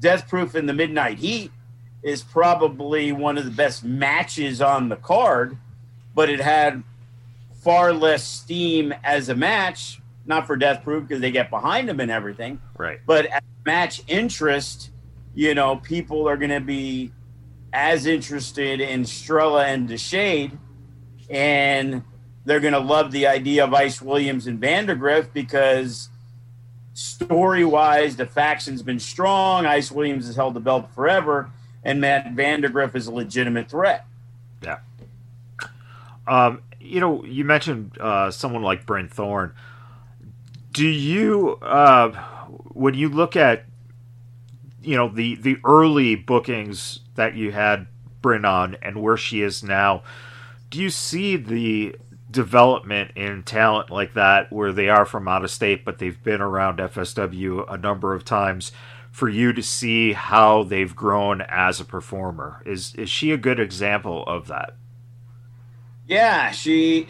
Death 0.00 0.28
Proof 0.28 0.54
in 0.54 0.66
the 0.66 0.72
Midnight 0.72 1.18
Heat 1.18 1.50
is 2.02 2.22
probably 2.22 3.12
one 3.12 3.38
of 3.38 3.44
the 3.44 3.50
best 3.50 3.82
matches 3.84 4.60
on 4.60 4.88
the 4.88 4.96
card, 4.96 5.56
but 6.14 6.28
it 6.28 6.40
had 6.40 6.82
far 7.62 7.92
less 7.94 8.22
steam 8.22 8.92
as 9.02 9.30
a 9.30 9.34
match, 9.34 10.00
not 10.26 10.46
for 10.46 10.56
Death 10.56 10.82
Proof 10.82 11.06
because 11.06 11.20
they 11.20 11.30
get 11.30 11.50
behind 11.50 11.88
them 11.88 12.00
and 12.00 12.10
everything, 12.10 12.60
Right. 12.78 13.00
but 13.06 13.26
match 13.66 14.02
interest, 14.08 14.90
you 15.34 15.54
know, 15.54 15.76
people 15.76 16.28
are 16.28 16.36
going 16.36 16.50
to 16.50 16.60
be 16.60 17.12
as 17.72 18.06
interested 18.06 18.80
in 18.80 19.02
Strella 19.02 19.64
and 19.66 19.88
DeShade, 19.88 20.56
and 21.28 22.02
they're 22.44 22.60
going 22.60 22.74
to 22.74 22.78
love 22.78 23.10
the 23.10 23.26
idea 23.26 23.64
of 23.64 23.74
Ice 23.74 24.00
Williams 24.00 24.46
and 24.46 24.60
Vandagriff 24.60 25.32
because 25.32 26.08
story 26.92 27.64
wise, 27.64 28.16
the 28.16 28.26
faction's 28.26 28.82
been 28.82 29.00
strong. 29.00 29.66
Ice 29.66 29.90
Williams 29.90 30.26
has 30.26 30.36
held 30.36 30.54
the 30.54 30.60
belt 30.60 30.90
forever, 30.94 31.50
and 31.82 32.00
Matt 32.00 32.34
Vandagriff 32.34 32.94
is 32.94 33.06
a 33.08 33.12
legitimate 33.12 33.68
threat. 33.68 34.06
Yeah. 34.62 34.78
Um, 36.26 36.62
you 36.80 37.00
know, 37.00 37.24
you 37.24 37.44
mentioned 37.44 37.98
uh, 38.00 38.30
someone 38.30 38.62
like 38.62 38.86
Bryn 38.86 39.08
Thorne. 39.08 39.52
Do 40.74 40.88
you, 40.88 41.56
uh, 41.62 42.10
when 42.72 42.94
you 42.94 43.08
look 43.08 43.36
at, 43.36 43.64
you 44.82 44.96
know, 44.96 45.08
the 45.08 45.36
the 45.36 45.56
early 45.64 46.16
bookings 46.16 47.00
that 47.14 47.36
you 47.36 47.52
had 47.52 47.86
Bryn 48.20 48.44
on 48.44 48.76
and 48.82 49.00
where 49.00 49.16
she 49.16 49.40
is 49.40 49.62
now, 49.62 50.02
do 50.70 50.80
you 50.82 50.90
see 50.90 51.36
the 51.36 51.94
development 52.30 53.12
in 53.14 53.44
talent 53.44 53.90
like 53.90 54.14
that 54.14 54.52
where 54.52 54.72
they 54.72 54.88
are 54.88 55.06
from 55.06 55.28
out 55.28 55.44
of 55.44 55.50
state 55.52 55.84
but 55.84 55.98
they've 55.98 56.20
been 56.24 56.40
around 56.40 56.80
FSW 56.80 57.72
a 57.72 57.78
number 57.78 58.12
of 58.12 58.24
times 58.24 58.72
for 59.12 59.28
you 59.28 59.52
to 59.52 59.62
see 59.62 60.12
how 60.12 60.64
they've 60.64 60.96
grown 60.96 61.40
as 61.42 61.78
a 61.78 61.84
performer? 61.84 62.60
Is 62.66 62.96
is 62.96 63.08
she 63.08 63.30
a 63.30 63.36
good 63.36 63.60
example 63.60 64.24
of 64.26 64.48
that? 64.48 64.74
Yeah, 66.08 66.50
she, 66.50 67.06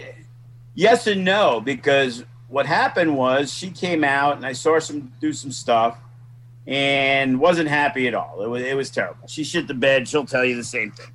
yes 0.74 1.06
and 1.06 1.24
no, 1.24 1.62
because 1.62 2.24
what 2.54 2.66
happened 2.66 3.16
was 3.16 3.52
she 3.52 3.68
came 3.68 4.04
out 4.04 4.36
and 4.36 4.46
I 4.46 4.52
saw 4.52 4.74
her 4.74 4.80
some 4.80 5.12
do 5.20 5.32
some 5.32 5.50
stuff 5.50 5.98
and 6.68 7.40
wasn't 7.40 7.68
happy 7.68 8.06
at 8.06 8.14
all. 8.14 8.42
It 8.42 8.46
was 8.46 8.62
it 8.62 8.76
was 8.76 8.90
terrible. 8.90 9.26
She 9.26 9.42
shit 9.42 9.66
the 9.66 9.74
bed. 9.74 10.06
She'll 10.06 10.24
tell 10.24 10.44
you 10.44 10.54
the 10.54 10.62
same 10.62 10.92
thing. 10.92 11.08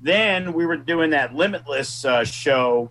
Then 0.00 0.52
we 0.52 0.64
were 0.64 0.76
doing 0.76 1.10
that 1.10 1.34
Limitless 1.34 2.04
uh, 2.04 2.22
show 2.22 2.88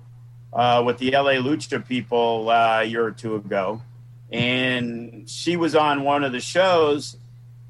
uh, 0.52 0.84
with 0.86 0.98
the 0.98 1.12
LA 1.12 1.36
Lucha 1.36 1.88
people 1.88 2.50
uh, 2.50 2.82
a 2.82 2.84
year 2.84 3.06
or 3.06 3.12
two 3.12 3.36
ago, 3.36 3.82
and 4.30 5.30
she 5.30 5.56
was 5.56 5.74
on 5.74 6.04
one 6.04 6.26
of 6.26 6.34
the 6.34 6.41
shows, 6.41 7.16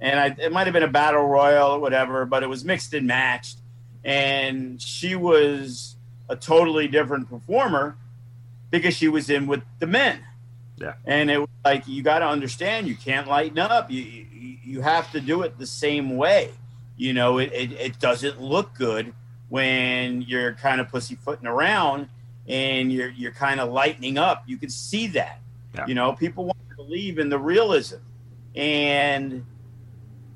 and 0.02 0.20
I, 0.20 0.36
it 0.40 0.52
might 0.52 0.66
have 0.66 0.74
been 0.74 0.82
a 0.82 0.88
battle 0.88 1.28
royal 1.28 1.74
or 1.74 1.80
whatever, 1.80 2.26
but 2.26 2.42
it 2.42 2.48
was 2.48 2.66
mixed 2.66 2.96
and 2.96 3.06
matched, 3.06 3.60
and 4.04 4.82
she 4.82 5.16
was 5.16 5.98
a 6.30 6.36
totally 6.36 6.88
different 6.88 7.30
performer 7.30 7.96
because 8.72 8.96
she 8.96 9.08
was 9.08 9.30
in 9.30 9.48
with 9.48 9.64
the 9.80 9.88
men. 9.88 10.24
Yeah. 10.78 10.94
And 11.06 11.32
it 11.32 11.40
was 11.40 11.50
like 11.64 11.88
you 11.88 12.04
got 12.04 12.20
to 12.20 12.28
understand 12.28 12.88
you 12.88 12.96
can't 12.96 13.28
lighten 13.28 13.60
up. 13.60 13.90
You, 13.90 14.02
you 14.02 14.58
you 14.64 14.82
have 14.82 15.12
to 15.12 15.22
do 15.22 15.44
it 15.44 15.58
the 15.58 15.68
same 15.68 16.18
way. 16.18 16.52
You 16.98 17.14
know, 17.14 17.38
it, 17.38 17.52
it, 17.54 17.72
it 17.74 18.00
doesn't 18.00 18.42
look 18.42 18.74
good 18.74 19.14
when 19.50 20.22
you're 20.22 20.54
kind 20.54 20.82
of 20.82 20.90
pussyfooting 20.90 21.48
around 21.48 22.10
and 22.48 22.92
you're 22.92 23.10
you're 23.10 23.32
kind 23.32 23.60
of 23.60 23.72
lightening 23.72 24.18
up. 24.18 24.44
You 24.48 24.58
can 24.58 24.70
see 24.70 25.08
that. 25.08 25.40
Yeah. 25.74 25.88
You 25.88 25.96
know, 25.96 26.14
people 26.14 26.46
want 26.46 26.58
to 26.70 26.76
believe 26.76 27.20
in 27.20 27.30
the 27.30 27.40
realism. 27.40 27.98
And 28.56 29.46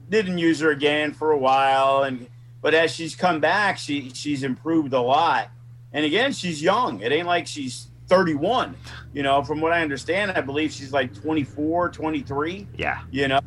didn't 0.10 0.40
use 0.40 0.60
her 0.60 0.72
again 0.72 1.14
for 1.14 1.32
a 1.32 1.38
while 1.38 2.04
and 2.04 2.28
but 2.62 2.74
as 2.74 2.92
she's 2.92 3.16
come 3.16 3.40
back, 3.40 3.78
she 3.78 4.12
she's 4.14 4.44
improved 4.44 4.94
a 4.94 5.02
lot. 5.02 5.50
And 5.94 6.06
again, 6.06 6.34
she's 6.34 6.62
young. 6.62 7.02
It 7.02 7.12
ain't 7.12 7.28
like 7.28 7.48
she's 7.48 7.88
31. 8.10 8.76
You 9.14 9.24
know, 9.24 9.43
from 9.43 9.62
what 9.62 9.72
I 9.72 9.82
understand, 9.82 10.32
I 10.32 10.41
believe 10.41 10.72
she's 10.72 10.91
like 10.91 11.14
24, 11.14 11.89
23. 11.89 12.68
yeah 12.76 13.01
You 13.12 13.28
know, 13.30 13.39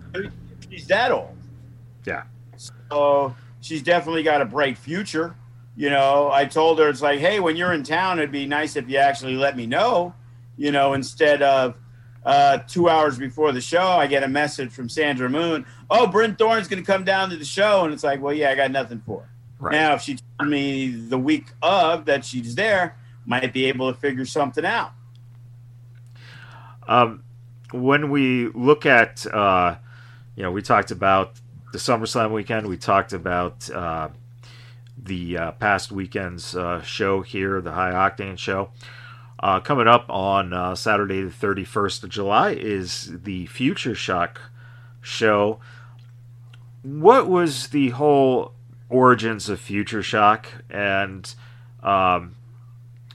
she's 0.71 0.87
that 0.87 1.11
old. 1.11 1.37
Yeah. 2.07 2.23
So 2.57 3.35
she's 3.61 3.83
definitely 3.83 4.23
got 4.23 4.41
a 4.41 4.45
bright 4.45 4.79
future. 4.79 5.37
You 5.77 5.91
know, 5.91 6.31
I 6.31 6.45
told 6.45 6.79
her 6.79 6.89
it's 6.89 7.03
like, 7.03 7.19
hey, 7.19 7.41
when 7.41 7.57
you're 7.57 7.73
in 7.73 7.83
town, 7.83 8.19
it'd 8.19 8.31
be 8.33 8.47
nice 8.47 8.77
if 8.77 8.89
you 8.89 8.99
actually 8.99 9.37
let 9.37 9.57
me 9.57 9.67
know. 9.67 10.15
You 10.57 10.71
know, 10.71 10.93
instead 10.93 11.43
of 11.43 11.77
uh, 12.25 12.59
two 12.69 12.89
hours 12.89 13.19
before 13.19 13.53
the 13.53 13.61
show, 13.61 13.87
I 13.87 14.07
get 14.07 14.23
a 14.23 14.29
message 14.29 14.71
from 14.71 14.89
Sandra 14.89 15.31
Moon. 15.31 15.65
Oh, 15.91 16.07
Bryn 16.07 16.37
Thorne's 16.37 16.69
going 16.69 16.83
to 16.83 16.87
come 16.87 17.05
down 17.05 17.31
to 17.31 17.37
the 17.37 17.45
show, 17.45 17.85
and 17.85 17.93
it's 17.93 18.05
like, 18.05 18.21
well, 18.21 18.35
yeah, 18.35 18.51
I 18.51 18.55
got 18.55 18.71
nothing 18.71 19.01
for 19.05 19.23
her. 19.23 19.29
right 19.59 19.73
Now, 19.73 19.95
if 19.95 20.03
she 20.03 20.19
told 20.39 20.51
me 20.51 20.91
the 20.91 21.19
week 21.19 21.47
of 21.63 22.05
that 22.05 22.25
she's 22.25 22.55
there, 22.55 22.97
might 23.27 23.53
be 23.53 23.67
able 23.67 23.93
to 23.93 23.99
figure 23.99 24.25
something 24.25 24.65
out. 24.65 24.93
Um, 26.87 27.23
when 27.73 28.11
we 28.11 28.49
look 28.49 28.87
at, 28.87 29.25
uh, 29.27 29.77
you 30.37 30.43
know, 30.43 30.51
we 30.51 30.63
talked 30.63 30.91
about 30.91 31.35
the 31.73 31.79
SummerSlam 31.79 32.33
weekend. 32.33 32.67
We 32.67 32.77
talked 32.77 33.13
about 33.13 33.69
uh, 33.71 34.09
the 35.03 35.39
uh, 35.39 35.53
past 35.53 35.91
weekend's 35.91 36.55
uh, 36.55 36.83
show 36.83 37.23
here, 37.23 37.61
the 37.61 37.73
High 37.73 37.93
Octane 37.93 38.39
show. 38.39 38.71
Uh, 39.41 39.59
coming 39.59 39.89
up 39.89 40.09
on 40.09 40.53
uh, 40.53 40.75
Saturday, 40.75 41.23
the 41.23 41.31
31st 41.31 42.05
of 42.05 42.11
July, 42.11 42.51
is 42.51 43.11
the 43.23 43.47
Future 43.47 43.95
Shock 43.95 44.41
show. 45.01 45.59
What 46.83 47.29
was 47.29 47.69
the 47.69 47.91
whole 47.91 48.53
origins 48.89 49.49
of 49.49 49.59
Future 49.59 50.03
Shock? 50.03 50.47
And, 50.71 51.35
um, 51.83 52.37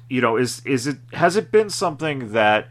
you 0.09 0.21
know, 0.21 0.37
is 0.37 0.61
is 0.65 0.87
it 0.87 0.97
has 1.13 1.35
it 1.35 1.51
been 1.51 1.69
something 1.69 2.31
that 2.31 2.69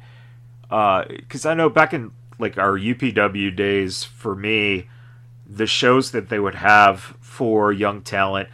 uh, 0.71 1.05
because 1.09 1.47
I 1.47 1.55
know 1.55 1.69
back 1.69 1.93
in 1.93 2.13
like 2.39 2.59
our 2.59 2.79
UPW 2.79 3.55
days, 3.55 4.05
for 4.05 4.35
me, 4.35 4.89
the 5.47 5.67
shows 5.67 6.11
that 6.11 6.29
they 6.29 6.39
would 6.39 6.57
have 6.57 7.01
for 7.21 7.73
young 7.73 8.03
talent, 8.03 8.49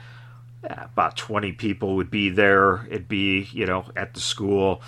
about 0.63 1.17
twenty 1.17 1.53
people 1.53 1.97
would 1.97 2.11
be 2.11 2.29
there. 2.29 2.87
It'd 2.87 3.09
be 3.09 3.49
you 3.53 3.67
know 3.67 3.87
at 3.97 4.15
the 4.15 4.21
school, 4.21 4.83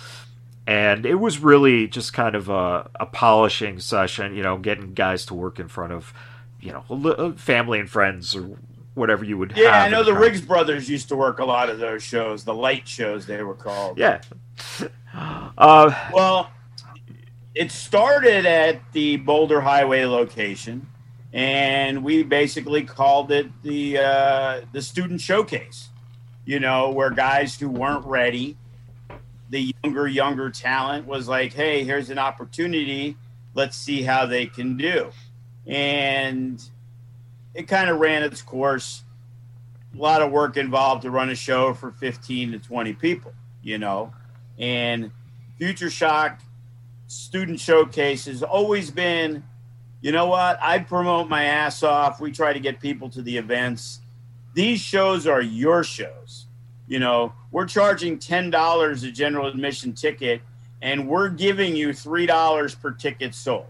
and 0.67 1.05
it 1.05 1.15
was 1.15 1.39
really 1.39 1.87
just 1.87 2.13
kind 2.13 2.35
of 2.35 2.49
a, 2.49 2.89
a 2.99 3.05
polishing 3.05 3.79
session. 3.79 4.35
You 4.35 4.43
know, 4.43 4.57
getting 4.57 4.93
guys 4.93 5.25
to 5.27 5.33
work 5.33 5.59
in 5.59 5.67
front 5.67 5.93
of 5.93 6.13
you 6.59 6.73
know 6.73 7.33
family 7.37 7.79
and 7.79 7.89
friends 7.89 8.35
or 8.35 8.57
whatever 8.95 9.23
you 9.23 9.37
would 9.37 9.51
have. 9.51 9.57
Yeah, 9.57 9.83
I 9.83 9.89
know 9.89 10.03
the 10.03 10.13
Riggs 10.13 10.41
brothers 10.41 10.89
used 10.89 11.09
to 11.09 11.15
work 11.15 11.39
a 11.39 11.45
lot 11.45 11.69
of 11.69 11.79
those 11.79 12.01
shows, 12.01 12.43
the 12.43 12.53
light 12.53 12.87
shows 12.87 13.25
they 13.25 13.43
were 13.43 13.53
called. 13.53 13.97
Yeah. 13.97 14.21
Uh, 15.57 16.09
Well, 16.13 16.49
it 17.53 17.71
started 17.71 18.45
at 18.45 18.81
the 18.91 19.17
Boulder 19.17 19.61
Highway 19.61 20.05
location, 20.05 20.87
and 21.31 22.03
we 22.03 22.23
basically 22.23 22.83
called 22.83 23.31
it 23.31 23.47
the 23.63 23.99
uh, 23.99 24.61
the 24.73 24.81
student 24.81 25.21
showcase. 25.21 25.89
You 26.45 26.59
know, 26.59 26.91
where 26.91 27.09
guys 27.09 27.57
who 27.59 27.69
weren't 27.69 28.05
ready 28.05 28.57
the 29.49 29.73
younger, 29.83 30.07
younger 30.07 30.49
talent 30.49 31.07
was 31.07 31.27
like, 31.27 31.53
hey, 31.53 31.83
here's 31.83 32.09
an 32.09 32.19
opportunity. 32.19 33.15
Let's 33.53 33.77
see 33.77 34.01
how 34.01 34.25
they 34.25 34.47
can 34.47 34.77
do. 34.77 35.11
And 35.65 36.61
it 37.55 37.67
kind 37.69 37.89
of 37.89 37.99
ran 37.99 38.21
its 38.21 38.41
course. 38.41 39.03
A 39.95 39.97
lot 39.97 40.21
of 40.21 40.31
work 40.31 40.57
involved 40.57 41.03
to 41.03 41.09
run 41.09 41.29
a 41.29 41.35
show 41.35 41.73
for 41.73 41.91
15 41.91 42.51
to 42.51 42.59
20 42.59 42.93
people, 42.93 43.33
you 43.63 43.77
know. 43.77 44.13
And 44.59 45.11
Future 45.57 45.89
Shock 45.89 46.41
Student 47.07 47.59
Showcase 47.59 48.25
has 48.25 48.43
always 48.43 48.91
been, 48.91 49.41
you 50.01 50.11
know 50.11 50.27
what? 50.27 50.59
I 50.61 50.79
promote 50.79 51.29
my 51.29 51.45
ass 51.45 51.81
off. 51.81 52.19
We 52.19 52.31
try 52.31 52.51
to 52.51 52.59
get 52.59 52.81
people 52.81 53.09
to 53.11 53.21
the 53.21 53.37
events. 53.37 54.01
These 54.53 54.81
shows 54.81 55.25
are 55.25 55.41
your 55.41 55.83
shows. 55.83 56.45
You 56.87 56.99
know, 56.99 57.33
we're 57.51 57.65
charging 57.65 58.19
$10 58.19 59.07
a 59.07 59.11
general 59.11 59.47
admission 59.47 59.93
ticket 59.93 60.41
and 60.81 61.07
we're 61.07 61.29
giving 61.29 61.75
you 61.75 61.89
$3 61.89 62.81
per 62.81 62.91
ticket 62.91 63.33
sold. 63.33 63.67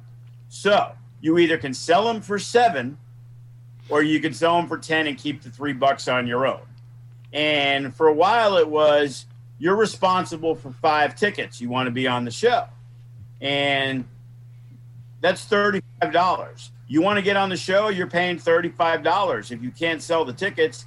So 0.50 0.92
you 1.22 1.38
either 1.38 1.58
can 1.58 1.74
sell 1.74 2.06
them 2.06 2.20
for 2.20 2.40
seven 2.40 2.98
or 3.90 4.02
you 4.02 4.20
can 4.20 4.34
sell 4.34 4.58
them 4.58 4.68
for 4.68 4.78
10 4.78 5.08
and 5.08 5.18
keep 5.18 5.42
the 5.42 5.50
three 5.50 5.74
bucks 5.74 6.08
on 6.08 6.28
your 6.28 6.48
own. 6.48 6.62
And 7.34 7.96
for 7.96 8.08
a 8.08 8.14
while, 8.14 8.58
it 8.58 8.68
was 8.68 9.26
you're 9.58 9.76
responsible 9.76 10.56
for 10.56 10.72
five 10.72 11.16
tickets. 11.16 11.62
You 11.62 11.70
want 11.70 11.88
to 11.88 11.92
be 11.92 12.08
on 12.08 12.26
the 12.26 12.32
show. 12.32 12.66
And 13.42 14.06
that's 15.22 15.46
$35. 15.46 16.70
You 16.88 17.02
want 17.02 17.18
to 17.18 17.24
get 17.24 17.36
on 17.36 17.50
the 17.50 17.58
show, 17.58 17.90
you're 17.90 18.08
paying 18.08 18.38
$35. 18.38 19.52
If 19.52 19.62
you 19.62 19.72
can't 19.72 20.02
sell 20.02 20.24
the 20.24 20.34
tickets, 20.34 20.86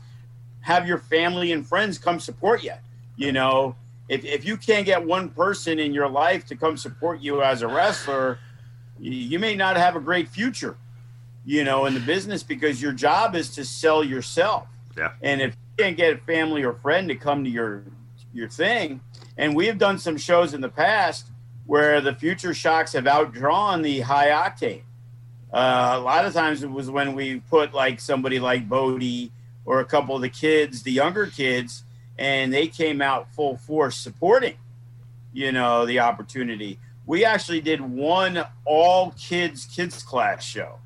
have 0.61 0.87
your 0.87 0.99
family 0.99 1.53
and 1.53 1.67
friends 1.67 1.99
come 1.99 2.21
support 2.21 2.63
you. 2.63 2.75
You 3.17 3.33
know, 3.33 3.75
if, 4.09 4.25
if 4.25 4.45
you 4.45 4.57
can't 4.57 4.87
get 4.87 5.05
one 5.05 5.29
person 5.31 5.79
in 5.79 5.93
your 5.93 6.09
life 6.09 6.47
to 6.47 6.57
come 6.57 6.77
support 6.77 7.21
you 7.21 7.43
as 7.43 7.63
a 7.63 7.69
wrestler, 7.69 8.39
you, 8.99 9.11
you 9.11 9.39
may 9.39 9.57
not 9.57 9.77
have 9.77 9.97
a 9.97 10.01
great 10.01 10.29
future, 10.29 10.77
you 11.49 11.65
know, 11.65 11.87
in 11.87 11.95
the 11.95 12.01
business 12.01 12.43
because 12.43 12.83
your 12.83 12.93
job 12.93 13.35
is 13.35 13.49
to 13.49 13.65
sell 13.65 14.05
yourself. 14.05 14.67
Yeah. 14.99 15.13
And 15.23 15.41
if 15.41 15.53
you 15.53 15.85
can't 15.85 15.97
get 15.97 16.13
a 16.13 16.19
family 16.19 16.63
or 16.63 16.75
friend 16.75 17.09
to 17.09 17.15
come 17.15 17.43
to 17.45 17.49
your 17.49 17.85
your 18.35 18.51
thing, 18.51 19.01
and 19.39 19.57
we 19.57 19.67
have 19.67 19.79
done 19.79 19.99
some 19.99 20.19
shows 20.19 20.53
in 20.53 20.61
the 20.61 20.69
past 20.69 21.29
where 21.65 22.03
the 22.03 22.15
future 22.15 22.53
shocks 22.53 22.93
have 22.93 23.05
outdrawn 23.05 23.83
the 23.83 24.01
high 24.01 24.29
octane. 24.29 24.83
Uh, 25.51 25.95
a 25.95 26.01
lot 26.01 26.27
of 26.27 26.35
times 26.35 26.63
it 26.63 26.71
was 26.71 26.91
when 26.91 27.15
we 27.15 27.41
put 27.41 27.73
like 27.73 27.99
somebody 27.99 28.39
like 28.39 28.69
Bodie 28.69 29.33
or 29.65 29.81
a 29.81 29.87
couple 29.87 30.15
of 30.15 30.21
the 30.21 30.29
kids, 30.29 30.83
the 30.83 30.93
younger 30.93 31.29
kids, 31.29 31.83
and 32.19 32.53
they 32.53 32.67
came 32.67 33.01
out 33.01 33.33
full 33.33 33.57
force 33.57 33.97
supporting, 33.97 34.59
you 35.33 35.51
know, 35.51 35.87
the 35.87 36.01
opportunity. 36.01 36.79
We 37.07 37.25
actually 37.25 37.63
did 37.63 37.81
one 37.81 38.45
all 38.67 39.13
kids 39.13 39.65
kids 39.65 40.03
class 40.03 40.45
show, 40.45 40.81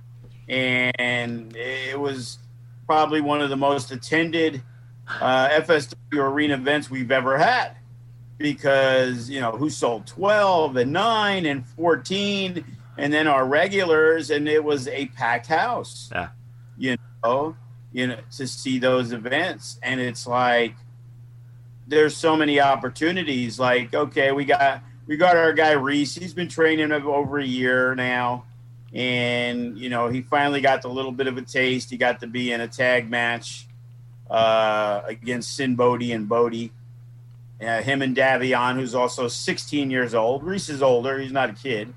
and 0.53 1.57
it 1.57 1.99
was 1.99 2.39
probably 2.87 3.21
one 3.21 3.41
of 3.41 3.49
the 3.49 3.57
most 3.57 3.91
attended 3.91 4.63
uh, 5.09 5.49
FSW 5.49 5.95
arena 6.15 6.55
events 6.55 6.91
we've 6.91 7.11
ever 7.11 7.39
had. 7.39 7.77
Because 8.39 9.31
you 9.31 9.41
know 9.41 9.53
who 9.53 9.71
sold 9.71 10.07
12 10.09 10.77
and 10.77 10.93
9 10.93 11.47
and 11.47 11.65
14 11.65 12.65
and 12.99 13.13
then 13.13 13.29
our 13.29 13.47
regulars 13.47 14.31
and 14.31 14.49
it 14.49 14.65
was 14.65 14.89
a 14.89 15.07
packed 15.07 15.47
house. 15.47 16.11
Yeah. 16.11 16.29
you 16.77 16.97
know 17.23 17.55
you 17.93 18.09
know 18.09 18.19
to 18.37 18.47
see 18.49 18.81
those 18.81 19.13
events. 19.13 19.79
And 19.81 20.01
it's 20.01 20.27
like 20.27 20.75
there's 21.87 22.17
so 22.17 22.37
many 22.37 22.59
opportunities. 22.61 23.61
Like 23.61 23.95
okay 23.95 24.33
we 24.33 24.45
got 24.45 24.83
we 25.07 25.17
got 25.17 25.37
our 25.37 25.53
guy 25.53 25.73
Reese. 25.73 26.17
He's 26.17 26.35
been 26.35 26.49
training 26.49 26.91
over 26.91 27.39
a 27.39 27.47
year 27.47 27.95
now 27.95 28.45
and 28.93 29.79
you 29.79 29.89
know 29.89 30.09
he 30.09 30.21
finally 30.21 30.61
got 30.61 30.83
the 30.83 30.89
little 30.89 31.13
bit 31.13 31.27
of 31.27 31.39
a 31.39 31.43
taste 31.43 31.89
he 31.91 31.97
got 31.97 32.21
to 32.21 32.27
be 32.27 32.53
in 32.53 32.61
a 32.61 32.69
tag 32.69 33.09
match 33.09 33.67
uh, 34.31 35.03
against 35.07 35.57
Sinn 35.57 35.77
Bodhi 35.77 36.13
and 36.13 36.29
Bodie 36.29 36.73
uh, 37.63 37.81
him 37.81 38.03
and 38.03 38.17
Davion, 38.17 38.75
who's 38.75 38.95
also 38.95 39.29
16 39.29 39.91
years 39.91 40.15
old. 40.15 40.43
Reese 40.43 40.69
is 40.69 40.83
older; 40.83 41.19
he's 41.19 41.33
not 41.33 41.51
a 41.51 41.53
kid, 41.53 41.95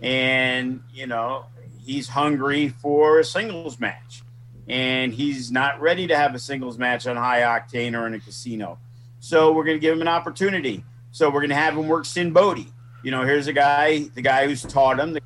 and 0.00 0.82
you 0.92 1.06
know 1.06 1.46
he's 1.84 2.08
hungry 2.08 2.68
for 2.68 3.18
a 3.18 3.24
singles 3.24 3.78
match, 3.78 4.22
and 4.66 5.12
he's 5.12 5.52
not 5.52 5.80
ready 5.80 6.06
to 6.06 6.16
have 6.16 6.34
a 6.34 6.38
singles 6.38 6.78
match 6.78 7.06
on 7.06 7.16
high 7.16 7.40
octane 7.40 7.98
or 7.98 8.06
in 8.06 8.14
a 8.14 8.20
casino. 8.20 8.78
So 9.20 9.52
we're 9.52 9.64
going 9.64 9.76
to 9.76 9.80
give 9.80 9.94
him 9.94 10.00
an 10.00 10.08
opportunity. 10.08 10.84
So 11.12 11.28
we're 11.28 11.40
going 11.40 11.50
to 11.50 11.56
have 11.56 11.76
him 11.76 11.86
work 11.86 12.06
Sinn 12.06 12.32
Bodhi. 12.32 12.68
You 13.02 13.10
know, 13.10 13.24
here's 13.24 13.46
a 13.46 13.52
guy, 13.52 14.04
the 14.14 14.22
guy 14.22 14.46
who's 14.46 14.62
taught 14.62 14.98
him, 14.98 15.12
the, 15.12 15.20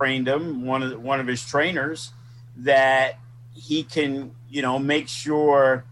trained 0.00 0.28
him, 0.28 0.64
one 0.64 0.82
of 0.82 0.90
the, 0.90 0.98
one 0.98 1.20
of 1.20 1.26
his 1.26 1.44
trainers, 1.44 2.12
that 2.58 3.18
he 3.54 3.82
can, 3.82 4.34
you 4.48 4.62
know, 4.62 4.78
make 4.78 5.08
sure 5.08 5.84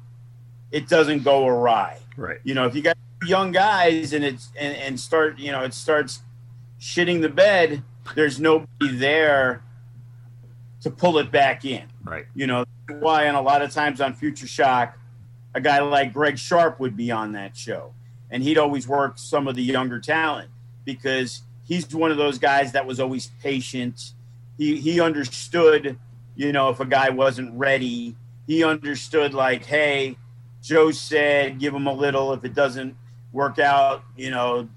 it 0.71 0.89
doesn't 0.89 1.25
go 1.25 1.47
awry. 1.47 1.99
Right. 2.17 2.39
You 2.45 2.55
know, 2.55 2.67
if 2.67 2.75
you 2.75 2.83
got 2.83 2.97
young 3.25 3.53
guys 3.53 4.13
and 4.13 4.25
it's 4.25 4.51
and, 4.57 4.77
and 4.77 5.01
start 5.01 5.39
you 5.39 5.51
know 5.51 5.63
it 5.63 5.73
starts 5.73 6.21
shitting 6.79 7.23
the 7.23 7.29
bed 7.29 7.83
there's 8.15 8.39
nobody 8.39 8.95
there 8.97 9.63
to 10.83 10.91
pull 10.91 11.19
it 11.19 11.33
back 11.33 11.65
in 11.65 11.85
Right. 12.05 12.27
you 12.35 12.47
know 12.47 12.65
why 13.01 13.25
and 13.25 13.37
a 13.37 13.41
lot 13.41 13.63
of 13.63 13.71
times 13.71 14.01
on 14.01 14.13
future 14.15 14.47
shock 14.47 14.99
a 15.55 15.61
guy 15.61 15.81
like 15.81 16.13
greg 16.13 16.39
sharp 16.39 16.79
would 16.79 16.97
be 16.97 17.11
on 17.11 17.33
that 17.33 17.57
show 17.57 17.95
and 18.31 18.43
he'd 18.43 18.59
always 18.59 18.87
work 18.87 19.19
some 19.19 19.49
of 19.49 19.57
the 19.57 19.63
younger 19.63 19.99
talent 19.99 20.51
because 20.85 21.43
he's 21.67 21.95
one 21.95 22.11
of 22.11 22.17
those 22.17 22.39
guys 22.39 22.73
that 22.73 22.87
was 22.87 23.01
always 23.01 23.31
patient 23.43 24.13
he 24.57 24.77
he 24.77 25.01
understood 25.01 25.99
you 26.35 26.53
know 26.53 26.71
if 26.71 26.81
a 26.81 26.87
guy 26.87 27.11
wasn't 27.11 27.53
ready 27.59 28.17
he 28.47 28.65
understood 28.65 29.35
like 29.35 29.65
hey 29.65 30.17
joe 30.63 30.91
said 30.91 31.59
give 31.59 31.75
him 31.75 31.87
a 31.87 31.93
little 31.93 32.33
if 32.33 32.45
it 32.45 32.55
doesn't 32.55 32.97
work 33.37 33.59
out, 33.59 34.03
you 34.17 34.31
know, 34.31 34.69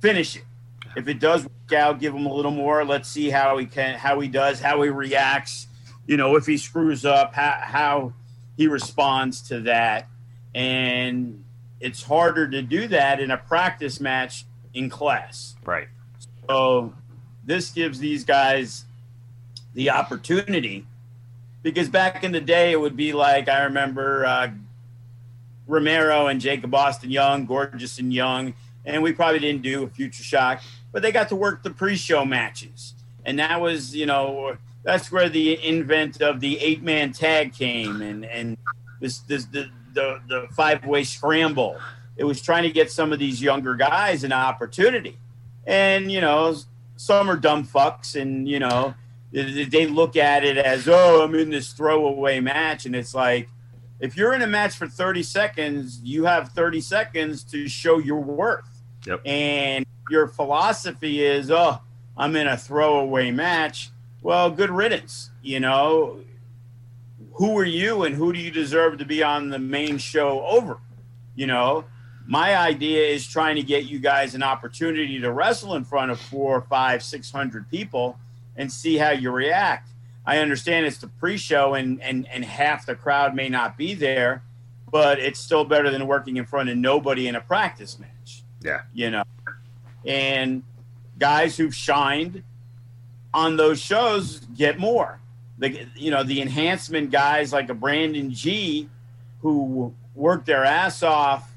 finish 0.00 0.36
it. 0.36 0.44
If 0.96 1.08
it 1.08 1.20
does 1.20 1.44
work 1.44 1.72
out, 1.72 2.00
give 2.00 2.14
him 2.14 2.26
a 2.26 2.32
little 2.32 2.50
more. 2.50 2.84
Let's 2.84 3.08
see 3.08 3.30
how 3.30 3.58
he 3.58 3.66
can, 3.66 3.98
how 3.98 4.18
he 4.20 4.28
does, 4.28 4.60
how 4.60 4.82
he 4.82 4.88
reacts. 4.88 5.68
You 6.06 6.16
know, 6.16 6.36
if 6.36 6.46
he 6.46 6.56
screws 6.56 7.04
up, 7.04 7.34
how, 7.34 7.58
how 7.62 8.12
he 8.56 8.66
responds 8.66 9.42
to 9.48 9.60
that. 9.60 10.08
And 10.54 11.44
it's 11.80 12.02
harder 12.02 12.48
to 12.48 12.62
do 12.62 12.88
that 12.88 13.20
in 13.20 13.30
a 13.30 13.36
practice 13.36 14.00
match 14.00 14.45
in 14.76 14.90
class. 14.90 15.56
Right. 15.64 15.88
So 16.48 16.94
this 17.44 17.70
gives 17.70 17.98
these 17.98 18.24
guys 18.24 18.84
the 19.74 19.90
opportunity 19.90 20.86
because 21.62 21.88
back 21.88 22.22
in 22.22 22.30
the 22.30 22.40
day 22.40 22.70
it 22.70 22.80
would 22.80 22.96
be 22.96 23.12
like 23.12 23.48
I 23.48 23.64
remember 23.64 24.24
uh, 24.24 24.50
Romero 25.66 26.28
and 26.28 26.40
Jacob 26.40 26.74
Austin 26.74 27.10
Young, 27.10 27.46
Gorgeous 27.46 27.98
and 27.98 28.12
Young, 28.12 28.54
and 28.84 29.02
we 29.02 29.12
probably 29.12 29.40
didn't 29.40 29.62
do 29.62 29.82
a 29.82 29.88
Future 29.88 30.22
Shock, 30.22 30.62
but 30.92 31.02
they 31.02 31.10
got 31.10 31.28
to 31.30 31.36
work 31.36 31.62
the 31.62 31.70
pre-show 31.70 32.24
matches, 32.24 32.94
and 33.24 33.38
that 33.38 33.60
was 33.60 33.96
you 33.96 34.06
know 34.06 34.56
that's 34.84 35.10
where 35.10 35.28
the 35.28 35.64
invent 35.66 36.22
of 36.22 36.38
the 36.40 36.58
eight-man 36.60 37.12
tag 37.12 37.52
came, 37.52 38.00
and 38.00 38.24
and 38.24 38.56
this 39.00 39.18
this 39.20 39.46
the 39.46 39.68
the, 39.94 40.20
the 40.28 40.46
five-way 40.52 41.02
scramble. 41.02 41.80
It 42.16 42.24
was 42.24 42.40
trying 42.40 42.62
to 42.62 42.70
get 42.70 42.90
some 42.90 43.12
of 43.12 43.18
these 43.18 43.42
younger 43.42 43.74
guys 43.74 44.24
an 44.24 44.32
opportunity, 44.32 45.18
and 45.66 46.10
you 46.10 46.20
know 46.20 46.56
some 46.96 47.30
are 47.30 47.36
dumb 47.36 47.66
fucks, 47.66 48.20
and 48.20 48.48
you 48.48 48.58
know 48.58 48.94
they 49.32 49.86
look 49.86 50.16
at 50.16 50.44
it 50.44 50.56
as 50.56 50.88
oh 50.88 51.22
I'm 51.22 51.34
in 51.34 51.50
this 51.50 51.72
throwaway 51.72 52.40
match, 52.40 52.86
and 52.86 52.96
it's 52.96 53.14
like 53.14 53.48
if 54.00 54.16
you're 54.16 54.34
in 54.34 54.42
a 54.42 54.46
match 54.46 54.76
for 54.76 54.86
30 54.86 55.22
seconds, 55.22 56.00
you 56.02 56.24
have 56.24 56.50
30 56.50 56.80
seconds 56.80 57.42
to 57.44 57.68
show 57.68 57.98
your 57.98 58.20
worth. 58.20 58.82
Yep. 59.06 59.22
And 59.24 59.86
your 60.10 60.26
philosophy 60.28 61.24
is, 61.24 61.50
oh, 61.50 61.80
I'm 62.16 62.36
in 62.36 62.46
a 62.46 62.56
throwaway 62.56 63.30
match. 63.30 63.90
Well, 64.22 64.50
good 64.50 64.70
riddance. 64.70 65.30
You 65.42 65.60
know, 65.60 66.20
who 67.34 67.56
are 67.58 67.64
you 67.64 68.02
and 68.02 68.14
who 68.14 68.32
do 68.32 68.38
you 68.38 68.50
deserve 68.50 68.98
to 68.98 69.04
be 69.04 69.22
on 69.22 69.48
the 69.48 69.58
main 69.58 69.98
show 69.98 70.44
over? 70.44 70.78
You 71.34 71.46
know, 71.46 71.84
my 72.26 72.56
idea 72.56 73.06
is 73.06 73.26
trying 73.26 73.56
to 73.56 73.62
get 73.62 73.84
you 73.84 73.98
guys 73.98 74.34
an 74.34 74.42
opportunity 74.42 75.20
to 75.20 75.32
wrestle 75.32 75.74
in 75.74 75.84
front 75.84 76.10
of 76.10 76.20
four, 76.20 76.60
five, 76.62 77.02
six 77.02 77.30
hundred 77.30 77.70
people 77.70 78.18
and 78.56 78.72
see 78.72 78.96
how 78.96 79.10
you 79.10 79.30
react. 79.30 79.90
I 80.24 80.38
understand 80.38 80.86
it's 80.86 80.98
the 80.98 81.06
pre-show 81.06 81.74
and, 81.74 82.02
and 82.02 82.26
and 82.28 82.44
half 82.44 82.86
the 82.86 82.96
crowd 82.96 83.34
may 83.34 83.48
not 83.48 83.76
be 83.76 83.94
there, 83.94 84.42
but 84.90 85.20
it's 85.20 85.38
still 85.38 85.64
better 85.64 85.90
than 85.90 86.06
working 86.06 86.36
in 86.36 86.46
front 86.46 86.68
of 86.68 86.76
nobody 86.76 87.28
in 87.28 87.36
a 87.36 87.40
practice 87.40 87.98
match. 87.98 88.42
Yeah. 88.60 88.82
You 88.92 89.10
know. 89.10 89.24
And 90.04 90.64
guys 91.18 91.56
who've 91.56 91.74
shined 91.74 92.42
on 93.32 93.56
those 93.56 93.80
shows 93.80 94.40
get 94.56 94.78
more. 94.78 95.20
The 95.58 95.86
you 95.94 96.10
know, 96.10 96.24
the 96.24 96.42
enhancement 96.42 97.10
guys 97.10 97.52
like 97.52 97.68
a 97.68 97.74
Brandon 97.74 98.32
G 98.32 98.88
who 99.42 99.94
worked 100.14 100.46
their 100.46 100.64
ass 100.64 101.04
off 101.04 101.52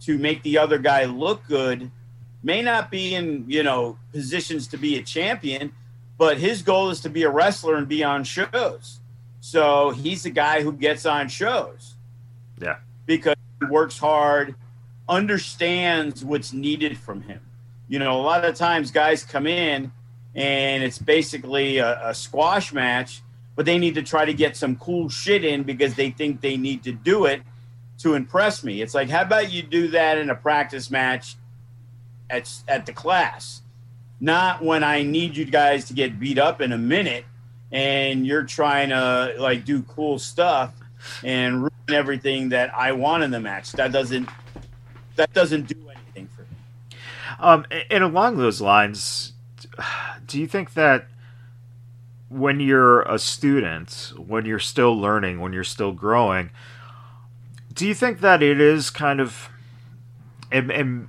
to 0.00 0.18
make 0.18 0.42
the 0.42 0.58
other 0.58 0.78
guy 0.78 1.04
look 1.04 1.46
good 1.46 1.90
may 2.42 2.62
not 2.62 2.90
be 2.90 3.14
in 3.14 3.44
you 3.48 3.62
know 3.62 3.98
positions 4.12 4.66
to 4.68 4.76
be 4.76 4.96
a 4.96 5.02
champion 5.02 5.72
but 6.18 6.38
his 6.38 6.62
goal 6.62 6.90
is 6.90 7.00
to 7.00 7.08
be 7.08 7.22
a 7.22 7.30
wrestler 7.30 7.76
and 7.76 7.86
be 7.86 8.02
on 8.02 8.24
shows. 8.24 8.98
So 9.40 9.90
he's 9.90 10.24
the 10.24 10.30
guy 10.30 10.62
who 10.62 10.72
gets 10.72 11.06
on 11.06 11.28
shows. 11.28 11.94
Yeah. 12.60 12.78
because 13.06 13.36
he 13.60 13.66
works 13.66 13.98
hard 13.98 14.56
understands 15.08 16.24
what's 16.24 16.52
needed 16.52 16.98
from 16.98 17.22
him. 17.22 17.40
You 17.88 18.00
know 18.00 18.20
a 18.20 18.22
lot 18.22 18.44
of 18.44 18.56
times 18.56 18.90
guys 18.90 19.22
come 19.22 19.46
in 19.46 19.92
and 20.34 20.82
it's 20.82 20.98
basically 20.98 21.78
a, 21.78 22.08
a 22.08 22.14
squash 22.14 22.72
match 22.72 23.22
but 23.56 23.64
they 23.64 23.78
need 23.78 23.94
to 23.94 24.02
try 24.02 24.24
to 24.24 24.34
get 24.34 24.56
some 24.56 24.76
cool 24.76 25.08
shit 25.08 25.44
in 25.44 25.62
because 25.62 25.94
they 25.94 26.10
think 26.10 26.40
they 26.40 26.56
need 26.56 26.82
to 26.84 26.92
do 26.92 27.24
it 27.24 27.42
to 27.98 28.14
impress 28.14 28.62
me. 28.62 28.80
It's 28.82 28.94
like, 28.94 29.08
how 29.08 29.22
about 29.22 29.52
you 29.52 29.62
do 29.62 29.88
that 29.88 30.18
in 30.18 30.30
a 30.30 30.34
practice 30.34 30.90
match 30.90 31.36
at 32.30 32.50
at 32.68 32.86
the 32.86 32.92
class, 32.92 33.62
not 34.20 34.62
when 34.62 34.84
I 34.84 35.02
need 35.02 35.36
you 35.36 35.44
guys 35.44 35.86
to 35.86 35.92
get 35.92 36.18
beat 36.18 36.38
up 36.38 36.60
in 36.60 36.72
a 36.72 36.78
minute 36.78 37.24
and 37.70 38.26
you're 38.26 38.44
trying 38.44 38.90
to 38.90 39.34
like 39.38 39.64
do 39.64 39.82
cool 39.82 40.18
stuff 40.18 40.74
and 41.22 41.62
ruin 41.62 41.72
everything 41.88 42.48
that 42.50 42.74
I 42.74 42.92
want 42.92 43.22
in 43.22 43.30
the 43.30 43.40
match. 43.40 43.72
That 43.72 43.92
doesn't 43.92 44.28
that 45.16 45.32
doesn't 45.32 45.66
do 45.68 45.88
anything 45.90 46.28
for 46.34 46.42
me. 46.42 46.98
Um, 47.40 47.66
and 47.90 48.04
along 48.04 48.36
those 48.36 48.60
lines, 48.60 49.32
do 50.26 50.40
you 50.40 50.46
think 50.46 50.74
that 50.74 51.06
when 52.28 52.60
you're 52.60 53.02
a 53.02 53.18
student, 53.18 54.12
when 54.16 54.44
you're 54.44 54.58
still 54.58 54.98
learning, 54.98 55.40
when 55.40 55.52
you're 55.52 55.64
still 55.64 55.92
growing, 55.92 56.50
do 57.78 57.86
you 57.86 57.94
think 57.94 58.20
that 58.20 58.42
it 58.42 58.60
is 58.60 58.90
kind 58.90 59.20
of, 59.20 59.48
and, 60.50 60.72
and 60.72 61.08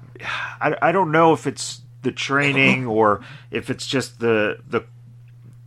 I, 0.61 0.77
I 0.83 0.91
don't 0.91 1.11
know 1.11 1.33
if 1.33 1.47
it's 1.47 1.81
the 2.03 2.11
training 2.11 2.85
or 2.97 3.21
if 3.49 3.69
it's 3.71 3.87
just 3.87 4.19
the 4.19 4.59
the 4.69 4.85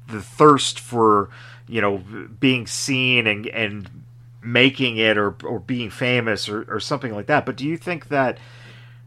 the 0.07 0.23
thirst 0.23 0.79
for 0.79 1.29
you 1.67 1.81
know 1.81 2.03
being 2.39 2.69
seen 2.69 3.27
and 3.27 3.49
and 3.49 4.05
making 4.45 4.97
it 4.97 5.19
or 5.19 5.35
or 5.43 5.59
being 5.59 5.91
famous 5.91 6.49
or, 6.49 6.73
or 6.73 6.79
something 6.79 7.13
like 7.13 7.27
that. 7.27 7.45
But 7.45 7.57
do 7.57 7.67
you 7.67 7.77
think 7.77 8.09
that 8.09 8.39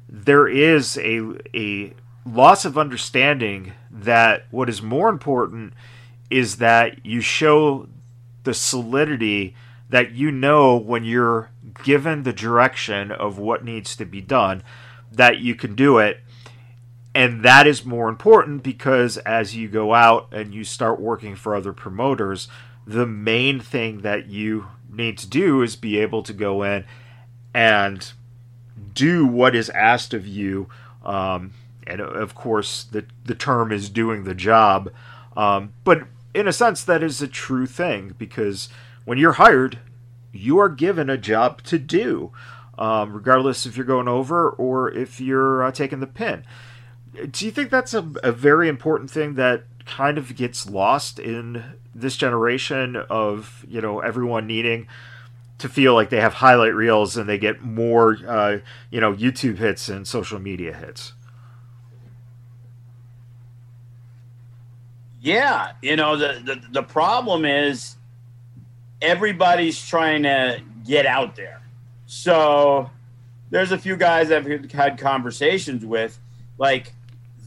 there 0.09 0.49
is 0.49 0.97
a 0.97 1.21
a 1.53 1.93
loss 2.25 2.65
of 2.65 2.77
understanding 2.77 3.71
that 3.89 4.47
what 4.51 4.67
is 4.67 4.81
more 4.81 5.07
important 5.07 5.73
is 6.29 6.57
that 6.57 7.05
you 7.05 7.21
show 7.21 7.87
the 8.43 8.53
solidity 8.53 9.55
that 9.89 10.11
you 10.11 10.31
know 10.31 10.75
when 10.75 11.03
you're 11.03 11.51
given 11.83 12.23
the 12.23 12.33
direction 12.33 13.11
of 13.11 13.37
what 13.37 13.63
needs 13.63 13.95
to 13.95 14.05
be 14.05 14.21
done 14.21 14.63
that 15.11 15.39
you 15.39 15.55
can 15.55 15.75
do 15.75 15.97
it. 15.97 16.19
And 17.13 17.43
that 17.43 17.65
is 17.65 17.85
more 17.85 18.09
important 18.09 18.63
because 18.63 19.17
as 19.19 19.55
you 19.55 19.69
go 19.69 19.93
out 19.93 20.27
and 20.33 20.53
you 20.53 20.63
start 20.63 20.99
working 20.99 21.35
for 21.35 21.55
other 21.55 21.71
promoters 21.71 22.47
the 22.85 23.05
main 23.05 23.59
thing 23.59 24.01
that 24.01 24.27
you 24.27 24.67
need 24.91 25.17
to 25.17 25.27
do 25.27 25.61
is 25.61 25.75
be 25.75 25.97
able 25.97 26.23
to 26.23 26.33
go 26.33 26.63
in 26.63 26.85
and 27.53 28.13
do 28.93 29.25
what 29.25 29.55
is 29.55 29.69
asked 29.71 30.13
of 30.13 30.27
you 30.27 30.67
um, 31.03 31.53
and 31.87 32.01
of 32.01 32.35
course 32.35 32.83
the 32.83 33.05
the 33.25 33.35
term 33.35 33.71
is 33.71 33.89
doing 33.89 34.23
the 34.23 34.35
job. 34.35 34.91
Um, 35.35 35.73
but 35.83 36.03
in 36.33 36.47
a 36.47 36.53
sense 36.53 36.83
that 36.83 37.03
is 37.03 37.21
a 37.21 37.27
true 37.27 37.65
thing 37.65 38.15
because 38.17 38.69
when 39.05 39.17
you're 39.17 39.33
hired 39.33 39.79
you 40.31 40.59
are 40.59 40.69
given 40.69 41.09
a 41.09 41.17
job 41.17 41.61
to 41.63 41.79
do 41.79 42.31
um, 42.77 43.13
regardless 43.13 43.65
if 43.65 43.77
you're 43.77 43.85
going 43.85 44.07
over 44.07 44.49
or 44.49 44.91
if 44.91 45.21
you're 45.21 45.63
uh, 45.63 45.71
taking 45.71 46.01
the 46.01 46.07
pin 46.07 46.43
do 47.31 47.45
you 47.45 47.51
think 47.51 47.69
that's 47.69 47.93
a, 47.93 48.05
a 48.23 48.31
very 48.31 48.67
important 48.67 49.09
thing 49.09 49.35
that 49.35 49.63
kind 49.85 50.17
of 50.17 50.35
gets 50.35 50.69
lost 50.69 51.19
in 51.19 51.63
this 51.93 52.17
generation 52.17 52.97
of 53.09 53.65
you 53.67 53.79
know 53.79 53.99
everyone 53.99 54.45
needing 54.45 54.87
to 55.57 55.69
feel 55.69 55.93
like 55.93 56.09
they 56.09 56.19
have 56.19 56.35
highlight 56.35 56.75
reels 56.75 57.15
and 57.15 57.29
they 57.29 57.37
get 57.37 57.61
more 57.61 58.17
uh, 58.27 58.57
you 58.89 58.99
know 58.99 59.13
YouTube 59.13 59.57
hits 59.57 59.87
and 59.87 60.07
social 60.07 60.39
media 60.39 60.73
hits. 60.73 61.13
Yeah, 65.21 65.71
you 65.81 65.95
know 65.95 66.17
the, 66.17 66.41
the 66.43 66.61
the 66.71 66.83
problem 66.83 67.45
is 67.45 67.94
everybody's 69.01 69.81
trying 69.85 70.23
to 70.23 70.61
get 70.85 71.05
out 71.05 71.35
there. 71.35 71.61
So 72.05 72.89
there's 73.49 73.71
a 73.71 73.77
few 73.77 73.95
guys 73.95 74.31
I've 74.31 74.45
had 74.71 74.97
conversations 74.97 75.85
with, 75.85 76.19
like 76.57 76.93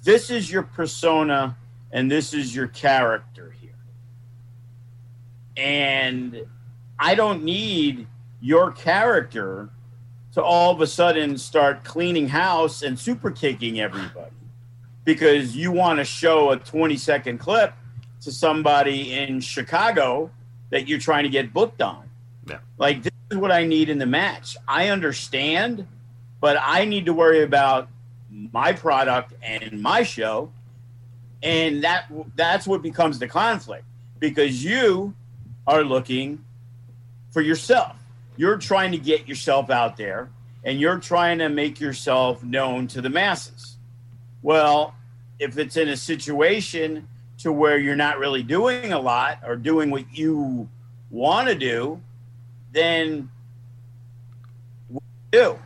this 0.05 0.31
is 0.31 0.51
your 0.51 0.63
persona 0.63 1.57
and 1.91 2.11
this 2.11 2.35
is 2.35 2.55
your 2.55 2.69
character 2.69 3.55
here, 3.61 3.71
and 5.57 6.45
I 6.99 7.15
don't 7.15 7.45
need 7.45 8.07
your 8.41 8.73
character 8.73 9.71
to 10.33 10.43
all 10.43 10.73
of 10.73 10.81
a 10.81 10.87
sudden 10.87 11.39
start 11.39 11.85
cleaning 11.85 12.29
house 12.29 12.83
and 12.83 12.99
super 12.99 13.31
kicking 13.31 13.81
everybody 13.81 14.31
because 15.05 15.57
you 15.57 15.73
want 15.73 15.99
to 15.99 16.05
show 16.05 16.51
a 16.51 16.57
20 16.57 16.97
second 16.97 17.39
clip 17.39 17.73
to 18.21 18.31
somebody 18.31 19.15
in 19.15 19.41
Chicago 19.41 20.31
that 20.71 20.89
you're 20.89 20.99
trying 20.99 21.25
to 21.25 21.31
get 21.31 21.53
booked 21.53 21.83
on. 21.83 22.09
Yeah. 22.47 22.59
Like 22.79 23.03
this 23.03 23.13
is 23.31 23.39
what 23.39 23.53
I 23.53 23.65
need 23.65 23.89
in 23.89 23.99
the 23.99 24.07
match. 24.07 24.57
I 24.67 24.89
understand, 24.89 25.87
but 26.41 26.57
I 26.61 26.85
need 26.85 27.07
to 27.07 27.13
worry 27.13 27.43
about 27.43 27.89
my 28.31 28.73
product 28.73 29.35
and 29.43 29.81
my 29.81 30.03
show. 30.03 30.53
And 31.43 31.85
that 31.85 32.11
that's 32.35 32.67
what 32.67 32.83
becomes 32.83 33.19
the 33.19 33.29
conflict 33.29 33.85
because 34.19 34.65
you 34.65 35.15
are 35.67 35.85
looking 35.85 36.45
for 37.31 37.41
yourself. 37.41 37.97
You're 38.37 38.57
trying 38.57 38.93
to 38.93 38.99
get 38.99 39.29
yourself 39.29 39.71
out 39.71 39.97
there 39.97 40.31
and 40.65 40.81
you're 40.81 40.99
trying 40.99 41.39
to 41.39 41.49
make 41.49 41.81
yourself 41.81 42.43
known 42.43 42.89
to 42.89 43.01
the 43.01 43.11
masses. 43.11 43.77
Well, 44.43 44.95
if 45.39 45.59
it's 45.59 45.77
in 45.77 45.89
a 45.89 45.97
situation 45.97 47.09
to 47.39 47.53
where 47.53 47.79
you're 47.79 47.97
not 47.97 48.19
really 48.19 48.43
doing 48.43 48.93
a 48.93 48.99
lot 48.99 49.41
or 49.47 49.57
doing 49.57 49.91
what 49.91 50.05
you 50.13 50.69
want 51.11 51.49
to 51.49 51.55
do, 51.55 52.01
then 52.73 53.31
what 54.89 55.03
do 55.31 55.39
you 55.39 55.45
do? 55.45 55.59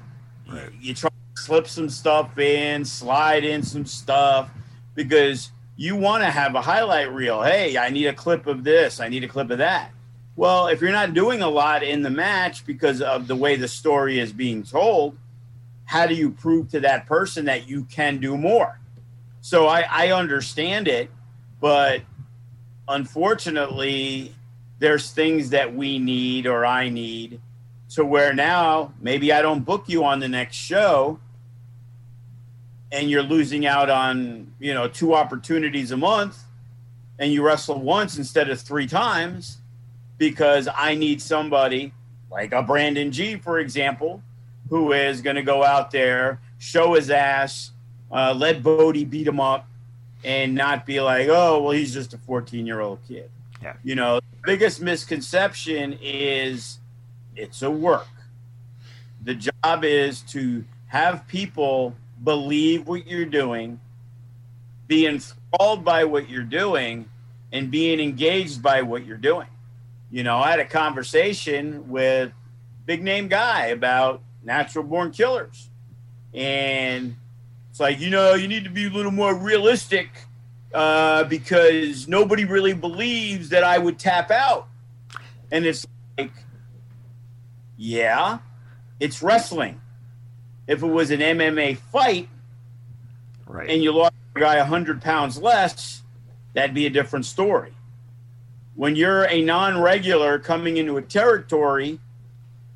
Right. 0.55 0.71
You 0.81 0.95
try 0.95 1.11
to 1.11 1.43
slip 1.43 1.67
some 1.67 1.89
stuff 1.89 2.39
in, 2.39 2.85
slide 2.85 3.45
in 3.45 3.63
some 3.63 3.87
stuff 3.87 4.51
because 4.95 5.51
you 5.77 5.97
want 5.97 6.23
to 6.23 6.31
have 6.31 6.55
a 6.55 6.61
highlight 6.61 7.13
reel. 7.13 7.43
Hey, 7.43 7.79
I 7.79 7.89
need 7.89 8.07
a 8.07 8.13
clip 8.13 8.47
of 8.47 8.65
this, 8.65 9.01
I 9.01 9.09
need 9.09 9.25
a 9.25 9.29
clip 9.29 9.51
of 9.51 9.59
that. 9.59 9.91
Well, 10.37 10.69
if 10.69 10.81
you're 10.81 10.93
not 10.93 11.13
doing 11.13 11.43
a 11.43 11.49
lot 11.49 11.83
in 11.83 12.03
the 12.03 12.11
match 12.11 12.65
because 12.65 13.03
of 13.03 13.27
the 13.27 13.37
way 13.37 13.57
the 13.57 13.69
story 13.69 14.19
is 14.19 14.33
being 14.33 14.63
told, 14.63 15.17
how 15.85 16.07
do 16.07 16.15
you 16.15 16.31
prove 16.31 16.71
to 16.71 16.81
that 16.81 17.07
person 17.07 17.45
that 17.47 17.69
you 17.69 17.85
can 17.85 18.19
do 18.19 18.37
more? 18.37 18.79
So 19.43 19.67
I, 19.67 19.85
I 19.91 20.13
understand 20.13 20.89
it, 20.89 21.11
but 21.63 22.03
unfortunately, 22.89 24.35
there's 24.81 25.13
things 25.13 25.51
that 25.51 25.73
we 25.73 26.01
need 26.01 26.49
or 26.49 26.67
I 26.67 26.89
need 26.89 27.41
to 27.91 28.05
where 28.05 28.35
now 28.35 28.93
maybe 29.01 29.33
I 29.33 29.43
don't 29.43 29.61
book 29.61 29.85
you 29.87 30.05
on 30.05 30.19
the 30.19 30.29
next 30.29 30.57
show 30.57 31.21
and 32.91 33.09
you're 33.09 33.23
losing 33.23 33.65
out 33.65 33.91
on, 33.91 34.53
you 34.59 34.75
know, 34.75 34.89
two 34.89 35.15
opportunities 35.15 35.93
a 35.93 35.97
month 35.97 36.43
and 37.21 37.33
you 37.33 37.47
wrestle 37.47 37.81
once 37.81 38.19
instead 38.19 38.51
of 38.51 38.61
three 38.61 38.89
times 38.89 39.59
because 40.19 40.69
I 40.75 40.97
need 40.97 41.23
somebody 41.23 41.93
like 42.29 42.53
a 42.53 42.63
Brandon 42.63 43.13
G, 43.13 43.37
for 43.37 43.61
example, 43.61 44.21
who 44.69 44.93
is 44.93 45.21
going 45.21 45.37
to 45.37 45.43
go 45.43 45.63
out 45.63 45.93
there, 45.93 46.41
show 46.59 46.95
his 46.95 47.09
ass, 47.09 47.71
uh, 48.11 48.35
let 48.37 48.65
Bodie 48.65 49.05
beat 49.05 49.29
him 49.29 49.39
up, 49.39 49.69
and 50.25 50.55
not 50.55 50.87
be 50.87 51.01
like, 51.01 51.29
oh, 51.29 51.63
well, 51.63 51.73
he's 51.73 51.93
just 51.93 52.15
a 52.15 52.19
14 52.19 52.67
year 52.67 52.81
old 52.81 53.01
kid. 53.07 53.31
Yeah. 53.63 53.75
You 53.83 53.95
know, 53.95 54.21
biggest 54.45 54.81
misconception 54.81 55.99
is 56.03 56.79
it's 57.37 57.63
a 57.63 57.71
work. 57.71 58.09
The 59.25 59.35
job 59.35 59.85
is 59.85 60.23
to 60.23 60.65
have 60.89 61.27
people 61.29 61.95
believe 62.23 62.87
what 62.87 63.07
you're 63.07 63.25
doing, 63.25 63.81
be 64.87 65.07
enthralled 65.07 65.85
by 65.85 66.05
what 66.05 66.29
you're 66.29 66.43
doing, 66.43 67.09
and 67.53 67.71
being 67.71 68.01
engaged 68.01 68.63
by 68.63 68.83
what 68.83 69.07
you're 69.07 69.17
doing. 69.17 69.49
You 70.11 70.25
know, 70.25 70.39
I 70.39 70.51
had 70.51 70.61
a 70.61 70.65
conversation 70.65 71.89
with 71.89 72.33
big 72.85 73.03
name 73.03 73.29
guy 73.29 73.67
about 73.67 74.23
natural 74.43 74.85
born 74.85 75.13
killers. 75.13 75.71
And 76.35 77.17
it's 77.73 77.81
like, 77.81 78.01
you 78.01 78.11
know, 78.11 78.35
you 78.35 78.49
need 78.49 78.65
to 78.65 78.71
be 78.71 78.85
a 78.85 78.91
little 78.91 79.11
more 79.11 79.35
realistic 79.35 80.11
uh, 80.75 81.25
because 81.25 82.07
nobody 82.07 82.45
really 82.45 82.75
believes 82.75 83.49
that 83.49 83.65
I 83.65 83.79
would 83.79 83.99
tap 83.99 84.31
out. 84.31 84.69
And 85.51 85.65
it's 85.65 85.87
like, 86.19 86.33
yeah, 87.79 88.41
it's 89.01 89.23
wrestling. 89.23 89.81
If 90.67 90.83
it 90.83 90.87
was 90.87 91.11
an 91.11 91.21
MMA 91.21 91.79
fight 91.79 92.29
Right. 93.47 93.71
and 93.71 93.83
you 93.83 93.91
lost 93.93 94.13
a 94.37 94.41
guy 94.41 94.59
100 94.59 95.01
pounds 95.01 95.39
less, 95.39 96.03
that'd 96.53 96.75
be 96.75 96.85
a 96.85 96.91
different 96.91 97.25
story. 97.25 97.73
When 98.75 98.97
you're 98.97 99.25
a 99.25 99.43
non 99.43 99.81
regular 99.81 100.39
coming 100.39 100.77
into 100.77 100.99
a 100.99 101.03
territory, 101.03 101.99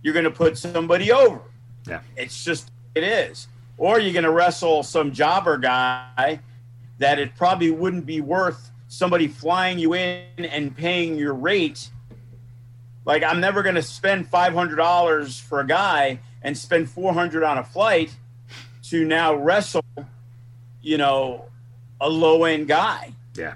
you're 0.01 0.15
going 0.15 0.25
to 0.25 0.31
put 0.31 0.57
somebody 0.57 1.13
over. 1.13 1.43
Yeah. 1.87 2.01
It's 2.17 2.43
just, 2.43 2.71
it 2.95 3.05
is. 3.05 3.49
Or 3.79 4.01
you're 4.01 4.13
going 4.13 4.25
to 4.25 4.31
wrestle 4.31 4.83
some 4.83 5.13
jobber 5.13 5.59
guy 5.59 6.41
that 6.99 7.19
it 7.19 7.37
probably 7.37 7.71
wouldn't 7.71 8.07
be 8.07 8.21
worth 8.21 8.71
somebody 8.89 9.29
flying 9.29 9.79
you 9.79 9.95
in 9.95 10.25
and 10.39 10.75
paying 10.75 11.17
your 11.17 11.35
rate. 11.35 11.91
Like, 13.05 13.23
I'm 13.23 13.41
never 13.41 13.63
going 13.63 13.75
to 13.75 13.83
spend 13.83 14.31
$500 14.31 15.41
for 15.43 15.61
a 15.61 15.67
guy 15.67 16.21
and 16.43 16.57
spend 16.57 16.91
400 16.91 17.43
on 17.43 17.59
a 17.59 17.65
flight 17.65 18.17
to 18.85 19.05
now 19.05 19.35
wrestle 19.35 19.85
you 20.87 20.97
know, 20.97 21.45
a 22.01 22.09
low 22.09 22.45
end 22.45 22.69
guy 22.69 23.13
yeah. 23.35 23.55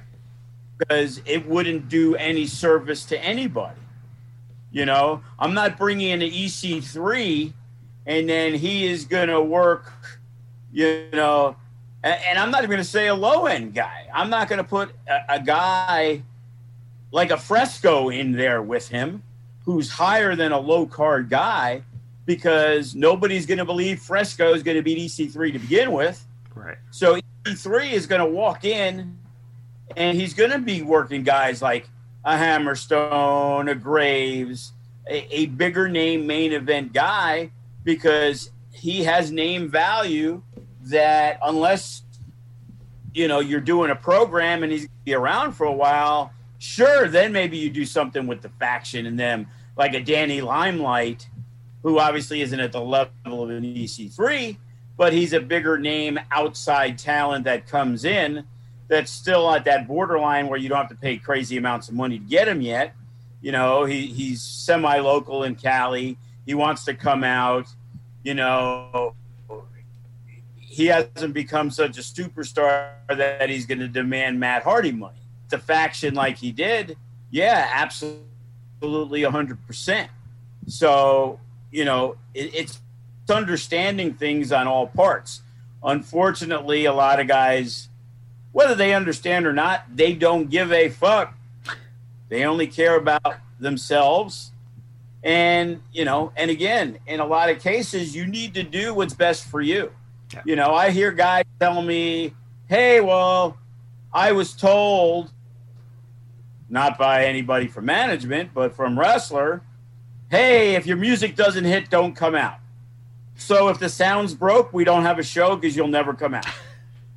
because 0.78 1.22
it 1.26 1.46
wouldn't 1.46 1.88
do 1.88 2.16
any 2.16 2.44
service 2.44 3.04
to 3.04 3.24
anybody. 3.24 3.78
You 4.72 4.84
know, 4.84 5.22
I'm 5.38 5.54
not 5.54 5.78
bringing 5.78 6.10
in 6.10 6.22
an 6.22 6.30
EC3 6.30 7.52
and 8.06 8.28
then 8.28 8.54
he 8.54 8.86
is 8.86 9.04
going 9.04 9.28
to 9.28 9.40
work, 9.40 9.92
you 10.72 11.08
know, 11.12 11.56
and, 12.02 12.20
and 12.28 12.38
I'm 12.38 12.50
not 12.50 12.58
even 12.58 12.70
going 12.70 12.78
to 12.78 12.84
say 12.84 13.08
a 13.08 13.14
low 13.14 13.46
end 13.46 13.74
guy. 13.74 14.08
I'm 14.12 14.30
not 14.30 14.48
going 14.48 14.58
to 14.58 14.68
put 14.68 14.90
a, 15.08 15.34
a 15.34 15.40
guy 15.40 16.22
like 17.12 17.30
a 17.30 17.36
Fresco 17.36 18.08
in 18.08 18.32
there 18.32 18.62
with 18.62 18.88
him 18.88 19.22
who's 19.64 19.90
higher 19.90 20.34
than 20.34 20.52
a 20.52 20.58
low 20.58 20.86
card 20.86 21.28
guy 21.28 21.82
because 22.24 22.94
nobody's 22.94 23.46
going 23.46 23.58
to 23.58 23.64
believe 23.64 24.00
Fresco 24.00 24.54
is 24.54 24.62
going 24.62 24.76
to 24.76 24.82
beat 24.82 24.98
EC3 24.98 25.52
to 25.52 25.58
begin 25.58 25.92
with. 25.92 26.24
Right. 26.54 26.78
So 26.90 27.20
E3 27.44 27.92
is 27.92 28.06
going 28.06 28.20
to 28.20 28.26
walk 28.26 28.64
in 28.64 29.18
and 29.96 30.16
he's 30.16 30.34
going 30.34 30.50
to 30.50 30.58
be 30.58 30.82
working 30.82 31.22
guys 31.22 31.60
like 31.60 31.88
a 32.24 32.32
Hammerstone, 32.34 33.70
a 33.70 33.74
Graves, 33.74 34.72
a, 35.08 35.34
a 35.34 35.46
bigger 35.46 35.88
name 35.88 36.26
main 36.26 36.52
event 36.52 36.92
guy 36.92 37.50
because 37.84 38.50
he 38.72 39.04
has 39.04 39.30
name 39.30 39.68
value 39.68 40.42
that 40.82 41.38
unless 41.42 42.02
you 43.12 43.28
know 43.28 43.40
you're 43.40 43.60
doing 43.60 43.90
a 43.90 43.96
program 43.96 44.62
and 44.62 44.72
he's 44.72 44.88
be 45.04 45.14
around 45.14 45.52
for 45.52 45.66
a 45.66 45.72
while, 45.72 46.32
sure, 46.58 47.08
then 47.08 47.32
maybe 47.32 47.56
you 47.56 47.70
do 47.70 47.84
something 47.84 48.26
with 48.26 48.42
the 48.42 48.48
faction 48.48 49.06
and 49.06 49.18
them 49.18 49.46
like 49.76 49.94
a 49.94 50.00
Danny 50.02 50.40
Limelight 50.40 51.28
who 51.82 51.98
obviously 51.98 52.42
isn't 52.42 52.60
at 52.60 52.72
the 52.72 52.80
level 52.80 53.42
of 53.42 53.50
an 53.50 53.64
EC3 53.64 54.56
but 55.00 55.14
he's 55.14 55.32
a 55.32 55.40
bigger 55.40 55.78
name 55.78 56.20
outside 56.30 56.98
talent 56.98 57.44
that 57.44 57.66
comes 57.66 58.04
in 58.04 58.44
that's 58.86 59.10
still 59.10 59.50
at 59.50 59.64
that 59.64 59.88
borderline 59.88 60.46
where 60.46 60.58
you 60.58 60.68
don't 60.68 60.76
have 60.76 60.90
to 60.90 60.94
pay 60.94 61.16
crazy 61.16 61.56
amounts 61.56 61.88
of 61.88 61.94
money 61.94 62.18
to 62.18 62.24
get 62.26 62.46
him 62.46 62.60
yet. 62.60 62.94
You 63.40 63.50
know, 63.50 63.86
he, 63.86 64.08
he's 64.08 64.42
semi 64.42 64.98
local 64.98 65.42
in 65.44 65.54
Cali. 65.54 66.18
He 66.50 66.54
wants 66.54 66.84
to 66.86 66.94
come 66.94 67.22
out. 67.22 67.68
You 68.24 68.34
know, 68.34 69.14
he 70.56 70.86
hasn't 70.86 71.32
become 71.32 71.70
such 71.70 71.96
a 71.96 72.00
superstar 72.00 72.90
that 73.06 73.48
he's 73.48 73.66
going 73.66 73.78
to 73.78 73.86
demand 73.86 74.40
Matt 74.40 74.64
Hardy 74.64 74.90
money. 74.90 75.20
The 75.50 75.58
faction 75.58 76.14
like 76.14 76.38
he 76.38 76.50
did, 76.50 76.96
yeah, 77.30 77.70
absolutely 77.72 79.20
100%. 79.22 80.08
So, 80.66 81.38
you 81.70 81.84
know, 81.84 82.16
it, 82.34 82.52
it's 82.52 82.80
understanding 83.28 84.14
things 84.14 84.50
on 84.50 84.66
all 84.66 84.88
parts. 84.88 85.42
Unfortunately, 85.84 86.84
a 86.84 86.92
lot 86.92 87.20
of 87.20 87.28
guys, 87.28 87.88
whether 88.50 88.74
they 88.74 88.92
understand 88.92 89.46
or 89.46 89.52
not, 89.52 89.84
they 89.94 90.14
don't 90.14 90.50
give 90.50 90.72
a 90.72 90.88
fuck. 90.88 91.32
They 92.28 92.42
only 92.42 92.66
care 92.66 92.96
about 92.96 93.36
themselves. 93.60 94.50
And, 95.22 95.82
you 95.92 96.04
know, 96.04 96.32
and 96.36 96.50
again, 96.50 96.98
in 97.06 97.20
a 97.20 97.26
lot 97.26 97.50
of 97.50 97.60
cases, 97.60 98.14
you 98.16 98.26
need 98.26 98.54
to 98.54 98.62
do 98.62 98.94
what's 98.94 99.14
best 99.14 99.44
for 99.44 99.60
you. 99.60 99.92
Yeah. 100.32 100.42
You 100.44 100.56
know, 100.56 100.74
I 100.74 100.90
hear 100.90 101.12
guys 101.12 101.44
tell 101.58 101.82
me, 101.82 102.34
hey, 102.68 103.00
well, 103.00 103.58
I 104.12 104.32
was 104.32 104.54
told, 104.54 105.30
not 106.68 106.96
by 106.98 107.24
anybody 107.26 107.66
from 107.66 107.84
management, 107.84 108.54
but 108.54 108.74
from 108.74 108.98
wrestler, 108.98 109.62
hey, 110.30 110.74
if 110.76 110.86
your 110.86 110.96
music 110.96 111.36
doesn't 111.36 111.64
hit, 111.64 111.90
don't 111.90 112.14
come 112.14 112.34
out. 112.34 112.58
So 113.34 113.68
if 113.68 113.78
the 113.78 113.88
sound's 113.88 114.34
broke, 114.34 114.72
we 114.72 114.84
don't 114.84 115.02
have 115.02 115.18
a 115.18 115.22
show 115.22 115.56
because 115.56 115.76
you'll 115.76 115.88
never 115.88 116.14
come 116.14 116.34
out. 116.34 116.46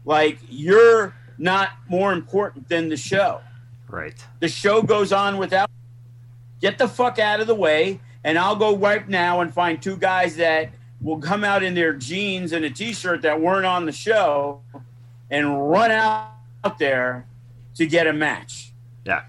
Like 0.06 0.40
you're 0.50 1.16
not 1.38 1.70
more 1.88 2.12
important 2.12 2.68
than 2.68 2.90
the 2.90 2.98
show. 2.98 3.40
Right. 3.88 4.22
The 4.42 4.50
show 4.50 4.82
goes 4.82 5.14
on 5.14 5.38
without. 5.38 5.70
Get 6.64 6.78
the 6.78 6.88
fuck 6.88 7.20
out 7.20 7.42
of 7.42 7.48
the 7.48 7.56
way, 7.56 8.00
and 8.24 8.40
I'll 8.40 8.56
go 8.56 8.78
right 8.78 9.06
now 9.10 9.42
and 9.42 9.54
find 9.54 9.82
two 9.82 9.98
guys 9.98 10.38
that 10.38 10.70
will 11.02 11.20
come 11.20 11.44
out 11.44 11.62
in 11.62 11.74
their 11.74 11.92
jeans 11.92 12.54
and 12.54 12.64
a 12.64 12.70
t-shirt 12.70 13.22
that 13.24 13.42
weren't 13.42 13.66
on 13.66 13.86
the 13.86 13.92
show, 13.92 14.62
and 15.30 15.70
run 15.70 15.92
out 15.92 16.80
there 16.80 17.28
to 17.76 17.86
get 17.86 18.08
a 18.08 18.14
match. 18.14 18.72
Yeah. 19.06 19.24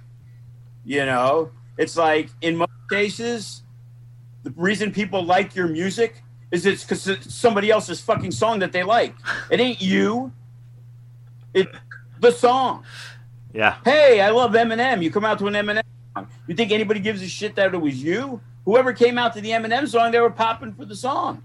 You 0.84 1.06
know, 1.06 1.50
it's 1.76 1.96
like 1.96 2.30
in 2.40 2.54
most 2.54 2.70
cases, 2.88 3.64
the 4.44 4.52
reason 4.54 4.92
people 4.92 5.24
like 5.24 5.56
your 5.56 5.66
music 5.66 6.22
is 6.52 6.64
it's 6.66 6.84
because 6.84 7.08
it's 7.08 7.34
somebody 7.34 7.68
else's 7.68 8.00
fucking 8.00 8.30
song 8.30 8.60
that 8.60 8.70
they 8.70 8.84
like. 8.84 9.12
It 9.50 9.58
ain't 9.58 9.82
you. 9.82 10.30
It's 11.52 11.76
the 12.20 12.30
song. 12.30 12.84
Yeah. 13.52 13.78
Hey, 13.84 14.20
I 14.20 14.30
love 14.30 14.52
Eminem. 14.52 15.02
You 15.02 15.10
come 15.10 15.24
out 15.24 15.40
to 15.40 15.48
an 15.48 15.54
Eminem. 15.54 15.82
You 16.46 16.54
think 16.54 16.72
anybody 16.72 17.00
gives 17.00 17.22
a 17.22 17.28
shit 17.28 17.56
that 17.56 17.74
it 17.74 17.78
was 17.78 18.02
you? 18.02 18.40
Whoever 18.64 18.92
came 18.92 19.18
out 19.18 19.34
to 19.34 19.40
the 19.40 19.50
Eminem 19.50 19.88
song, 19.88 20.10
they 20.12 20.20
were 20.20 20.30
popping 20.30 20.72
for 20.72 20.84
the 20.84 20.96
song. 20.96 21.42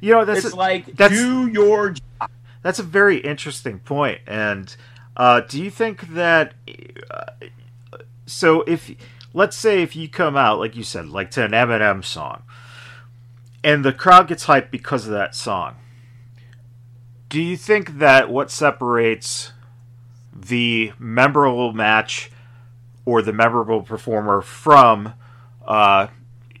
You 0.00 0.12
know, 0.12 0.24
that's 0.24 0.44
it's 0.44 0.54
a, 0.54 0.56
like 0.56 0.86
that's- 0.96 1.18
do 1.18 1.48
your 1.48 1.90
job. 1.90 2.30
that's 2.62 2.78
a 2.78 2.82
very 2.84 3.18
interesting 3.18 3.78
point. 3.78 4.20
And 4.26 4.74
uh, 5.16 5.40
do 5.40 5.62
you 5.62 5.70
think 5.70 6.08
that 6.08 6.54
uh, 7.10 7.24
so 8.26 8.62
if 8.62 8.90
let's 9.32 9.56
say 9.56 9.82
if 9.82 9.96
you 9.96 10.08
come 10.08 10.36
out 10.36 10.58
like 10.58 10.76
you 10.76 10.82
said 10.82 11.08
like 11.08 11.30
to 11.32 11.44
an 11.44 11.52
Eminem 11.52 12.04
song 12.04 12.42
and 13.62 13.84
the 13.84 13.92
crowd 13.92 14.28
gets 14.28 14.46
hyped 14.46 14.70
because 14.70 15.06
of 15.06 15.12
that 15.12 15.34
song, 15.34 15.76
do 17.28 17.40
you 17.40 17.56
think 17.56 17.98
that 17.98 18.30
what 18.30 18.50
separates 18.50 19.52
the 20.32 20.92
memorable 20.98 21.72
match 21.72 22.30
or 23.04 23.22
the 23.22 23.32
memorable 23.32 23.82
performer 23.82 24.40
from 24.40 25.14
uh, 25.66 26.08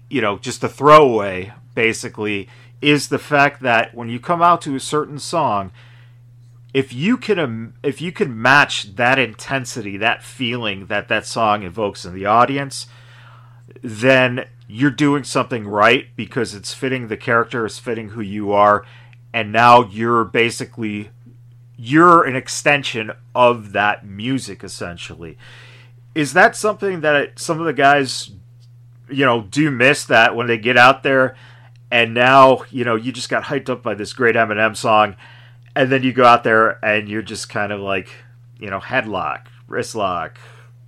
you 0.08 0.20
know 0.20 0.38
just 0.38 0.62
a 0.64 0.68
throwaway 0.68 1.52
basically 1.74 2.48
is 2.80 3.08
the 3.08 3.18
fact 3.18 3.62
that 3.62 3.94
when 3.94 4.08
you 4.08 4.20
come 4.20 4.42
out 4.42 4.60
to 4.62 4.74
a 4.74 4.80
certain 4.80 5.18
song 5.18 5.72
if 6.72 6.92
you 6.92 7.16
can 7.16 7.74
if 7.82 8.02
you 8.02 8.12
can 8.12 8.40
match 8.40 8.94
that 8.96 9.18
intensity 9.18 9.96
that 9.96 10.22
feeling 10.22 10.86
that 10.86 11.08
that 11.08 11.24
song 11.24 11.62
evokes 11.62 12.04
in 12.04 12.14
the 12.14 12.26
audience 12.26 12.86
then 13.82 14.44
you're 14.66 14.90
doing 14.90 15.24
something 15.24 15.66
right 15.66 16.08
because 16.16 16.54
it's 16.54 16.74
fitting 16.74 17.08
the 17.08 17.16
character 17.16 17.64
it's 17.64 17.78
fitting 17.78 18.10
who 18.10 18.20
you 18.20 18.52
are 18.52 18.84
and 19.32 19.52
now 19.52 19.82
you're 19.84 20.24
basically 20.24 21.10
you're 21.76 22.24
an 22.24 22.36
extension 22.36 23.10
of 23.34 23.72
that 23.72 24.06
music 24.06 24.62
essentially 24.62 25.38
is 26.14 26.32
that 26.32 26.56
something 26.56 27.00
that 27.00 27.38
some 27.38 27.58
of 27.58 27.66
the 27.66 27.72
guys 27.72 28.30
you 29.08 29.24
know 29.24 29.42
do 29.42 29.70
miss 29.70 30.04
that 30.04 30.34
when 30.34 30.46
they 30.46 30.58
get 30.58 30.76
out 30.76 31.02
there 31.02 31.36
and 31.90 32.14
now 32.14 32.62
you 32.70 32.84
know 32.84 32.96
you 32.96 33.12
just 33.12 33.28
got 33.28 33.44
hyped 33.44 33.68
up 33.68 33.82
by 33.82 33.94
this 33.94 34.12
great 34.12 34.34
Eminem 34.34 34.76
song 34.76 35.16
and 35.76 35.90
then 35.90 36.02
you 36.02 36.12
go 36.12 36.24
out 36.24 36.44
there 36.44 36.84
and 36.84 37.08
you're 37.08 37.22
just 37.22 37.48
kind 37.48 37.72
of 37.72 37.80
like 37.80 38.08
you 38.58 38.70
know 38.70 38.80
headlock 38.80 39.46
wrist 39.66 39.94
lock 39.94 40.38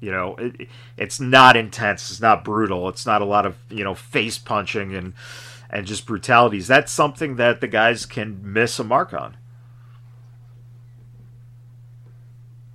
you 0.01 0.11
know 0.11 0.37
it, 0.37 0.69
it's 0.97 1.21
not 1.21 1.57
intense 1.57 2.11
it's 2.11 2.21
not 2.21 2.45
brutal 2.45 2.89
it's 2.89 3.07
not 3.07 3.21
a 3.21 3.27
lot 3.27 3.45
of 3.45 3.57
you 3.69 3.85
know 3.85 3.95
face 3.95 4.39
punching 4.39 4.95
and 4.95 5.13
and 5.69 5.87
just 5.87 6.07
brutalities 6.07 6.67
that's 6.67 6.93
something 6.93 7.37
that 7.37 7.61
the 7.61 7.69
guys 7.69 8.07
can 8.07 8.41
miss 8.43 8.79
a 8.79 8.85
mark 8.85 9.13
on 9.13 9.37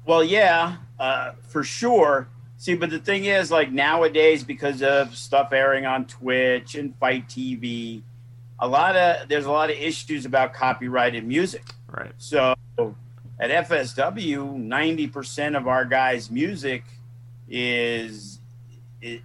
Well, 0.06 0.24
yeah, 0.24 0.78
uh, 1.00 1.34
for 1.48 1.64
sure. 1.64 2.28
See, 2.62 2.76
but 2.76 2.92
the 2.92 3.00
thing 3.00 3.26
is, 3.26 3.50
like 3.50 3.72
nowadays, 3.72 4.44
because 4.44 4.84
of 4.84 5.18
stuff 5.18 5.52
airing 5.52 5.88
on 5.88 6.06
Twitch 6.06 6.76
and 6.76 6.96
FITE 6.98 7.28
TV, 7.28 8.04
a 8.60 8.68
lot 8.68 8.96
of 8.96 9.28
there's 9.28 9.46
a 9.46 9.52
lot 9.52 9.72
of 9.72 9.78
issues 9.78 10.28
about 10.28 10.54
copyrighted 10.54 11.26
music. 11.26 11.64
right 11.88 12.14
So 12.20 12.54
at 12.78 13.68
FSW, 13.68 14.54
ninety 14.54 15.08
percent 15.08 15.56
of 15.56 15.68
our 15.68 15.86
guys' 15.86 16.30
music 16.30 16.84
is 17.50 18.38
is, 19.02 19.22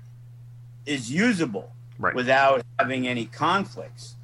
is 0.86 1.12
usable 1.12 1.70
right 1.98 2.14
without 2.14 2.62
having 2.78 3.06
any 3.06 3.26
conflicts. 3.26 4.14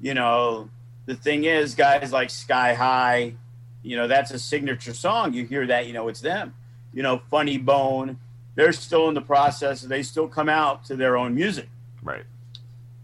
You 0.00 0.14
know, 0.14 0.70
the 1.04 1.16
thing 1.16 1.44
is, 1.44 1.74
guys 1.74 2.12
like 2.12 2.30
Sky 2.30 2.72
High, 2.72 3.34
you 3.82 3.98
know, 3.98 4.08
that's 4.08 4.30
a 4.30 4.38
signature 4.38 4.94
song. 4.94 5.34
You 5.34 5.44
hear 5.44 5.66
that, 5.66 5.86
you 5.86 5.92
know, 5.92 6.08
it's 6.08 6.22
them. 6.22 6.54
You 6.94 7.02
know, 7.02 7.20
Funny 7.30 7.58
Bone, 7.58 8.18
they're 8.54 8.72
still 8.72 9.08
in 9.08 9.14
the 9.14 9.20
process. 9.20 9.82
They 9.82 10.02
still 10.02 10.28
come 10.28 10.48
out 10.48 10.84
to 10.86 10.96
their 10.96 11.16
own 11.16 11.34
music. 11.34 11.68
Right. 12.02 12.24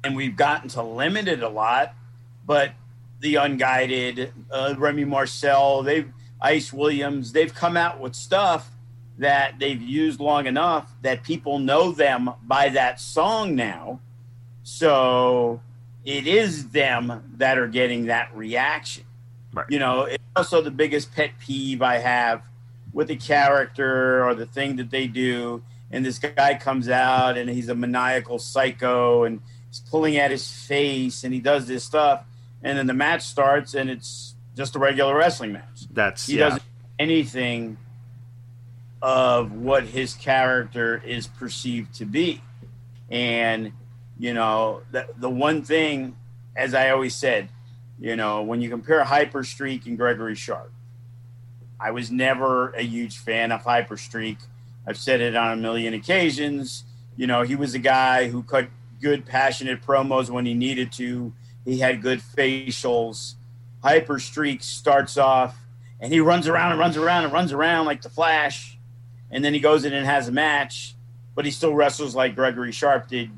And 0.04 0.16
we've 0.16 0.36
gotten 0.36 0.68
to 0.70 0.82
limit 0.82 1.28
it 1.28 1.42
a 1.42 1.48
lot, 1.48 1.94
but 2.46 2.72
the 3.20 3.36
Unguided, 3.36 4.32
uh, 4.50 4.74
Remy 4.78 5.04
Marcel, 5.04 5.82
they've 5.82 6.10
Ice 6.40 6.72
Williams, 6.72 7.32
they've 7.32 7.54
come 7.54 7.76
out 7.76 8.00
with 8.00 8.14
stuff 8.14 8.70
that 9.18 9.58
they've 9.58 9.80
used 9.80 10.20
long 10.20 10.46
enough 10.46 10.90
that 11.02 11.22
people 11.22 11.58
know 11.58 11.92
them 11.92 12.30
by 12.42 12.70
that 12.70 12.98
song 12.98 13.54
now. 13.54 14.00
So 14.62 15.60
it 16.04 16.26
is 16.26 16.70
them 16.70 17.34
that 17.36 17.58
are 17.58 17.68
getting 17.68 18.06
that 18.06 18.34
reaction. 18.34 19.04
Right. 19.52 19.66
You 19.68 19.78
know, 19.78 20.04
it's 20.04 20.24
also 20.34 20.62
the 20.62 20.70
biggest 20.70 21.14
pet 21.14 21.32
peeve 21.38 21.82
I 21.82 21.98
have 21.98 22.42
with 22.92 23.08
the 23.08 23.16
character 23.16 24.24
or 24.24 24.34
the 24.34 24.46
thing 24.46 24.76
that 24.76 24.90
they 24.90 25.06
do. 25.06 25.62
And 25.90 26.04
this 26.04 26.18
guy 26.18 26.54
comes 26.54 26.88
out 26.88 27.36
and 27.36 27.50
he's 27.50 27.68
a 27.68 27.74
maniacal 27.74 28.38
psycho 28.38 29.24
and 29.24 29.40
he's 29.68 29.80
pulling 29.80 30.16
at 30.16 30.30
his 30.30 30.50
face 30.50 31.24
and 31.24 31.34
he 31.34 31.40
does 31.40 31.66
this 31.66 31.84
stuff. 31.84 32.24
And 32.62 32.78
then 32.78 32.86
the 32.86 32.94
match 32.94 33.22
starts 33.22 33.74
and 33.74 33.90
it's 33.90 34.34
just 34.56 34.76
a 34.76 34.78
regular 34.78 35.16
wrestling 35.16 35.52
match. 35.52 35.86
That's 35.90 36.26
He 36.26 36.38
yeah. 36.38 36.50
doesn't 36.50 36.62
do 36.62 36.68
anything 36.98 37.78
of 39.02 39.52
what 39.52 39.84
his 39.84 40.14
character 40.14 41.02
is 41.04 41.26
perceived 41.26 41.94
to 41.94 42.04
be. 42.04 42.42
And, 43.10 43.72
you 44.18 44.34
know, 44.34 44.82
the, 44.90 45.08
the 45.16 45.30
one 45.30 45.62
thing, 45.62 46.16
as 46.54 46.74
I 46.74 46.90
always 46.90 47.14
said, 47.14 47.48
you 47.98 48.16
know, 48.16 48.42
when 48.42 48.60
you 48.60 48.70
compare 48.70 49.02
Hyper 49.04 49.42
Streak 49.44 49.86
and 49.86 49.96
Gregory 49.96 50.34
Sharp, 50.34 50.72
I 51.80 51.90
was 51.92 52.10
never 52.10 52.70
a 52.70 52.82
huge 52.82 53.18
fan 53.18 53.52
of 53.52 53.62
Hyper 53.62 53.96
Streak. 53.96 54.38
I've 54.86 54.98
said 54.98 55.20
it 55.20 55.34
on 55.34 55.52
a 55.52 55.56
million 55.56 55.94
occasions. 55.94 56.84
You 57.16 57.26
know, 57.26 57.42
he 57.42 57.56
was 57.56 57.74
a 57.74 57.78
guy 57.78 58.28
who 58.28 58.42
cut 58.42 58.68
good, 59.00 59.24
passionate 59.24 59.82
promos 59.82 60.28
when 60.28 60.44
he 60.44 60.54
needed 60.54 60.92
to. 60.92 61.32
He 61.64 61.78
had 61.78 62.02
good 62.02 62.20
facials. 62.20 63.34
Hyper 63.82 64.18
Streak 64.18 64.62
starts 64.62 65.16
off 65.16 65.56
and 66.00 66.12
he 66.12 66.20
runs 66.20 66.48
around 66.48 66.72
and 66.72 66.80
runs 66.80 66.96
around 66.96 67.24
and 67.24 67.32
runs 67.32 67.52
around 67.52 67.86
like 67.86 68.02
the 68.02 68.10
Flash. 68.10 68.78
And 69.30 69.44
then 69.44 69.54
he 69.54 69.60
goes 69.60 69.84
in 69.84 69.92
and 69.92 70.04
has 70.06 70.28
a 70.28 70.32
match, 70.32 70.94
but 71.34 71.44
he 71.44 71.50
still 71.50 71.74
wrestles 71.74 72.14
like 72.14 72.34
Gregory 72.34 72.72
Sharp 72.72 73.08
did 73.08 73.30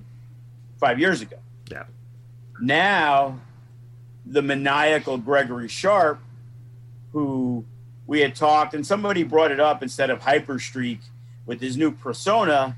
five 0.78 0.98
years 0.98 1.20
ago. 1.20 1.36
Yeah. 1.70 1.84
Now, 2.60 3.40
the 4.24 4.42
maniacal 4.42 5.18
Gregory 5.18 5.68
Sharp, 5.68 6.20
who 7.12 7.64
we 8.12 8.20
had 8.20 8.36
talked, 8.36 8.74
and 8.74 8.86
somebody 8.86 9.22
brought 9.22 9.50
it 9.50 9.58
up 9.58 9.82
instead 9.82 10.10
of 10.10 10.20
Hyperstreak 10.20 10.98
with 11.46 11.62
his 11.62 11.78
new 11.78 11.90
persona, 11.90 12.76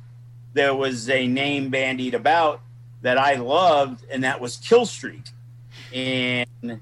there 0.53 0.73
was 0.73 1.11
a 1.11 1.27
name 1.27 1.71
bandied 1.71 2.15
about 2.15 2.61
that 3.03 3.19
I 3.19 3.35
loved, 3.35 4.07
and 4.13 4.23
that 4.23 4.41
was 4.41 4.59
Kill 4.59 4.87
Streak. 4.87 5.25
And, 5.93 6.81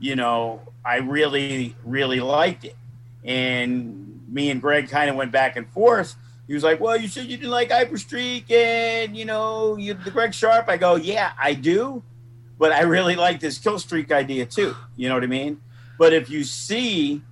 you 0.00 0.16
know, 0.16 0.62
I 0.84 0.96
really, 0.96 1.76
really 1.84 2.18
liked 2.18 2.64
it. 2.64 2.74
And 3.22 4.20
me 4.28 4.50
and 4.50 4.60
Greg 4.60 4.88
kind 4.88 5.08
of 5.08 5.14
went 5.14 5.30
back 5.30 5.54
and 5.54 5.70
forth. 5.70 6.16
He 6.48 6.54
was 6.54 6.64
like, 6.64 6.80
"Well, 6.80 6.96
you 6.96 7.06
said 7.06 7.26
you 7.26 7.36
didn't 7.36 7.52
like 7.52 7.70
Hyperstreak 7.70 8.50
and 8.50 9.16
you 9.16 9.24
know, 9.24 9.76
you 9.76 9.94
the 9.94 10.10
Greg 10.10 10.34
Sharp." 10.34 10.68
I 10.68 10.76
go, 10.76 10.96
"Yeah, 10.96 11.30
I 11.40 11.54
do, 11.54 12.02
but 12.58 12.72
I 12.72 12.82
really 12.82 13.14
like 13.14 13.38
this 13.38 13.58
Kill 13.58 13.78
Streak 13.78 14.10
idea 14.10 14.44
too." 14.44 14.74
You 14.96 15.08
know 15.08 15.14
what 15.14 15.22
I 15.22 15.28
mean? 15.28 15.60
But 15.98 16.12
if 16.12 16.28
you 16.28 16.42
see, 16.42 17.22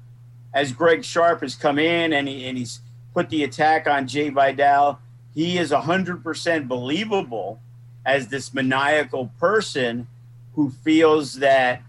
as 0.55 0.73
Greg 0.73 1.05
Sharp 1.05 1.41
has 1.41 1.57
come 1.57 1.79
in 1.79 2.13
and 2.13 2.29
he, 2.29 2.47
and 2.47 2.57
he's 2.57 2.81
put 3.13 3.29
the 3.29 3.43
attack 3.43 3.87
on 3.89 4.07
Jay 4.07 4.31
Vidal, 4.31 5.01
he 5.35 5.59
is 5.59 5.73
hundred 5.73 6.23
percent 6.23 6.69
believable 6.69 7.61
as 8.07 8.29
this 8.29 8.55
maniacal 8.55 9.33
person 9.41 10.07
who 10.55 10.71
feels 10.71 11.35
that 11.35 11.83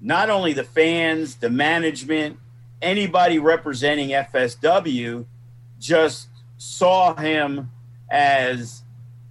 not 0.00 0.28
only 0.28 0.52
the 0.52 0.64
fans, 0.64 1.36
the 1.36 1.48
management, 1.48 2.38
anybody 2.82 3.38
representing 3.38 4.10
FSW 4.10 5.24
just 5.80 6.28
saw 6.58 7.14
him 7.14 7.70
as 8.10 8.82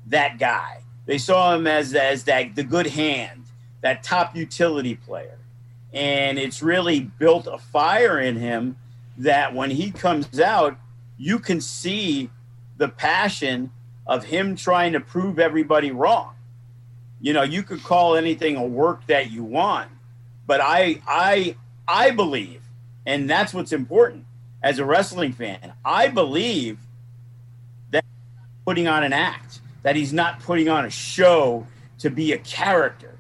that 0.08 0.40
guy. 0.40 0.82
They 1.06 1.20
saw 1.20 1.54
him 1.54 1.68
as 1.68 1.94
as 1.94 2.24
that 2.24 2.56
the 2.56 2.64
good 2.64 2.88
hand, 2.88 3.46
that 3.82 4.02
top 4.02 4.36
utility 4.36 4.96
player. 4.96 5.35
And 5.96 6.38
it's 6.38 6.62
really 6.62 7.00
built 7.00 7.48
a 7.48 7.58
fire 7.58 8.20
in 8.20 8.36
him 8.36 8.76
that 9.18 9.56
when 9.56 9.72
he 9.72 9.92
comes 9.92 10.40
out, 10.42 10.78
you 11.18 11.40
can 11.40 11.62
see 11.62 12.30
the 12.78 12.90
passion 12.90 13.72
of 14.06 14.26
him 14.26 14.58
trying 14.58 14.92
to 14.94 15.00
prove 15.00 15.40
everybody 15.40 15.92
wrong. 15.92 16.34
You 17.22 17.32
know, 17.32 17.44
you 17.44 17.64
could 17.64 17.82
call 17.82 18.18
anything 18.18 18.58
a 18.58 18.64
work 18.64 19.08
that 19.08 19.32
you 19.32 19.44
want, 19.44 19.90
but 20.46 20.60
I 20.62 21.02
I 21.08 21.56
I 21.88 22.12
believe, 22.12 22.62
and 23.06 23.30
that's 23.30 23.54
what's 23.54 23.72
important 23.72 24.26
as 24.62 24.80
a 24.80 24.86
wrestling 24.86 25.32
fan. 25.32 25.74
I 25.84 26.10
believe 26.10 26.78
that 27.92 28.04
putting 28.66 28.88
on 28.88 29.04
an 29.04 29.14
act, 29.14 29.62
that 29.84 29.96
he's 29.96 30.12
not 30.12 30.42
putting 30.42 30.68
on 30.68 30.86
a 30.86 30.90
show 30.90 31.66
to 32.00 32.10
be 32.10 32.34
a 32.34 32.38
character. 32.38 33.18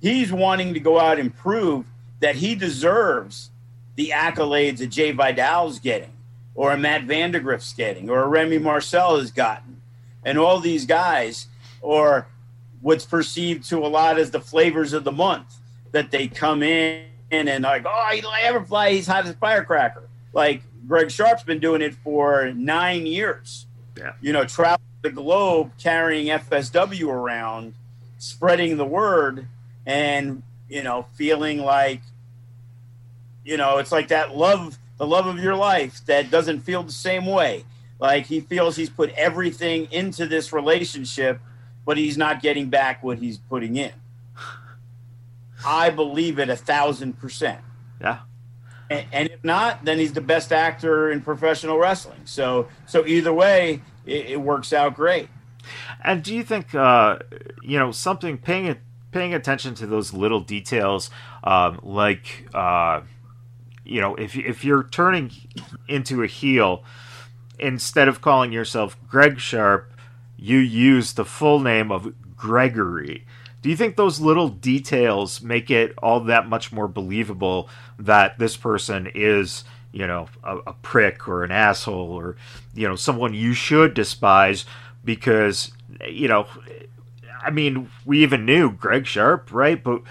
He's 0.00 0.30
wanting 0.30 0.74
to 0.74 0.80
go 0.80 1.00
out 1.00 1.18
and 1.18 1.34
prove 1.34 1.86
that 2.20 2.36
he 2.36 2.54
deserves 2.54 3.50
the 3.96 4.10
accolades 4.10 4.78
that 4.78 4.88
Jay 4.88 5.12
Vidal's 5.12 5.78
getting, 5.78 6.12
or 6.54 6.72
a 6.72 6.76
Matt 6.76 7.06
Vandagriff's 7.06 7.72
getting, 7.72 8.10
or 8.10 8.20
a 8.20 8.28
Remy 8.28 8.58
Marcel 8.58 9.18
has 9.18 9.30
gotten, 9.30 9.80
and 10.24 10.38
all 10.38 10.60
these 10.60 10.86
guys, 10.86 11.46
or 11.80 12.26
what's 12.80 13.04
perceived 13.04 13.68
to 13.70 13.78
a 13.78 13.88
lot 13.88 14.18
as 14.18 14.30
the 14.30 14.40
flavors 14.40 14.92
of 14.92 15.04
the 15.04 15.12
month 15.12 15.56
that 15.92 16.10
they 16.10 16.28
come 16.28 16.62
in 16.62 17.04
and 17.30 17.64
like, 17.64 17.84
oh, 17.86 18.08
he 18.12 18.20
Everfly, 18.20 18.92
he's 18.92 19.06
hot 19.06 19.24
as 19.24 19.30
a 19.30 19.34
firecracker. 19.34 20.08
Like 20.32 20.62
Greg 20.86 21.10
Sharp's 21.10 21.42
been 21.42 21.58
doing 21.58 21.82
it 21.82 21.94
for 21.94 22.52
nine 22.52 23.06
years. 23.06 23.66
Yeah. 23.96 24.12
You 24.20 24.32
know, 24.32 24.44
traveling 24.44 24.78
the 25.02 25.10
globe 25.10 25.72
carrying 25.78 26.26
FSW 26.26 27.08
around, 27.08 27.74
spreading 28.18 28.76
the 28.76 28.84
word, 28.84 29.46
and 29.86 30.42
you 30.68 30.82
know, 30.82 31.06
feeling 31.14 31.58
like, 31.58 32.02
you 33.44 33.56
know, 33.56 33.78
it's 33.78 33.92
like 33.92 34.08
that 34.08 34.36
love, 34.36 34.78
the 34.98 35.06
love 35.06 35.26
of 35.26 35.38
your 35.38 35.54
life 35.54 36.04
that 36.06 36.30
doesn't 36.30 36.60
feel 36.60 36.82
the 36.82 36.92
same 36.92 37.26
way. 37.26 37.64
Like 37.98 38.26
he 38.26 38.40
feels 38.40 38.76
he's 38.76 38.90
put 38.90 39.10
everything 39.14 39.88
into 39.90 40.26
this 40.26 40.52
relationship, 40.52 41.40
but 41.84 41.96
he's 41.96 42.18
not 42.18 42.42
getting 42.42 42.68
back 42.68 43.02
what 43.02 43.18
he's 43.18 43.38
putting 43.38 43.76
in. 43.76 43.92
I 45.66 45.90
believe 45.90 46.38
it 46.38 46.48
a 46.48 46.56
thousand 46.56 47.18
percent. 47.18 47.60
Yeah. 48.00 48.20
And, 48.90 49.06
and 49.12 49.28
if 49.28 49.42
not, 49.42 49.84
then 49.84 49.98
he's 49.98 50.12
the 50.12 50.20
best 50.20 50.52
actor 50.52 51.10
in 51.10 51.20
professional 51.20 51.78
wrestling. 51.78 52.20
So, 52.24 52.68
so 52.86 53.04
either 53.06 53.32
way, 53.32 53.82
it, 54.06 54.26
it 54.26 54.40
works 54.40 54.72
out 54.72 54.94
great. 54.94 55.28
And 56.04 56.22
do 56.22 56.34
you 56.34 56.44
think, 56.44 56.74
uh, 56.74 57.18
you 57.62 57.78
know, 57.78 57.90
something 57.90 58.38
paying 58.38 58.76
paying 59.10 59.34
attention 59.34 59.74
to 59.76 59.86
those 59.86 60.12
little 60.12 60.40
details, 60.40 61.10
um, 61.44 61.80
like, 61.82 62.48
uh, 62.54 63.00
you 63.84 64.00
know, 64.00 64.14
if 64.16 64.36
if 64.36 64.64
you're 64.64 64.84
turning 64.84 65.30
into 65.88 66.22
a 66.22 66.26
heel, 66.26 66.84
instead 67.58 68.08
of 68.08 68.20
calling 68.20 68.52
yourself 68.52 68.96
Greg 69.08 69.40
Sharp, 69.40 69.92
you 70.36 70.58
use 70.58 71.14
the 71.14 71.24
full 71.24 71.60
name 71.60 71.90
of 71.90 72.12
Gregory. 72.36 73.24
Do 73.60 73.70
you 73.70 73.76
think 73.76 73.96
those 73.96 74.20
little 74.20 74.48
details 74.48 75.42
make 75.42 75.70
it 75.70 75.92
all 75.98 76.20
that 76.20 76.48
much 76.48 76.70
more 76.70 76.86
believable 76.86 77.68
that 77.98 78.38
this 78.38 78.56
person 78.56 79.10
is, 79.14 79.64
you 79.90 80.06
know, 80.06 80.28
a, 80.44 80.58
a 80.58 80.72
prick 80.74 81.26
or 81.26 81.42
an 81.42 81.50
asshole 81.50 82.12
or, 82.12 82.36
you 82.72 82.86
know, 82.86 82.94
someone 82.94 83.34
you 83.34 83.54
should 83.54 83.94
despise 83.94 84.64
because, 85.04 85.72
you 86.08 86.28
know, 86.28 86.46
I 87.42 87.50
mean, 87.50 87.90
we 88.04 88.22
even 88.22 88.44
knew 88.44 88.70
Greg 88.70 89.06
Sharp, 89.06 89.52
right? 89.52 89.82
But 89.82 90.02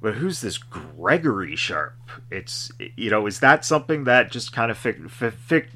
but 0.00 0.14
who's 0.14 0.40
this 0.40 0.58
Gregory 0.58 1.56
Sharp? 1.56 1.94
It's 2.30 2.70
you 2.96 3.10
know, 3.10 3.26
is 3.26 3.40
that 3.40 3.64
something 3.64 4.04
that 4.04 4.30
just 4.30 4.52
kind 4.52 4.70
of 4.70 4.78
fi- 4.78 4.92
fi- 4.92 5.66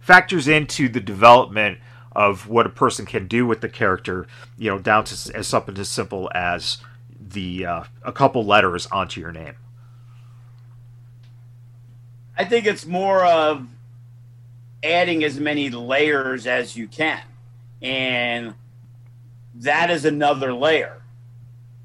factors 0.00 0.48
into 0.48 0.88
the 0.88 1.00
development 1.00 1.78
of 2.12 2.48
what 2.48 2.66
a 2.66 2.70
person 2.70 3.04
can 3.04 3.26
do 3.28 3.46
with 3.46 3.60
the 3.60 3.68
character, 3.68 4.26
you 4.56 4.70
know, 4.70 4.78
down 4.78 5.04
to 5.04 5.36
as 5.36 5.46
something 5.46 5.76
as 5.76 5.88
simple 5.88 6.30
as 6.34 6.78
the 7.20 7.66
uh, 7.66 7.84
a 8.02 8.12
couple 8.12 8.44
letters 8.44 8.86
onto 8.86 9.20
your 9.20 9.32
name. 9.32 9.54
I 12.38 12.44
think 12.44 12.66
it's 12.66 12.86
more 12.86 13.24
of 13.24 13.66
adding 14.82 15.24
as 15.24 15.40
many 15.40 15.70
layers 15.70 16.46
as 16.46 16.76
you 16.76 16.86
can. 16.88 17.22
And 17.82 18.54
that 19.60 19.90
is 19.90 20.04
another 20.04 20.52
layer. 20.52 21.02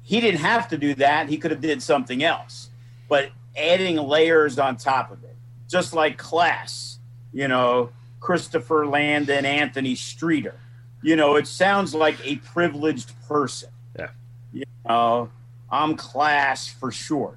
He 0.02 0.20
didn't 0.20 0.40
have 0.40 0.68
to 0.68 0.78
do 0.78 0.94
that. 0.96 1.28
He 1.28 1.38
could 1.38 1.50
have 1.50 1.60
did 1.60 1.82
something 1.82 2.22
else. 2.22 2.70
but 3.08 3.30
adding 3.54 3.96
layers 3.96 4.58
on 4.58 4.74
top 4.78 5.10
of 5.10 5.22
it, 5.24 5.36
just 5.68 5.92
like 5.92 6.16
class, 6.16 6.98
you 7.32 7.46
know, 7.46 7.90
Christopher 8.20 8.86
Landon, 8.86 9.44
Anthony 9.44 9.94
Streeter. 9.94 10.54
You 11.02 11.16
know, 11.16 11.36
it 11.36 11.46
sounds 11.46 11.94
like 11.94 12.16
a 12.24 12.36
privileged 12.36 13.12
person. 13.28 13.68
Yeah. 13.98 14.08
You 14.52 14.64
know, 14.88 15.30
I'm 15.70 15.96
class 15.96 16.68
for 16.68 16.90
sure. 16.90 17.36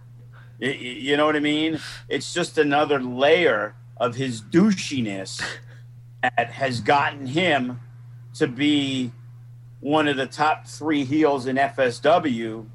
you 0.60 1.18
know 1.18 1.26
what 1.26 1.36
I 1.36 1.40
mean? 1.40 1.80
It's 2.08 2.34
just 2.34 2.58
another 2.58 3.02
layer 3.02 3.76
of 3.98 4.16
his 4.16 4.42
douchiness 4.42 5.42
that 6.22 6.52
has 6.52 6.80
gotten 6.80 7.26
him 7.26 7.82
to 8.36 8.48
be 8.48 9.12
one 9.86 10.08
of 10.08 10.18
the 10.18 10.26
top 10.26 10.66
three 10.66 11.06
heels 11.06 11.46
in 11.46 11.58
FSW 11.58 12.66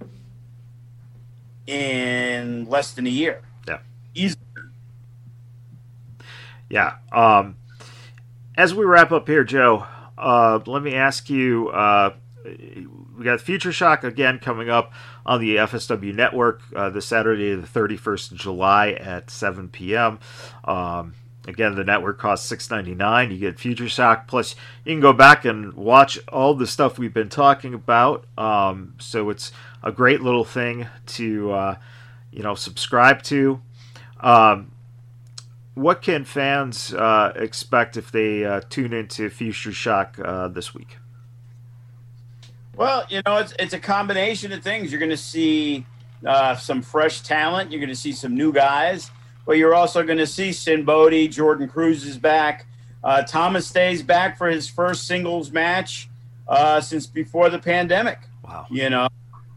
in 1.66 2.68
less 2.68 2.92
than 2.92 3.04
a 3.04 3.10
year. 3.10 3.42
Yeah. 3.66 3.78
Easily. 4.14 4.44
Yeah. 6.68 6.98
Um, 7.10 7.56
as 8.56 8.76
we 8.76 8.84
wrap 8.84 9.10
up 9.10 9.26
here, 9.26 9.42
Joe, 9.42 9.86
uh, 10.16 10.60
let 10.66 10.84
me 10.84 10.94
ask 10.94 11.28
you. 11.28 11.70
Uh, 11.70 12.14
we 12.44 13.24
got 13.24 13.40
Future 13.40 13.72
Shock 13.72 14.04
again 14.04 14.38
coming 14.38 14.70
up 14.70 14.92
on 15.26 15.40
the 15.40 15.56
FSW 15.56 16.14
network 16.14 16.62
uh, 16.76 16.90
this 16.90 17.06
Saturday, 17.06 17.56
the 17.56 17.66
31st 17.66 18.30
of 18.30 18.38
July 18.38 18.92
at 18.92 19.30
7 19.30 19.68
p.m. 19.68 20.20
Um, 20.64 21.14
Again, 21.48 21.74
the 21.74 21.84
network 21.84 22.18
costs 22.18 22.46
six 22.46 22.70
ninety 22.70 22.94
nine. 22.94 23.30
You 23.30 23.38
get 23.38 23.58
Future 23.58 23.88
Shock 23.88 24.28
plus 24.28 24.54
you 24.84 24.92
can 24.92 25.00
go 25.00 25.14
back 25.14 25.44
and 25.46 25.72
watch 25.72 26.18
all 26.28 26.54
the 26.54 26.66
stuff 26.66 26.98
we've 26.98 27.14
been 27.14 27.30
talking 27.30 27.72
about. 27.72 28.26
Um, 28.36 28.94
so 28.98 29.30
it's 29.30 29.50
a 29.82 29.90
great 29.90 30.20
little 30.20 30.44
thing 30.44 30.86
to 31.06 31.52
uh, 31.52 31.76
you 32.30 32.42
know 32.42 32.54
subscribe 32.54 33.22
to. 33.24 33.62
Um, 34.20 34.72
what 35.74 36.02
can 36.02 36.26
fans 36.26 36.92
uh, 36.92 37.32
expect 37.36 37.96
if 37.96 38.12
they 38.12 38.44
uh, 38.44 38.60
tune 38.68 38.92
into 38.92 39.30
Future 39.30 39.72
Shock 39.72 40.18
uh, 40.22 40.48
this 40.48 40.74
week? 40.74 40.98
Well, 42.76 43.04
you 43.08 43.22
know, 43.24 43.38
it's 43.38 43.54
it's 43.58 43.72
a 43.72 43.78
combination 43.78 44.52
of 44.52 44.62
things. 44.62 44.92
You're 44.92 45.00
going 45.00 45.10
to 45.10 45.16
see 45.16 45.86
uh, 46.26 46.54
some 46.56 46.82
fresh 46.82 47.22
talent. 47.22 47.72
You're 47.72 47.80
going 47.80 47.88
to 47.88 47.96
see 47.96 48.12
some 48.12 48.36
new 48.36 48.52
guys 48.52 49.10
but 49.46 49.56
you're 49.56 49.74
also 49.74 50.02
going 50.02 50.18
to 50.18 50.26
see 50.26 50.52
Sinn 50.52 50.84
Bodhi, 50.84 51.28
Jordan 51.28 51.68
Cruz 51.68 52.04
is 52.04 52.18
back. 52.18 52.66
Uh, 53.02 53.22
Thomas 53.22 53.70
Day's 53.70 54.02
back 54.02 54.36
for 54.36 54.48
his 54.48 54.68
first 54.68 55.06
singles 55.06 55.50
match 55.50 56.08
uh, 56.48 56.80
since 56.80 57.06
before 57.06 57.48
the 57.48 57.58
pandemic. 57.58 58.18
Wow. 58.44 58.66
You 58.70 58.90
know, 58.90 59.08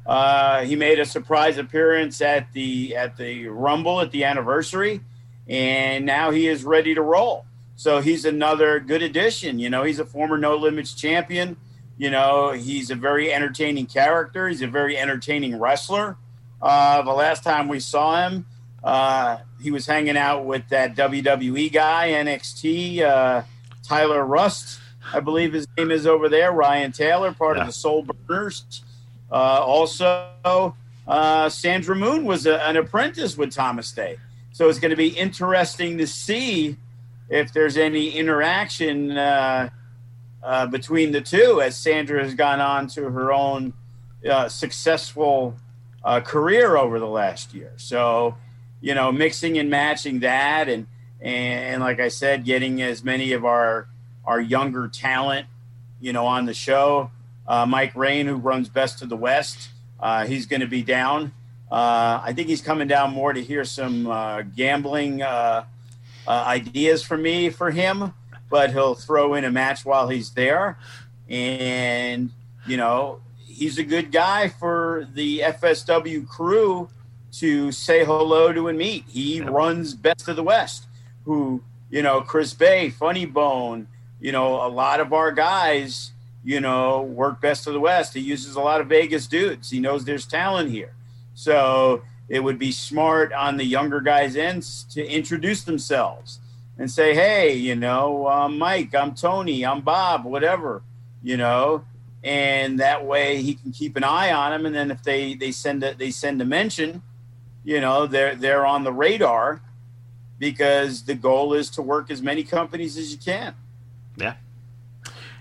uh, 0.06 0.64
he 0.64 0.76
made 0.76 1.00
a 1.00 1.06
surprise 1.06 1.58
appearance 1.58 2.22
at 2.22 2.52
the 2.54 2.96
at 2.96 3.18
the 3.18 3.48
Rumble 3.48 4.02
at 4.02 4.12
the 4.12 4.24
anniversary, 4.24 5.02
and 5.48 6.06
now 6.06 6.32
he 6.32 6.48
is 6.48 6.64
ready 6.64 6.94
to 6.96 7.02
roll. 7.02 7.46
So 7.76 8.02
he's 8.02 8.24
another 8.24 8.80
good 8.80 9.02
addition. 9.02 9.60
You 9.60 9.70
know, 9.70 9.84
he's 9.84 10.00
a 10.00 10.06
former 10.06 10.38
No 10.38 10.56
Limits 10.56 10.94
champion. 10.94 11.58
You 11.98 12.12
know, 12.12 12.52
he's 12.52 12.92
a 12.92 12.96
very 12.96 13.34
entertaining 13.34 13.88
character. 13.88 14.48
He's 14.48 14.62
a 14.62 14.68
very 14.68 14.98
entertaining 14.98 15.60
wrestler. 15.60 16.18
Uh, 16.62 17.02
the 17.02 17.12
last 17.12 17.44
time 17.44 17.68
we 17.68 17.80
saw 17.80 18.28
him, 18.28 18.46
uh, 18.84 19.38
he 19.64 19.72
was 19.72 19.88
hanging 19.88 20.18
out 20.18 20.46
with 20.46 20.68
that 20.70 20.96
WWE 20.96 21.72
guy, 21.72 22.10
NXT, 22.10 23.00
uh, 23.02 23.44
Tyler 23.88 24.24
Rust, 24.26 24.80
I 25.12 25.20
believe 25.20 25.54
his 25.54 25.68
name 25.78 25.92
is 25.92 26.06
over 26.06 26.30
there. 26.30 26.52
Ryan 26.52 26.92
Taylor, 26.92 27.34
part 27.34 27.58
yeah. 27.58 27.64
of 27.64 27.68
the 27.68 27.74
Soul 27.74 28.06
Burners. 28.28 28.84
Uh, 29.32 29.36
also, 29.36 30.76
uh, 31.08 31.50
Sandra 31.50 31.96
Moon 31.96 32.26
was 32.26 32.46
a, 32.46 32.62
an 32.68 32.78
apprentice 32.78 33.38
with 33.38 33.52
Thomas 33.52 33.92
Day. 33.92 34.18
So 34.52 34.70
it's 34.70 34.80
going 34.80 34.92
to 34.92 34.98
be 34.98 35.08
interesting 35.08 35.98
to 35.98 36.06
see 36.06 36.78
if 37.30 37.52
there's 37.54 37.78
any 37.78 38.12
interaction 38.12 39.18
uh, 39.18 39.70
uh, 40.44 40.68
between 40.68 41.12
the 41.12 41.22
two 41.22 41.62
as 41.62 41.76
Sandra 41.76 42.22
has 42.24 42.36
gone 42.36 42.60
on 42.60 42.88
to 42.88 43.10
her 43.10 43.34
own 43.34 43.74
uh, 44.30 44.48
successful 44.48 45.56
uh, 46.04 46.20
career 46.20 46.78
over 46.78 47.00
the 47.00 47.08
last 47.08 47.54
year. 47.54 47.72
So 47.78 48.36
you 48.84 48.94
know, 48.94 49.14
mixing 49.14 49.58
and 49.58 49.70
matching 49.70 50.20
that, 50.20 50.68
and 50.68 50.88
and, 51.22 51.82
like 51.82 52.02
I 52.02 52.10
said, 52.10 52.44
getting 52.44 52.82
as 52.82 53.02
many 53.02 53.32
of 53.32 53.46
our 53.46 53.88
our 54.26 54.42
younger 54.42 54.90
talent, 54.90 55.48
you 56.02 56.12
know, 56.12 56.26
on 56.26 56.46
the 56.46 56.54
show. 56.54 57.10
Uh, 57.48 57.66
Mike 57.66 57.96
Rain, 57.96 58.28
who 58.28 58.36
runs 58.36 58.68
Best 58.68 59.02
of 59.02 59.08
the 59.08 59.16
West, 59.16 59.70
uh, 60.02 60.26
he's 60.26 60.46
going 60.46 60.60
to 60.60 60.68
be 60.68 60.82
down. 60.84 61.32
Uh, 61.72 62.20
I 62.24 62.34
think 62.34 62.50
he's 62.50 62.62
coming 62.62 62.90
down 62.90 63.14
more 63.14 63.32
to 63.32 63.42
hear 63.42 63.64
some 63.64 64.06
uh, 64.06 64.42
gambling 64.42 65.22
uh, 65.22 65.64
uh, 66.28 66.30
ideas 66.30 67.04
from 67.04 67.22
me 67.22 67.50
for 67.50 67.72
him, 67.72 68.14
but 68.50 68.72
he'll 68.72 68.96
throw 68.96 69.34
in 69.34 69.46
a 69.46 69.52
match 69.52 69.86
while 69.86 70.10
he's 70.10 70.32
there. 70.32 70.78
And, 71.30 72.32
you 72.68 72.76
know, 72.76 73.22
he's 73.46 73.78
a 73.78 73.84
good 73.84 74.12
guy 74.12 74.50
for 74.50 75.08
the 75.14 75.40
FSW 75.40 76.28
crew 76.28 76.90
to 77.34 77.72
say 77.72 78.06
hello 78.06 78.54
to 78.54 78.68
and 78.68 78.78
meet. 78.78 79.06
He 79.08 79.42
runs 79.42 79.94
Best 79.94 80.28
of 80.28 80.36
the 80.36 80.44
West, 80.44 80.86
who, 81.26 81.62
you 81.90 82.02
know, 82.02 82.22
Chris 82.22 82.54
Bey, 82.54 82.90
Funny 82.90 83.26
Bone, 83.26 83.88
you 84.20 84.32
know, 84.32 84.66
a 84.66 84.70
lot 84.70 85.00
of 85.00 85.14
our 85.14 85.32
guys, 85.32 86.12
you 86.44 86.60
know, 86.60 87.02
work 87.02 87.42
Best 87.42 87.68
of 87.68 87.74
the 87.74 87.80
West. 87.80 88.14
He 88.14 88.20
uses 88.20 88.56
a 88.56 88.62
lot 88.62 88.82
of 88.82 88.88
Vegas 88.88 89.28
dudes. 89.28 89.70
He 89.70 89.80
knows 89.80 90.06
there's 90.06 90.26
talent 90.26 90.70
here. 90.70 90.94
So 91.34 92.04
it 92.30 92.40
would 92.40 92.60
be 92.60 92.72
smart 92.72 93.34
on 93.34 93.58
the 93.58 93.66
younger 93.66 94.00
guys' 94.00 94.36
ends 94.36 94.84
to 94.92 95.06
introduce 95.06 95.64
themselves 95.64 96.40
and 96.78 96.90
say, 96.90 97.14
hey, 97.14 97.54
you 97.54 97.76
know, 97.76 98.28
I'm 98.28 98.58
Mike, 98.58 98.96
I'm 98.96 99.14
Tony, 99.14 99.66
I'm 99.66 99.82
Bob, 99.82 100.26
whatever, 100.26 100.84
you 101.22 101.38
know, 101.38 101.86
and 102.24 102.80
that 102.80 103.06
way 103.06 103.42
he 103.42 103.56
can 103.56 103.72
keep 103.72 103.96
an 103.98 104.04
eye 104.04 104.32
on 104.32 104.52
them. 104.52 104.66
And 104.66 104.76
then 104.76 104.92
if 104.92 105.04
they 105.04 105.34
they 105.36 105.52
send 105.52 105.84
a 105.84 105.94
they 105.94 106.12
send 106.12 106.42
a 106.42 106.46
mention, 106.46 107.02
you 107.64 107.80
know 107.82 108.08
they're 108.08 108.36
they're 108.36 108.66
on 108.66 108.84
the 108.84 108.94
radar 108.94 109.62
because 110.40 111.04
the 111.04 111.16
goal 111.16 111.54
is 111.54 111.70
to 111.70 111.82
work 111.82 112.12
as 112.12 112.22
many 112.22 112.44
companies 112.44 112.98
as 112.98 113.12
you 113.12 113.18
can. 113.18 113.56
Yeah. 114.18 114.36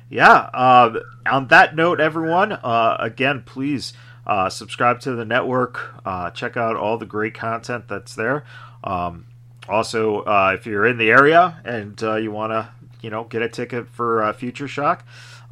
Yeah. 0.09 0.51
Uh, 0.55 1.01
on 1.27 1.49
that 1.49 1.75
note, 1.75 2.01
everyone, 2.01 2.53
uh, 2.53 2.97
again, 3.01 3.43
please 3.45 3.95
uh, 4.27 4.49
subscribe 4.49 5.01
to 5.01 5.13
the 5.13 5.25
network. 5.25 5.95
Uh, 6.05 6.31
check 6.31 6.57
out 6.57 6.77
all 6.77 6.99
the 6.99 7.07
great 7.07 7.35
content 7.35 7.89
that's 7.89 8.15
there. 8.15 8.45
Um, 8.85 9.27
also, 9.69 10.21
uh, 10.21 10.55
if 10.57 10.67
you're 10.67 10.87
in 10.87 10.99
the 10.99 11.11
area 11.11 11.61
and 11.65 12.01
uh, 12.03 12.17
you 12.17 12.31
want 12.31 12.53
to, 12.53 12.69
you 13.01 13.11
know, 13.11 13.25
get 13.25 13.43
a 13.43 13.49
ticket 13.49 13.89
for 13.89 14.33
Future 14.35 14.69
Shock, 14.69 15.05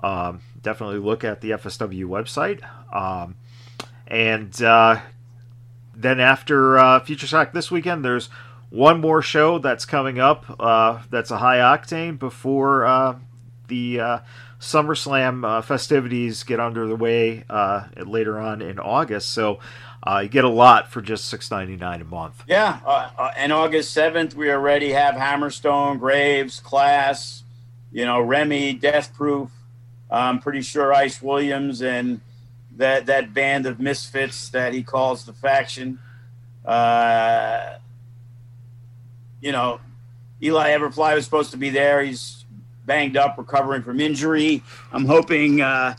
um, 0.02 0.42
definitely 0.62 0.98
look 0.98 1.24
at 1.24 1.40
the 1.40 1.50
FSW 1.50 2.04
website. 2.04 2.62
Um, 2.94 3.34
and 4.06 4.60
then 6.02 6.20
after 6.20 6.78
uh, 6.78 7.00
Future 7.00 7.26
Shock 7.26 7.52
this 7.52 7.70
weekend, 7.70 8.04
there's 8.04 8.28
one 8.70 9.00
more 9.00 9.20
show 9.22 9.58
that's 9.58 9.84
coming 9.84 10.18
up. 10.18 10.44
Uh, 10.60 11.02
that's 11.10 11.30
a 11.30 11.38
high 11.38 11.58
octane 11.58 12.18
before 12.18 12.86
uh, 12.86 13.16
the 13.68 14.00
uh, 14.00 14.18
SummerSlam 14.60 15.44
uh, 15.44 15.62
festivities 15.62 16.44
get 16.44 16.60
under 16.60 16.86
the 16.86 16.96
way 16.96 17.44
uh, 17.50 17.86
later 18.06 18.38
on 18.38 18.62
in 18.62 18.78
August. 18.78 19.30
So 19.30 19.58
uh, 20.02 20.20
you 20.22 20.28
get 20.28 20.44
a 20.44 20.48
lot 20.48 20.90
for 20.90 21.02
just 21.02 21.26
six 21.26 21.50
ninety 21.50 21.76
nine 21.76 22.00
a 22.00 22.04
month. 22.04 22.42
Yeah, 22.46 22.78
and 23.36 23.52
August 23.52 23.92
seventh, 23.92 24.34
we 24.34 24.50
already 24.50 24.92
have 24.92 25.14
Hammerstone, 25.14 25.98
Graves, 25.98 26.60
Class, 26.60 27.42
you 27.92 28.04
know, 28.06 28.20
Remy, 28.20 28.74
Death 28.74 29.14
Proof. 29.14 29.50
I'm 30.10 30.40
pretty 30.40 30.62
sure 30.62 30.92
Ice 30.92 31.20
Williams 31.22 31.82
and 31.82 32.20
that 32.80 33.06
that 33.06 33.34
band 33.34 33.66
of 33.66 33.78
misfits 33.78 34.48
that 34.48 34.72
he 34.72 34.82
calls 34.82 35.26
the 35.26 35.34
faction. 35.34 35.98
Uh, 36.64 37.76
you 39.42 39.52
know, 39.52 39.80
Eli 40.42 40.70
Everfly 40.70 41.14
was 41.14 41.26
supposed 41.26 41.50
to 41.50 41.58
be 41.58 41.68
there. 41.68 42.02
He's 42.02 42.46
banged 42.86 43.18
up, 43.18 43.36
recovering 43.36 43.82
from 43.82 44.00
injury. 44.00 44.62
I'm 44.92 45.04
hoping 45.04 45.60
uh, 45.60 45.94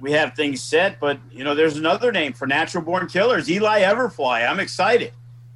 we 0.00 0.12
have 0.12 0.36
things 0.36 0.62
set, 0.62 1.00
but 1.00 1.18
you 1.32 1.42
know, 1.42 1.56
there's 1.56 1.76
another 1.76 2.12
name 2.12 2.34
for 2.34 2.46
natural 2.46 2.84
born 2.84 3.08
killers, 3.08 3.50
Eli 3.50 3.82
Everfly. 3.82 4.48
I'm 4.48 4.60
excited. 4.60 5.12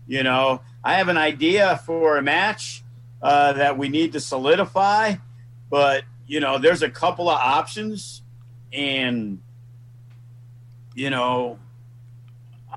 You 0.08 0.24
know, 0.24 0.62
I 0.82 0.94
have 0.94 1.06
an 1.06 1.16
idea 1.16 1.80
for 1.86 2.18
a 2.18 2.22
match 2.22 2.82
uh, 3.22 3.52
that 3.52 3.78
we 3.78 3.88
need 3.88 4.12
to 4.14 4.20
solidify, 4.20 5.14
but 5.70 6.02
you 6.26 6.40
know, 6.40 6.58
there's 6.58 6.82
a 6.82 6.90
couple 6.90 7.28
of 7.28 7.38
options, 7.38 8.22
and 8.72 9.38
you 10.94 11.10
know, 11.10 11.58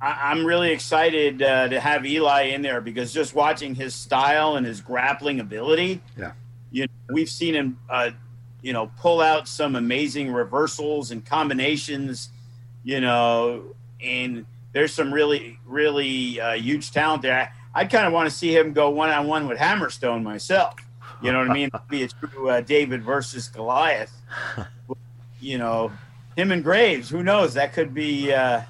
I, 0.02 0.32
am 0.32 0.46
really 0.46 0.72
excited 0.72 1.42
uh, 1.42 1.70
to 1.70 1.80
have 1.80 2.06
Eli 2.06 2.44
in 2.44 2.62
there 2.62 2.82
because 2.82 3.14
just 3.14 3.34
watching 3.34 3.76
his 3.76 3.96
style 3.96 4.56
and 4.56 4.66
his 4.66 4.82
grappling 4.82 5.40
ability, 5.40 6.02
yeah, 6.18 6.34
you 6.72 6.84
know, 6.84 7.14
we've 7.14 7.30
seen 7.30 7.54
him, 7.54 7.80
uh, 7.90 8.12
you 8.62 8.74
know, 8.74 8.92
pull 9.00 9.22
out 9.22 9.48
some 9.48 9.76
amazing 9.76 10.32
reversals 10.32 11.12
and 11.12 11.26
combinations, 11.26 12.30
you 12.84 13.00
know, 13.00 13.76
and 14.02 14.46
there's 14.74 14.94
some 14.94 15.14
really, 15.14 15.58
really 15.66 16.40
uh, 16.40 16.54
huge 16.54 16.92
talent 16.92 17.22
there. 17.22 17.54
I, 17.74 17.82
I 17.82 17.86
kind 17.86 18.06
of 18.06 18.14
want 18.14 18.30
to 18.30 18.36
see 18.36 18.56
him 18.56 18.74
go 18.74 18.90
one 18.90 19.10
on 19.10 19.28
one 19.28 19.48
with 19.48 19.58
Hammerstone 19.58 20.24
myself. 20.24 20.76
You 21.22 21.32
know 21.32 21.40
what 21.40 21.50
I 21.50 21.54
mean? 21.54 21.70
Be 21.90 22.04
a 22.04 22.08
true 22.08 22.50
uh, 22.50 22.62
David 22.62 23.04
versus 23.04 23.48
Goliath. 23.48 24.14
You 25.42 25.60
know, 25.60 25.92
him 26.36 26.52
and 26.52 26.64
Graves. 26.64 27.10
Who 27.10 27.24
knows? 27.24 27.54
That 27.54 27.74
could 27.74 27.94
be, 27.94 28.34
uh, 28.34 28.62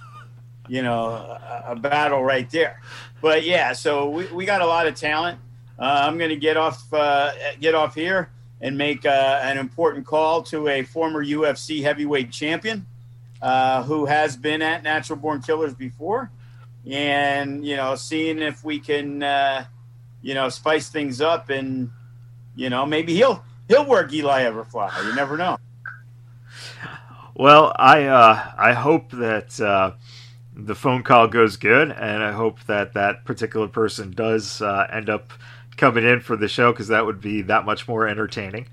you 0.68 0.82
know, 0.82 1.10
a, 1.10 1.64
a, 1.70 1.76
battle 1.76 2.24
right 2.24 2.50
there. 2.50 2.82
But 3.22 3.44
yeah, 3.44 3.74
so 3.74 4.10
we, 4.10 4.26
we 4.28 4.46
got 4.46 4.62
a 4.62 4.66
lot 4.66 4.88
of 4.88 4.96
talent. 4.96 5.40
Uh, 5.78 6.06
I'm 6.08 6.18
going 6.18 6.30
to 6.30 6.38
get 6.38 6.58
off 6.58 6.94
uh, 6.94 7.32
get 7.60 7.76
off 7.76 7.96
here 7.96 8.30
and 8.62 8.78
make 8.78 9.06
uh, 9.06 9.40
an 9.44 9.58
important 9.58 10.06
call 10.06 10.44
to 10.44 10.68
a 10.70 10.84
former 10.84 11.24
UFC 11.24 11.82
heavyweight 11.82 12.32
champion 12.32 12.86
uh, 13.42 13.84
who 13.84 14.06
has 14.06 14.38
been 14.38 14.62
at 14.62 14.84
Natural 14.84 15.20
Born 15.20 15.42
Killers 15.42 15.74
before, 15.74 16.32
and 16.90 17.66
you 17.66 17.76
know, 17.76 17.96
seeing 17.96 18.40
if 18.40 18.64
we 18.64 18.80
can, 18.80 19.22
you 20.22 20.34
know, 20.34 20.50
spice 20.50 20.90
things 20.90 21.20
up 21.20 21.50
and 21.50 21.92
you 22.56 22.70
know, 22.70 22.86
maybe 22.86 23.14
he'll 23.14 23.44
he'll 23.68 23.86
work 23.86 24.14
Eli 24.14 24.44
Everfly. 24.44 25.06
You 25.06 25.16
never 25.16 25.38
know. 25.38 25.58
Well, 27.36 27.74
I 27.76 28.06
uh, 28.06 28.52
I 28.58 28.74
hope 28.74 29.12
that 29.12 29.60
uh, 29.60 29.92
the 30.56 30.76
phone 30.76 31.04
call 31.04 31.28
goes 31.28 31.58
good, 31.58 31.92
and 31.92 32.24
I 32.24 32.32
hope 32.32 32.64
that 32.68 32.94
that 32.94 33.26
particular 33.26 33.68
person 33.68 34.12
does 34.12 34.62
uh, 34.62 34.88
end 34.92 35.10
up 35.10 35.34
coming 35.76 36.06
in 36.06 36.22
for 36.22 36.38
the 36.38 36.48
show 36.48 36.72
because 36.72 36.88
that 36.88 37.06
would 37.06 37.20
be 37.20 37.42
that 37.44 37.66
much 37.66 37.88
more 37.88 38.08
entertaining. 38.08 38.68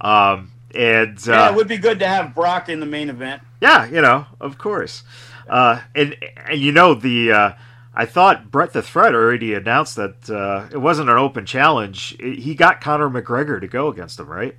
Um, 0.00 0.50
and 0.74 1.24
yeah, 1.24 1.48
it 1.48 1.52
uh, 1.52 1.54
would 1.54 1.68
be 1.68 1.76
good 1.76 2.00
to 2.00 2.08
have 2.08 2.34
Brock 2.34 2.68
in 2.68 2.80
the 2.80 2.86
main 2.86 3.08
event. 3.08 3.42
Yeah, 3.60 3.86
you 3.86 4.00
know, 4.00 4.26
of 4.40 4.58
course. 4.58 5.04
Uh, 5.48 5.80
and 5.94 6.16
and 6.48 6.58
you 6.58 6.72
know 6.72 6.94
the 6.94 7.30
uh, 7.30 7.52
I 7.94 8.06
thought 8.06 8.50
Brett 8.50 8.72
the 8.72 8.82
Threat 8.82 9.14
already 9.14 9.54
announced 9.54 9.94
that 9.96 10.28
uh, 10.28 10.66
it 10.72 10.78
wasn't 10.78 11.10
an 11.10 11.16
open 11.16 11.46
challenge. 11.46 12.16
He 12.18 12.56
got 12.56 12.80
Conor 12.80 13.08
McGregor 13.08 13.60
to 13.60 13.68
go 13.68 13.86
against 13.86 14.18
him, 14.18 14.26
right? 14.26 14.56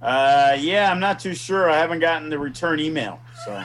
Uh, 0.00 0.56
yeah, 0.58 0.90
I'm 0.90 1.00
not 1.00 1.18
too 1.18 1.34
sure. 1.34 1.68
I 1.68 1.78
haven't 1.78 2.00
gotten 2.00 2.30
the 2.30 2.38
return 2.38 2.80
email, 2.80 3.20
so. 3.44 3.64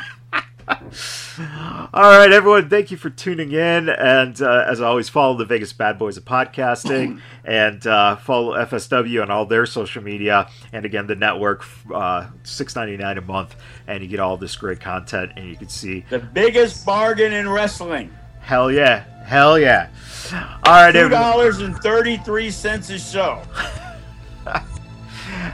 All 0.68 2.18
right, 2.18 2.32
everyone. 2.32 2.70
Thank 2.70 2.90
you 2.90 2.98
for 2.98 3.10
tuning 3.10 3.52
in, 3.52 3.90
and 3.90 4.42
uh, 4.42 4.66
as 4.68 4.80
always, 4.82 5.10
follow 5.10 5.36
the 5.36 5.46
Vegas 5.46 5.74
Badboyz 5.74 6.18
of 6.18 6.26
podcasting, 6.26 7.20
and 7.46 7.86
uh, 7.86 8.16
follow 8.16 8.54
FSW 8.54 9.22
on 9.22 9.30
all 9.30 9.46
their 9.46 9.66
social 9.66 10.02
media. 10.02 10.50
And 10.72 10.86
again, 10.86 11.06
the 11.06 11.16
network, 11.16 11.66
uh, 11.94 12.28
six 12.44 12.76
ninety 12.76 12.96
nine 12.98 13.18
a 13.18 13.22
month, 13.22 13.56
and 13.88 14.02
you 14.02 14.10
get 14.10 14.20
all 14.22 14.38
this 14.38 14.56
great 14.56 14.80
content, 14.80 15.34
and 15.36 15.50
you 15.50 15.58
can 15.58 15.68
see 15.70 16.06
the 16.10 16.20
biggest 16.20 16.86
bargain 16.86 17.34
in 17.34 17.50
wrestling. 17.50 18.14
Hell 18.40 18.72
yeah. 18.72 19.04
Hell 19.26 19.60
yeah. 19.60 19.90
All 20.32 20.74
right, 20.74 20.92
Two 20.92 21.10
dollars 21.10 21.60
and 21.60 21.76
thirty 21.78 22.18
three 22.18 22.52
cents 22.52 22.90
a 22.90 23.00
show. 23.00 23.42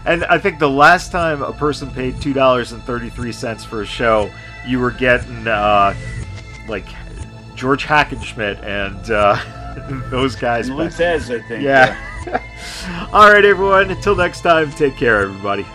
and 0.06 0.26
I 0.26 0.38
think 0.38 0.60
the 0.60 0.70
last 0.70 1.12
time 1.12 1.42
a 1.42 1.54
person 1.54 1.90
paid 1.92 2.22
two 2.22 2.34
dollars 2.34 2.72
and 2.72 2.84
thirty 2.84 3.10
three 3.10 3.32
cents 3.32 3.64
for 3.64 3.82
a 3.82 3.86
show, 3.86 4.32
you 4.66 4.80
were 4.80 4.92
getting 4.92 5.48
uh, 5.48 5.96
like 6.68 6.86
George 7.56 7.86
Hackenschmidt 7.86 8.64
and 8.64 9.12
uh, 9.12 9.38
those 10.10 10.36
guys. 10.36 10.70
And 10.70 10.78
Lou 10.78 10.88
Thesz, 10.88 11.30
I 11.30 11.42
think. 11.48 11.64
Yeah. 11.64 11.98
yeah. 12.26 13.10
All 13.14 13.32
right, 13.32 13.46
everyone. 13.46 13.92
Until 13.92 14.16
next 14.16 14.42
time, 14.42 14.72
take 14.72 14.96
care, 14.96 15.22
everybody. 15.22 15.66